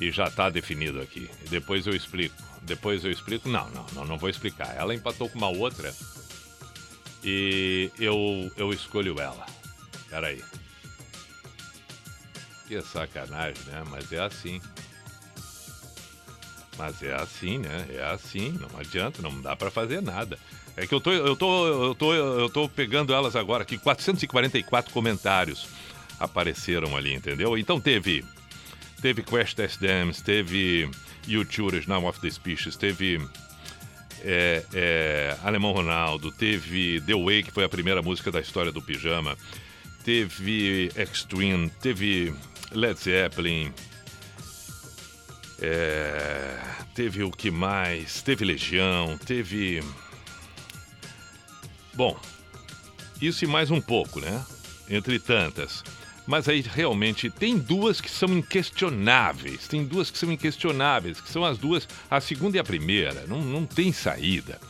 E 0.00 0.10
já 0.10 0.30
tá 0.30 0.48
definido 0.48 1.00
aqui. 1.00 1.28
E 1.44 1.48
depois 1.48 1.86
eu 1.86 1.94
explico. 1.94 2.34
Depois 2.62 3.04
eu 3.04 3.10
explico. 3.10 3.48
Não, 3.48 3.68
não, 3.70 3.86
não, 3.94 4.04
não 4.04 4.18
vou 4.18 4.28
explicar. 4.28 4.74
Ela 4.76 4.94
empatou 4.94 5.28
com 5.28 5.38
uma 5.38 5.48
outra. 5.48 5.94
E 7.24 7.90
eu, 7.98 8.50
eu 8.56 8.72
escolho 8.72 9.20
ela. 9.20 9.46
Peraí. 10.08 10.42
Que 12.66 12.80
sacanagem, 12.82 13.62
né? 13.64 13.82
Mas 13.90 14.12
é 14.12 14.20
assim. 14.20 14.60
Mas 16.76 17.02
é 17.02 17.14
assim, 17.14 17.58
né? 17.58 17.86
É 17.90 18.04
assim, 18.04 18.52
não 18.52 18.78
adianta, 18.78 19.20
não 19.20 19.40
dá 19.42 19.56
pra 19.56 19.70
fazer 19.70 20.00
nada. 20.00 20.38
É 20.80 20.86
que 20.86 20.94
eu 20.94 21.00
tô, 21.00 21.12
eu 21.12 21.36
tô, 21.36 21.66
eu 21.66 21.94
tô, 21.94 22.14
eu 22.14 22.48
tô 22.48 22.68
pegando 22.68 23.12
elas 23.12 23.34
agora 23.34 23.62
aqui, 23.62 23.76
444 23.76 24.92
comentários 24.92 25.66
apareceram 26.20 26.96
ali, 26.96 27.14
entendeu? 27.14 27.58
Então 27.58 27.80
teve 27.80 28.24
teve 29.00 29.22
Crash 29.22 29.54
Test 29.54 29.80
Dams, 29.80 30.22
teve 30.22 30.90
YouTube 31.26 31.74
Original 31.74 32.04
of 32.04 32.20
the 32.20 32.30
Species, 32.30 32.76
teve 32.76 33.20
é, 34.22 34.64
é, 34.72 35.36
Alemão 35.42 35.72
Ronaldo, 35.72 36.30
teve 36.32 37.00
The 37.00 37.14
Way, 37.14 37.44
que 37.44 37.50
foi 37.50 37.64
a 37.64 37.68
primeira 37.68 38.02
música 38.02 38.30
da 38.30 38.40
história 38.40 38.72
do 38.72 38.82
pijama, 38.82 39.36
teve 40.04 40.90
Extreme, 40.96 41.70
teve 41.80 42.34
Led 42.72 42.98
Zeppelin, 42.98 43.72
é, 45.60 46.56
teve 46.94 47.22
o 47.24 47.30
que 47.30 47.50
mais? 47.50 48.22
Teve 48.22 48.44
Legião, 48.44 49.18
teve. 49.18 49.82
Bom, 51.98 52.16
Isso 53.20 53.44
e 53.44 53.48
mais 53.48 53.72
um 53.72 53.80
pouco, 53.80 54.20
né? 54.20 54.46
Entre 54.88 55.18
tantas. 55.18 55.82
Mas 56.28 56.48
aí 56.48 56.60
realmente 56.60 57.28
tem 57.28 57.58
duas 57.58 58.00
que 58.00 58.08
são 58.08 58.28
inquestionáveis. 58.28 59.66
Tem 59.66 59.84
duas 59.84 60.08
que 60.08 60.16
são 60.16 60.30
inquestionáveis, 60.30 61.20
que 61.20 61.28
são 61.28 61.44
as 61.44 61.58
duas, 61.58 61.88
a 62.08 62.20
segunda 62.20 62.56
e 62.56 62.60
a 62.60 62.62
primeira. 62.62 63.26
Não, 63.26 63.42
não 63.42 63.66
tem 63.66 63.92
saída. 63.92 64.60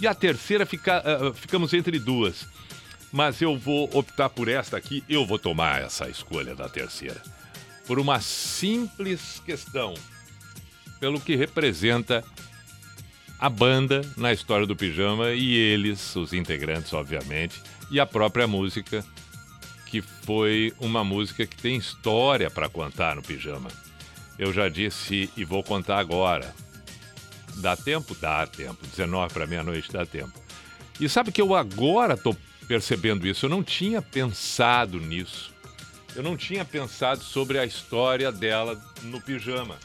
E 0.00 0.06
a 0.08 0.14
terceira 0.16 0.66
fica, 0.66 1.00
ah, 1.06 1.32
ficamos 1.32 1.72
entre 1.72 1.96
duas. 2.00 2.44
Mas 3.12 3.40
eu 3.40 3.56
vou 3.56 3.88
optar 3.96 4.28
por 4.28 4.48
esta 4.48 4.76
aqui, 4.76 5.04
eu 5.08 5.24
vou 5.24 5.38
tomar 5.38 5.80
essa 5.80 6.08
escolha 6.08 6.56
da 6.56 6.68
terceira. 6.68 7.22
Por 7.86 8.00
uma 8.00 8.20
simples 8.20 9.40
questão. 9.46 9.94
Pelo 10.98 11.20
que 11.20 11.36
representa 11.36 12.24
a 13.44 13.50
banda 13.50 14.00
na 14.16 14.32
história 14.32 14.66
do 14.66 14.74
pijama 14.74 15.32
e 15.32 15.54
eles, 15.54 16.16
os 16.16 16.32
integrantes, 16.32 16.94
obviamente, 16.94 17.60
e 17.90 18.00
a 18.00 18.06
própria 18.06 18.46
música, 18.46 19.04
que 19.84 20.00
foi 20.00 20.72
uma 20.80 21.04
música 21.04 21.44
que 21.44 21.54
tem 21.54 21.76
história 21.76 22.50
para 22.50 22.70
contar 22.70 23.14
no 23.14 23.20
pijama. 23.20 23.68
Eu 24.38 24.50
já 24.50 24.70
disse 24.70 25.28
e 25.36 25.44
vou 25.44 25.62
contar 25.62 25.98
agora. 25.98 26.54
Dá 27.56 27.76
tempo? 27.76 28.16
Dá 28.18 28.46
tempo. 28.46 28.78
19 28.86 29.34
para 29.34 29.46
meia-noite 29.46 29.92
dá 29.92 30.06
tempo. 30.06 30.32
E 30.98 31.06
sabe 31.06 31.30
que 31.30 31.42
eu 31.42 31.54
agora 31.54 32.16
tô 32.16 32.34
percebendo 32.66 33.26
isso? 33.26 33.44
Eu 33.44 33.50
não 33.50 33.62
tinha 33.62 34.00
pensado 34.00 34.98
nisso. 34.98 35.52
Eu 36.16 36.22
não 36.22 36.34
tinha 36.34 36.64
pensado 36.64 37.22
sobre 37.22 37.58
a 37.58 37.66
história 37.66 38.32
dela 38.32 38.82
no 39.02 39.20
pijama. 39.20 39.76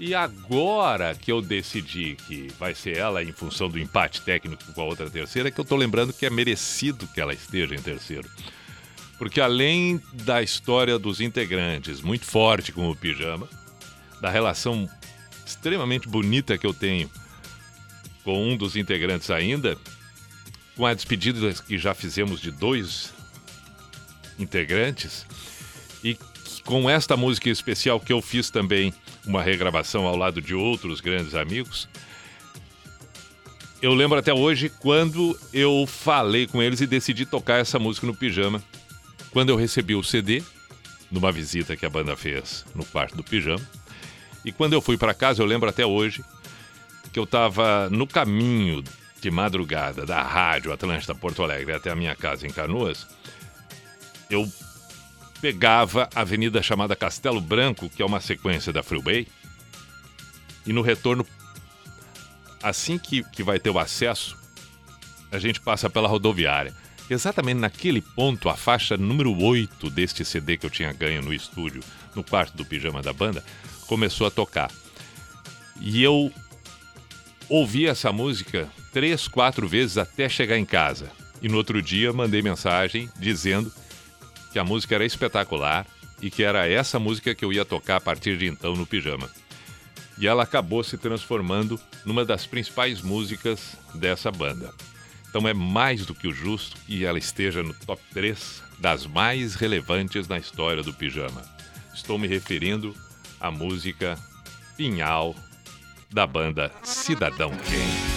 E 0.00 0.14
agora 0.14 1.14
que 1.14 1.32
eu 1.32 1.42
decidi 1.42 2.16
que 2.26 2.48
vai 2.58 2.72
ser 2.72 2.96
ela 2.96 3.22
em 3.22 3.32
função 3.32 3.68
do 3.68 3.78
empate 3.78 4.22
técnico 4.22 4.72
com 4.72 4.80
a 4.80 4.84
outra 4.84 5.10
terceira, 5.10 5.50
que 5.50 5.60
eu 5.60 5.64
tô 5.64 5.74
lembrando 5.74 6.12
que 6.12 6.24
é 6.24 6.30
merecido 6.30 7.08
que 7.08 7.20
ela 7.20 7.34
esteja 7.34 7.74
em 7.74 7.82
terceiro. 7.82 8.30
Porque 9.18 9.40
além 9.40 10.00
da 10.12 10.40
história 10.40 10.96
dos 10.98 11.20
integrantes, 11.20 12.00
muito 12.00 12.24
forte 12.24 12.70
com 12.70 12.88
o 12.88 12.94
pijama, 12.94 13.48
da 14.20 14.30
relação 14.30 14.88
extremamente 15.44 16.08
bonita 16.08 16.56
que 16.56 16.66
eu 16.66 16.72
tenho 16.72 17.10
com 18.22 18.52
um 18.52 18.56
dos 18.56 18.76
integrantes 18.76 19.30
ainda, 19.30 19.76
com 20.76 20.86
a 20.86 20.94
despedida 20.94 21.52
que 21.66 21.76
já 21.76 21.92
fizemos 21.92 22.40
de 22.40 22.52
dois 22.52 23.12
integrantes, 24.38 25.26
e 26.04 26.16
com 26.64 26.88
esta 26.88 27.16
música 27.16 27.50
especial 27.50 27.98
que 27.98 28.12
eu 28.12 28.22
fiz 28.22 28.50
também 28.50 28.94
uma 29.28 29.42
regravação 29.42 30.06
ao 30.06 30.16
lado 30.16 30.40
de 30.40 30.54
outros 30.54 31.00
grandes 31.00 31.34
amigos. 31.34 31.88
Eu 33.80 33.94
lembro 33.94 34.18
até 34.18 34.32
hoje 34.32 34.72
quando 34.80 35.38
eu 35.52 35.86
falei 35.86 36.46
com 36.46 36.60
eles 36.62 36.80
e 36.80 36.86
decidi 36.86 37.24
tocar 37.24 37.60
essa 37.60 37.78
música 37.78 38.06
no 38.06 38.16
pijama. 38.16 38.60
Quando 39.30 39.50
eu 39.50 39.56
recebi 39.56 39.94
o 39.94 40.02
CD, 40.02 40.42
numa 41.10 41.30
visita 41.30 41.76
que 41.76 41.86
a 41.86 41.90
banda 41.90 42.16
fez 42.16 42.64
no 42.74 42.84
quarto 42.84 43.16
do 43.16 43.22
pijama. 43.22 43.64
E 44.44 44.50
quando 44.50 44.72
eu 44.72 44.80
fui 44.80 44.96
para 44.96 45.14
casa, 45.14 45.42
eu 45.42 45.46
lembro 45.46 45.68
até 45.68 45.84
hoje 45.84 46.24
que 47.12 47.18
eu 47.18 47.24
estava 47.24 47.88
no 47.90 48.06
caminho 48.06 48.82
de 49.20 49.30
madrugada 49.30 50.06
da 50.06 50.22
rádio 50.22 50.72
Atlântida 50.72 51.14
Porto 51.14 51.42
Alegre 51.42 51.74
até 51.74 51.90
a 51.90 51.96
minha 51.96 52.16
casa 52.16 52.46
em 52.46 52.50
Canoas. 52.50 53.06
Eu 54.30 54.50
pegava 55.40 56.08
a 56.14 56.20
avenida 56.20 56.62
chamada 56.62 56.96
Castelo 56.96 57.40
Branco, 57.40 57.88
que 57.88 58.02
é 58.02 58.04
uma 58.06 58.20
sequência 58.20 58.72
da 58.72 58.82
Freeway, 58.82 59.26
e 60.66 60.72
no 60.72 60.82
retorno, 60.82 61.26
assim 62.62 62.98
que, 62.98 63.22
que 63.22 63.42
vai 63.42 63.58
ter 63.58 63.70
o 63.70 63.78
acesso, 63.78 64.36
a 65.30 65.38
gente 65.38 65.60
passa 65.60 65.88
pela 65.88 66.08
rodoviária. 66.08 66.74
Exatamente 67.08 67.58
naquele 67.58 68.02
ponto, 68.02 68.48
a 68.48 68.56
faixa 68.56 68.96
número 68.96 69.34
8 69.34 69.88
deste 69.88 70.24
CD 70.24 70.58
que 70.58 70.66
eu 70.66 70.70
tinha 70.70 70.92
ganho 70.92 71.22
no 71.22 71.32
estúdio, 71.32 71.82
no 72.14 72.22
quarto 72.22 72.56
do 72.56 72.66
pijama 72.66 73.00
da 73.00 73.12
banda, 73.12 73.42
começou 73.86 74.26
a 74.26 74.30
tocar. 74.30 74.70
E 75.80 76.02
eu 76.02 76.30
ouvi 77.48 77.86
essa 77.86 78.12
música 78.12 78.68
três, 78.92 79.26
quatro 79.26 79.66
vezes 79.66 79.96
até 79.96 80.28
chegar 80.28 80.58
em 80.58 80.66
casa. 80.66 81.10
E 81.40 81.48
no 81.48 81.56
outro 81.56 81.80
dia 81.80 82.12
mandei 82.12 82.42
mensagem 82.42 83.08
dizendo 83.18 83.72
que 84.52 84.58
a 84.58 84.64
música 84.64 84.94
era 84.94 85.04
espetacular 85.04 85.86
e 86.20 86.30
que 86.30 86.42
era 86.42 86.68
essa 86.68 86.98
música 86.98 87.34
que 87.34 87.44
eu 87.44 87.52
ia 87.52 87.64
tocar 87.64 87.96
a 87.96 88.00
partir 88.00 88.36
de 88.36 88.46
então 88.46 88.74
no 88.74 88.86
pijama. 88.86 89.28
E 90.18 90.26
ela 90.26 90.42
acabou 90.42 90.82
se 90.82 90.98
transformando 90.98 91.78
numa 92.04 92.24
das 92.24 92.46
principais 92.46 93.00
músicas 93.00 93.76
dessa 93.94 94.32
banda. 94.32 94.74
Então 95.28 95.46
é 95.46 95.54
mais 95.54 96.04
do 96.06 96.14
que 96.14 96.26
o 96.26 96.32
justo 96.32 96.76
que 96.86 97.04
ela 97.04 97.18
esteja 97.18 97.62
no 97.62 97.74
top 97.74 98.02
3 98.12 98.62
das 98.78 99.06
mais 99.06 99.54
relevantes 99.54 100.26
na 100.26 100.38
história 100.38 100.82
do 100.82 100.92
pijama. 100.92 101.42
Estou 101.94 102.18
me 102.18 102.26
referindo 102.26 102.94
à 103.40 103.50
música 103.50 104.18
Pinhal 104.76 105.34
da 106.10 106.26
banda 106.26 106.72
Cidadão 106.82 107.50
Quem. 107.50 108.07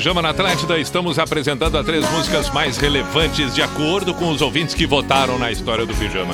Pijama 0.00 0.22
na 0.22 0.30
Atlântida, 0.30 0.78
estamos 0.78 1.18
apresentando 1.18 1.76
as 1.76 1.84
três 1.84 2.10
músicas 2.12 2.48
mais 2.48 2.78
relevantes 2.78 3.54
de 3.54 3.60
acordo 3.60 4.14
com 4.14 4.30
os 4.30 4.40
ouvintes 4.40 4.74
que 4.74 4.86
votaram 4.86 5.38
na 5.38 5.52
história 5.52 5.84
do 5.84 5.94
Pijama. 5.94 6.32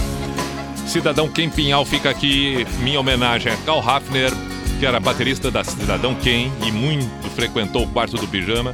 Cidadão 0.86 1.28
Ken 1.28 1.50
Pinhal 1.50 1.84
fica 1.84 2.08
aqui 2.08 2.64
minha 2.78 3.00
homenagem 3.00 3.52
a 3.52 3.56
Carl 3.56 3.80
Hafner, 3.80 4.30
que 4.78 4.86
era 4.86 5.00
baterista 5.00 5.50
da 5.50 5.64
Cidadão 5.64 6.14
Ken 6.14 6.48
e 6.64 6.70
muito 6.70 7.28
frequentou 7.30 7.82
o 7.82 7.88
quarto 7.88 8.16
do 8.16 8.28
Pijama. 8.28 8.72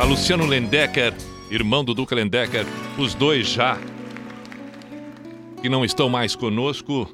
A 0.00 0.02
Luciano 0.02 0.44
Lendecker, 0.46 1.14
irmão 1.48 1.84
do 1.84 1.94
Duca 1.94 2.16
Lendecker, 2.16 2.66
os 2.98 3.14
dois 3.14 3.46
já 3.46 3.78
que 5.62 5.68
não 5.68 5.84
estão 5.84 6.08
mais 6.08 6.34
conosco, 6.34 7.08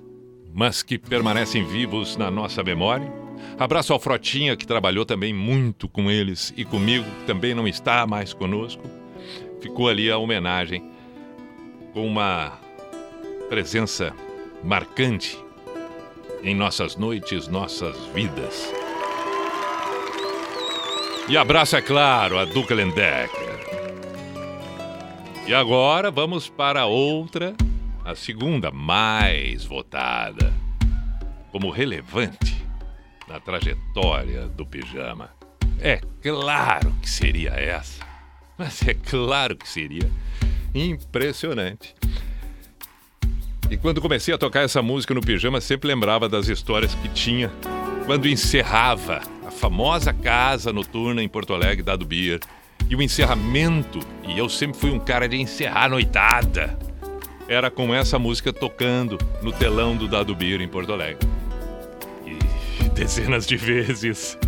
mas 0.55 0.83
que 0.83 0.97
permanecem 0.97 1.67
vivos 1.67 2.17
na 2.17 2.31
nossa 2.31 2.63
memória. 2.63 3.20
Abraço 3.59 3.93
ao 3.93 4.01
Frotinha, 4.01 4.57
que 4.57 4.67
trabalhou 4.67 5.05
também 5.05 5.35
muito 5.35 5.89
com 5.89 6.11
eles 6.11 6.53
e 6.57 6.65
comigo, 6.65 7.05
que 7.05 7.27
também 7.27 7.55
não 7.55 7.69
está 7.69 8.07
mais 8.07 8.33
conosco. 8.33 8.83
Ficou 9.61 9.89
ali 9.89 10.11
a 10.11 10.17
homenagem 10.17 10.83
com 11.93 12.07
uma 12.07 12.59
presença 13.49 14.15
marcante 14.65 15.39
em 16.43 16.55
nossas 16.55 16.97
noites, 16.97 17.49
nossas 17.49 17.97
vidas. 18.15 18.73
E 21.29 21.37
abraço, 21.37 21.77
é 21.77 21.83
claro, 21.83 22.39
a 22.39 22.45
Duca 22.45 22.75
Lendecker. 22.75 23.61
E 25.47 25.53
agora 25.53 26.11
vamos 26.11 26.49
para 26.49 26.87
outra, 26.87 27.55
a 28.05 28.15
segunda 28.15 28.71
mais 28.71 29.65
votada 29.65 30.53
como 31.53 31.71
relevante 31.71 32.65
na 33.31 33.39
trajetória 33.39 34.49
do 34.49 34.67
pijama. 34.67 35.31
É 35.81 36.01
claro 36.21 36.93
que 37.01 37.09
seria 37.09 37.51
essa. 37.51 38.05
Mas 38.59 38.87
é 38.87 38.93
claro 38.93 39.57
que 39.57 39.69
seria. 39.69 40.11
Impressionante. 40.75 41.95
E 43.71 43.77
quando 43.77 44.01
comecei 44.01 44.35
a 44.35 44.39
tocar 44.39 44.63
essa 44.63 44.83
música 44.83 45.15
no 45.15 45.21
pijama, 45.21 45.61
sempre 45.61 45.87
lembrava 45.87 46.29
das 46.29 46.49
histórias 46.49 46.93
que 46.97 47.09
tinha 47.11 47.51
quando 48.05 48.29
encerrava 48.29 49.23
a 49.47 49.51
famosa 49.51 50.13
casa 50.13 50.73
noturna 50.73 51.23
em 51.23 51.29
Porto 51.29 51.55
Alegre, 51.55 51.85
Dado 51.85 52.05
Beer. 52.05 52.41
E 52.89 52.97
o 52.97 53.01
encerramento, 53.01 54.01
e 54.27 54.37
eu 54.37 54.49
sempre 54.49 54.77
fui 54.77 54.91
um 54.91 54.99
cara 54.99 55.29
de 55.29 55.37
encerrar 55.37 55.85
a 55.85 55.89
noitada, 55.91 56.77
era 57.47 57.71
com 57.71 57.95
essa 57.95 58.19
música 58.19 58.53
tocando 58.53 59.17
no 59.41 59.53
telão 59.53 59.97
do 59.97 60.09
Dado 60.09 60.35
Beer 60.35 60.61
em 60.61 60.67
Porto 60.67 60.93
Alegre. 60.93 61.31
Dezenas 62.95 63.47
de 63.47 63.57
vezes 63.57 64.39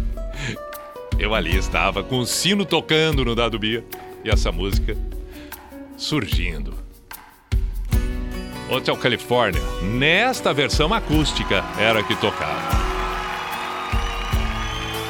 eu 1.23 1.35
ali 1.35 1.57
estava 1.57 2.03
com 2.03 2.19
o 2.19 2.27
sino 2.27 2.65
tocando 2.65 3.25
no 3.25 3.35
Dado 3.35 3.59
Beer 3.59 3.85
e 4.25 4.31
essa 4.31 4.51
música 4.51 4.97
surgindo. 5.97 6.75
Hotel 8.69 8.97
California, 8.97 9.61
nesta 9.83 10.53
versão 10.53 10.93
acústica, 10.93 11.65
era 11.79 12.03
que 12.03 12.17
tocava. 12.17 12.71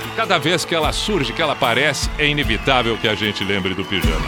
E 0.07 0.17
cada 0.17 0.37
vez 0.37 0.65
que 0.65 0.75
ela 0.75 0.93
surge, 0.93 1.33
que 1.33 1.41
ela 1.41 1.55
aparece, 1.55 2.11
é 2.19 2.27
inevitável 2.27 2.99
que 2.99 3.09
a 3.09 3.15
gente 3.15 3.43
lembre 3.43 3.73
do 3.73 3.85
pijama. 3.85 4.27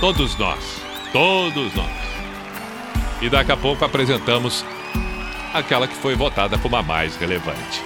Todos 0.00 0.34
nós, 0.38 0.80
todos 1.12 1.74
nós. 1.74 1.90
E 3.20 3.28
daqui 3.28 3.52
a 3.52 3.56
pouco 3.56 3.84
apresentamos 3.84 4.64
aquela 5.54 5.86
que 5.86 5.94
foi 5.94 6.14
votada 6.16 6.58
como 6.58 6.76
a 6.76 6.82
mais 6.82 7.16
relevante. 7.16 7.82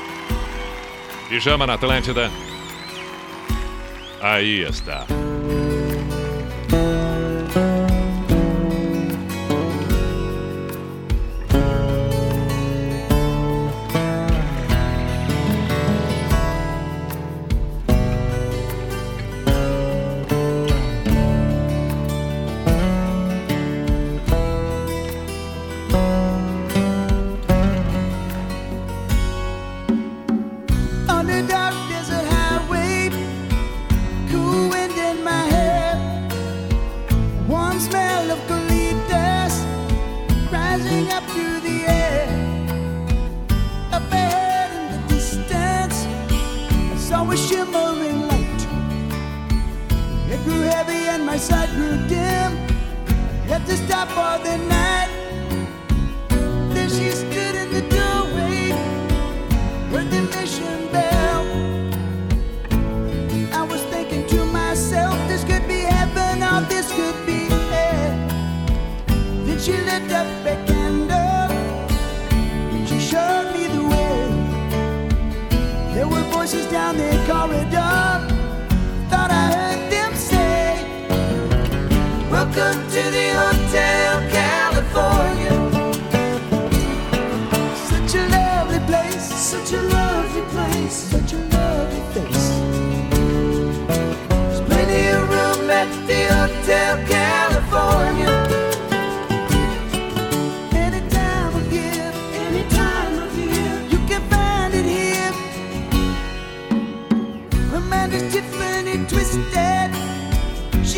Pijama 1.29 1.67
na 1.67 1.75
Atlântida. 1.75 2.31
Aí 4.21 4.63
está. 4.63 5.07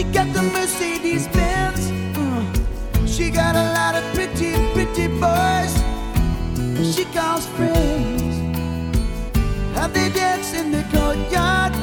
She 0.01 0.05
got 0.13 0.33
the 0.33 0.41
Mercedes 0.41 1.29
Benz. 1.29 1.91
Uh, 2.17 3.07
she 3.07 3.29
got 3.29 3.55
a 3.55 3.67
lot 3.77 3.95
of 3.95 4.15
pretty, 4.15 4.55
pretty 4.73 5.09
boys 5.09 5.75
she 6.95 7.05
calls 7.05 7.45
friends. 7.49 8.39
Have 9.77 9.93
they 9.93 10.09
dance 10.09 10.55
in 10.55 10.71
the 10.71 10.83
courtyard, 10.91 11.75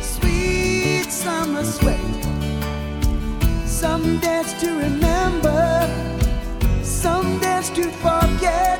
sweet 0.00 1.12
summer 1.12 1.62
sweat. 1.62 2.00
Some 3.66 4.18
dance 4.20 4.54
to 4.62 4.70
remember, 4.70 5.84
some 6.82 7.38
dance 7.38 7.68
to 7.68 7.90
forget. 8.00 8.77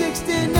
1969. 0.00 0.56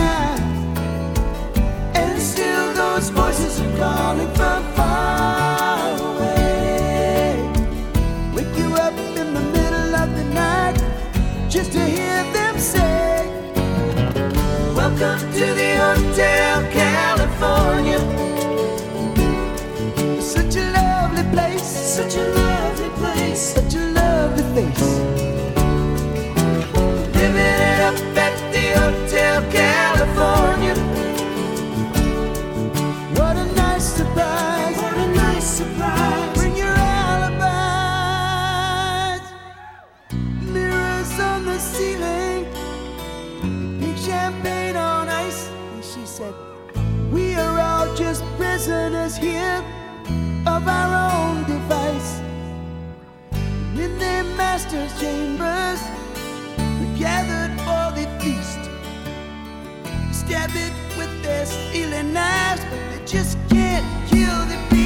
And 1.95 2.21
still 2.21 2.75
those 2.75 3.09
voices 3.09 3.61
are 3.61 3.77
calling 3.79 4.29
from 4.35 4.63
far 4.75 5.97
away. 5.97 7.41
Wake 8.35 8.55
you 8.59 8.75
up 8.75 8.93
in 8.93 9.33
the 9.33 9.41
middle 9.41 9.95
of 9.95 10.15
the 10.15 10.25
night 10.35 10.77
just 11.49 11.73
to 11.73 11.81
hear 11.81 12.23
them 12.35 12.59
say, 12.59 13.27
Welcome 14.75 15.21
to 15.33 15.47
the 15.61 15.77
Hotel 15.81 16.63
California. 16.71 18.01
Such 20.21 20.57
a 20.57 20.73
lovely 20.73 21.25
place, 21.33 21.63
such 21.63 22.17
a 22.17 22.25
lovely 22.35 22.91
place, 23.01 23.41
such 23.41 23.75
a 23.77 23.87
lovely 23.93 24.45
face. 24.55 25.12
Hotel 28.83 29.39
California. 29.53 30.75
What 33.15 33.37
a 33.37 33.45
nice 33.55 33.85
surprise! 33.85 34.77
What 34.77 34.97
a 34.97 35.07
nice 35.15 35.45
surprise! 35.45 36.35
Bring 36.35 36.57
your 36.57 36.75
alibis. 36.99 37.43
Mirrors 40.53 41.21
on 41.21 41.45
the 41.45 41.59
ceiling, 41.61 42.45
pink 43.79 43.99
champagne 43.99 44.75
on 44.75 45.09
ice. 45.09 45.49
And 45.75 45.85
she 45.85 46.05
said, 46.05 46.35
We 47.13 47.37
are 47.37 47.61
all 47.61 47.95
just 47.95 48.25
prisoners 48.37 49.17
here 49.17 49.63
of 50.45 50.67
our 50.67 50.93
own 51.13 51.45
device. 51.45 52.21
In 53.79 53.97
their 53.99 54.25
master's 54.25 54.93
chambers. 55.01 56.02
Stab 60.33 60.51
it 60.57 60.73
with 60.97 61.23
their 61.23 61.45
stealing 61.45 62.15
knives, 62.15 62.65
but 62.71 62.81
they 62.91 63.05
just 63.05 63.37
can't 63.51 63.85
kill 64.09 64.47
the 64.47 64.57
beast. 64.71 64.82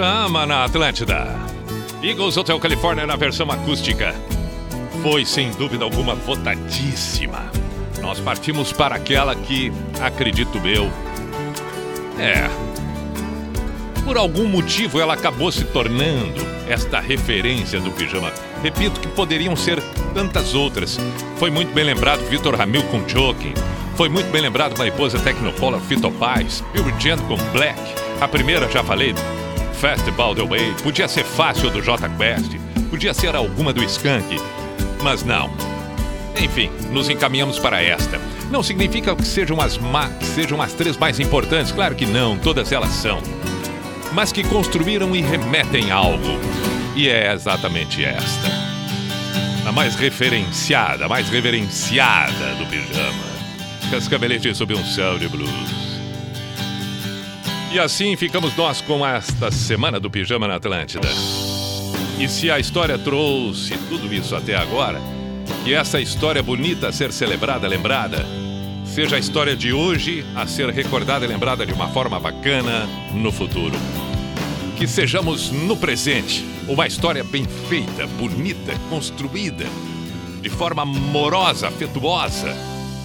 Pijama 0.00 0.46
na 0.46 0.64
Atlântida. 0.64 1.28
Eagles 2.02 2.34
Hotel 2.34 2.58
Califórnia 2.58 3.06
na 3.06 3.16
versão 3.16 3.50
acústica. 3.50 4.14
Foi 5.02 5.26
sem 5.26 5.50
dúvida 5.50 5.84
alguma 5.84 6.14
votadíssima. 6.14 7.52
Nós 8.00 8.18
partimos 8.18 8.72
para 8.72 8.94
aquela 8.94 9.34
que, 9.34 9.70
acredito 10.00 10.56
eu, 10.66 10.90
é. 12.18 12.48
Por 14.02 14.16
algum 14.16 14.48
motivo 14.48 14.98
ela 14.98 15.12
acabou 15.12 15.52
se 15.52 15.64
tornando 15.64 16.46
esta 16.66 16.98
referência 16.98 17.78
do 17.78 17.90
pijama. 17.90 18.32
Repito 18.62 19.00
que 19.00 19.08
poderiam 19.08 19.54
ser 19.54 19.82
tantas 20.14 20.54
outras. 20.54 20.98
Foi 21.36 21.50
muito 21.50 21.74
bem 21.74 21.84
lembrado 21.84 22.26
Vitor 22.30 22.54
Ramil 22.56 22.84
com 22.84 23.06
Joking. 23.06 23.52
Foi 23.96 24.08
muito 24.08 24.30
bem 24.30 24.40
lembrado 24.40 24.78
Mariposa 24.78 25.18
Technopolar 25.18 25.78
Fito 25.82 26.10
Paz. 26.12 26.64
Bill 26.72 26.90
Gent 26.98 27.20
com 27.28 27.36
Black. 27.52 27.78
A 28.18 28.26
primeira 28.26 28.66
já 28.70 28.82
falei, 28.82 29.14
Festival 29.80 30.34
The 30.34 30.42
Way. 30.42 30.74
Podia 30.82 31.08
ser 31.08 31.24
fácil 31.24 31.70
do 31.70 31.80
J 31.80 32.06
Quest. 32.10 32.52
Podia 32.90 33.14
ser 33.14 33.34
alguma 33.34 33.72
do 33.72 33.82
Skank. 33.82 34.38
Mas 35.02 35.24
não. 35.24 35.50
Enfim, 36.38 36.70
nos 36.90 37.08
encaminhamos 37.08 37.58
para 37.58 37.82
esta. 37.82 38.20
Não 38.50 38.62
significa 38.62 39.16
que 39.16 39.24
sejam 39.24 39.58
as, 39.58 39.78
ma 39.78 40.10
que 40.10 40.26
sejam 40.26 40.60
as 40.60 40.74
três 40.74 40.98
mais 40.98 41.18
importantes, 41.18 41.72
claro 41.72 41.94
que 41.94 42.04
não, 42.04 42.36
todas 42.36 42.70
elas 42.70 42.90
são. 42.90 43.22
Mas 44.12 44.30
que 44.30 44.44
construíram 44.44 45.16
e 45.16 45.22
remetem 45.22 45.90
algo. 45.90 46.38
E 46.94 47.08
é 47.08 47.32
exatamente 47.32 48.04
esta. 48.04 48.50
A 49.66 49.72
mais 49.72 49.94
referenciada, 49.94 51.06
a 51.06 51.08
mais 51.08 51.30
reverenciada 51.30 52.54
do 52.56 52.66
pijama. 52.66 53.30
Cascabelete 53.90 54.54
sob 54.54 54.74
um 54.74 54.84
céu 54.84 55.18
de 55.18 55.26
blues. 55.26 55.79
E 57.72 57.78
assim 57.78 58.16
ficamos 58.16 58.56
nós 58.56 58.80
com 58.80 59.06
esta 59.06 59.48
semana 59.52 60.00
do 60.00 60.10
Pijama 60.10 60.48
na 60.48 60.56
Atlântida. 60.56 61.06
E 62.18 62.26
se 62.26 62.50
a 62.50 62.58
história 62.58 62.98
trouxe 62.98 63.78
tudo 63.88 64.12
isso 64.12 64.34
até 64.34 64.56
agora, 64.56 65.00
que 65.62 65.72
essa 65.72 66.00
história 66.00 66.42
bonita 66.42 66.88
a 66.88 66.92
ser 66.92 67.12
celebrada, 67.12 67.68
lembrada, 67.68 68.26
seja 68.84 69.14
a 69.14 69.18
história 69.20 69.54
de 69.54 69.72
hoje 69.72 70.26
a 70.34 70.48
ser 70.48 70.68
recordada 70.70 71.24
e 71.24 71.28
lembrada 71.28 71.64
de 71.64 71.72
uma 71.72 71.88
forma 71.90 72.18
bacana 72.18 72.88
no 73.14 73.30
futuro. 73.30 73.78
Que 74.76 74.88
sejamos 74.88 75.52
no 75.52 75.76
presente 75.76 76.44
uma 76.66 76.88
história 76.88 77.22
bem 77.22 77.44
feita, 77.68 78.04
bonita, 78.18 78.74
construída, 78.88 79.66
de 80.42 80.50
forma 80.50 80.82
amorosa, 80.82 81.68
afetuosa, 81.68 82.52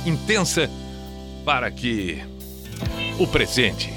intensa, 0.08 0.68
para 1.46 1.70
que 1.70 2.18
o 3.20 3.28
presente 3.28 3.95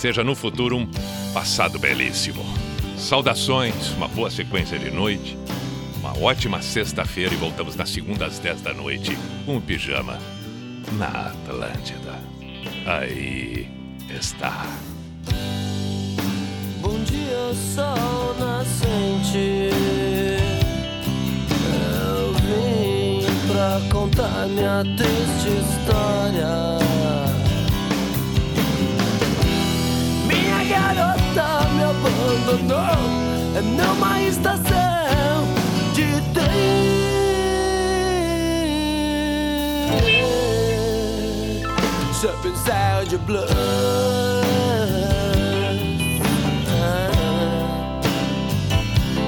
seja 0.00 0.24
no 0.24 0.34
futuro 0.34 0.78
um 0.78 0.88
passado 1.34 1.78
belíssimo. 1.78 2.42
Saudações, 2.96 3.90
uma 3.90 4.08
boa 4.08 4.30
sequência 4.30 4.78
de 4.78 4.90
noite, 4.90 5.36
uma 5.98 6.18
ótima 6.18 6.62
sexta-feira 6.62 7.34
e 7.34 7.36
voltamos 7.36 7.76
na 7.76 7.84
segunda 7.84 8.24
às 8.24 8.38
10 8.38 8.62
da 8.62 8.72
noite 8.72 9.14
com 9.44 9.58
o 9.58 9.60
pijama 9.60 10.18
na 10.92 11.06
Atlântida. 11.06 12.18
Aí 12.86 13.68
está. 14.08 14.66
Bom 16.80 16.98
dia, 17.04 17.52
sol 17.74 18.34
nascente. 18.38 19.68
Eu 21.92 22.32
vim 22.40 23.52
pra 23.52 23.80
contar 23.92 24.46
minha 24.48 24.82
triste 24.96 25.50
história. 25.60 26.99
Garota 30.70 31.68
me 31.74 31.82
abandonou 31.82 32.96
numa 33.76 34.22
estação 34.22 35.44
de 35.92 36.06
trem. 36.32 37.00
Shopping 42.20 42.56
Sound 42.56 43.16
Blood. 43.26 43.48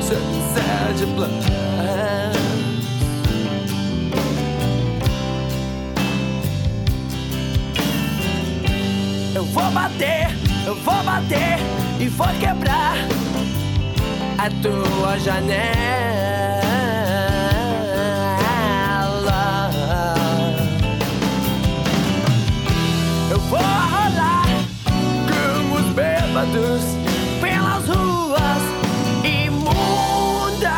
Shopping 0.07 0.43
Sound 0.55 1.07
Blood. 1.17 1.53
Eu 9.35 9.45
vou 9.47 9.71
bater, 9.71 10.29
eu 10.67 10.75
vou 10.77 11.03
bater 11.03 11.59
e 12.01 12.09
vou 12.09 12.27
quebrar 12.39 12.97
a 14.39 14.49
tua 14.63 15.19
janela. 15.19 15.73
Eu 23.31 23.39
vou 23.39 23.59
rolar 23.59 24.47
com 25.29 25.75
os 25.75 25.95
bêbados 25.95 26.83
pelas 27.41 27.87
ruas 27.89 28.63
imundas. 29.25 30.73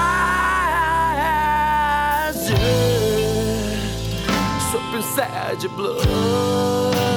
Sob 4.71 4.97
um 4.97 5.03
sad 5.03 5.69
blues. 5.69 7.14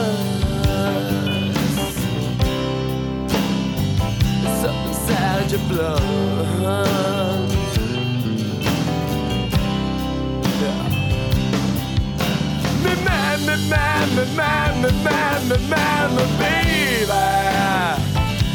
Georgia 5.47 5.65
blood. 5.69 6.01
Me 12.83 12.95
man, 13.05 13.39
me 13.45 13.55
man, 13.69 14.15
me 14.15 14.25
man, 14.35 14.81
me 14.81 14.91
man, 15.03 15.47
me 15.47 15.57
man, 15.69 16.15
me 16.15 16.23
baby. 16.37 17.11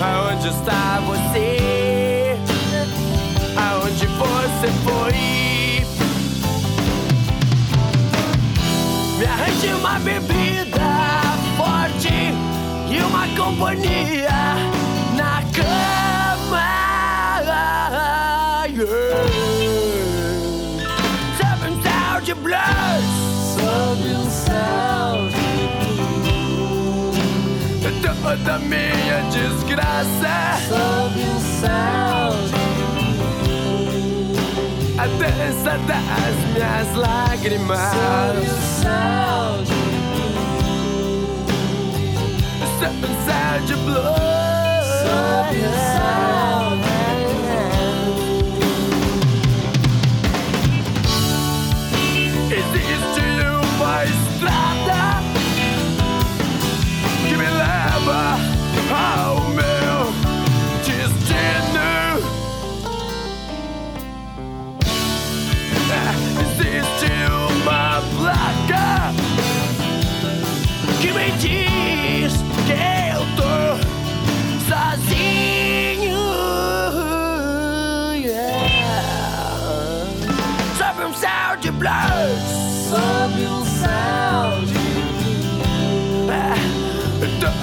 Aonde 0.03 0.49
está 0.49 1.01
você? 1.07 2.37
Aonde 3.57 4.07
você 4.07 4.69
foi? 4.85 5.87
Me 9.19 9.25
arranje 9.25 9.73
uma 9.81 9.99
bebida 9.99 10.91
forte 11.57 12.35
e 12.91 13.01
uma 13.01 13.27
companhia 13.29 14.57
na 15.17 15.43
cama. 15.55 16.02
Yeah. 18.83 18.89
Seven 21.39 21.81
Blues. 22.35 23.05
Sob 23.55 24.03
um 24.09 24.29
céu 24.29 25.29
de 27.81 27.91
toda 28.03 28.59
minha 28.59 29.23
desgraça. 29.31 30.59
Sob 30.67 31.15
o 31.21 31.39
céu 31.61 32.33
A 34.99 35.07
dança 35.07 35.79
das 35.87 36.35
minhas 36.53 36.91
lágrimas. 36.97 37.79
Sob 37.79 38.39
o 38.41 38.59
céu 38.83 39.63
Sob 42.81 42.93
de 43.65 43.77
blue. 43.77 44.03
Sob 45.03 45.57
o 45.57 46.52
uma 54.43 54.82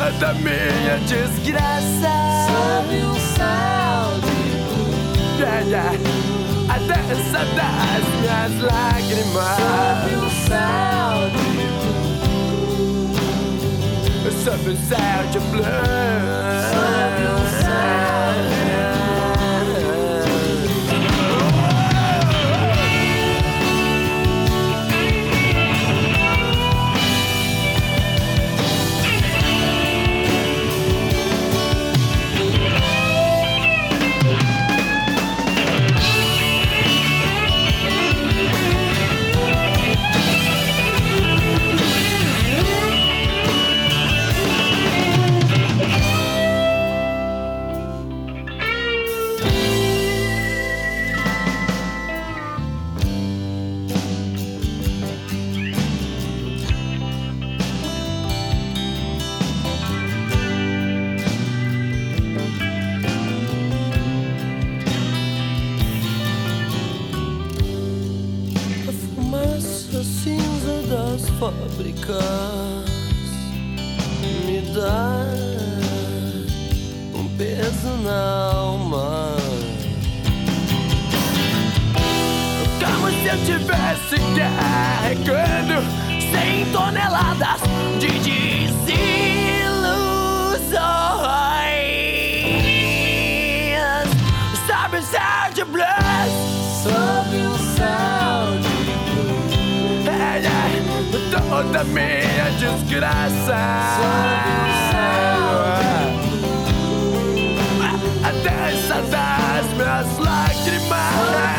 Toda 0.09 0.33
minha 0.33 0.97
desgraça. 1.05 2.09
Sob 2.47 2.89
um 2.95 3.13
céu 3.35 4.19
de 4.23 4.39
Yeah, 5.39 5.61
yeah. 5.67 5.93
A 6.67 6.77
dança 6.79 7.41
das 7.55 8.03
minhas 8.19 8.53
lágrimas. 8.59 9.57
Sob 9.59 10.09
um 10.15 10.29
céu 10.47 11.29
de 11.29 11.49
Sob 14.43 14.65
o 14.69 14.77
céu 14.87 15.21
de 15.31 15.39
blues. 15.51 16.88
Me 74.45 74.61
dá 74.73 75.25
um 77.13 77.27
peso 77.37 77.89
na 78.03 78.51
alma. 78.51 79.35
Como 82.79 83.09
se 83.11 83.27
eu 83.27 83.37
tivesse 83.45 84.15
carregando 84.35 85.83
100 86.31 86.71
toneladas 86.71 87.61
de 87.99 88.07
desilusões. 88.07 89.38
Toda 101.63 101.83
minha 101.83 102.49
desgraça. 102.57 103.55
A 108.23 108.31
dança 108.31 109.01
das 109.09 109.73
minhas 109.73 110.17
lágrimas. 110.19 111.58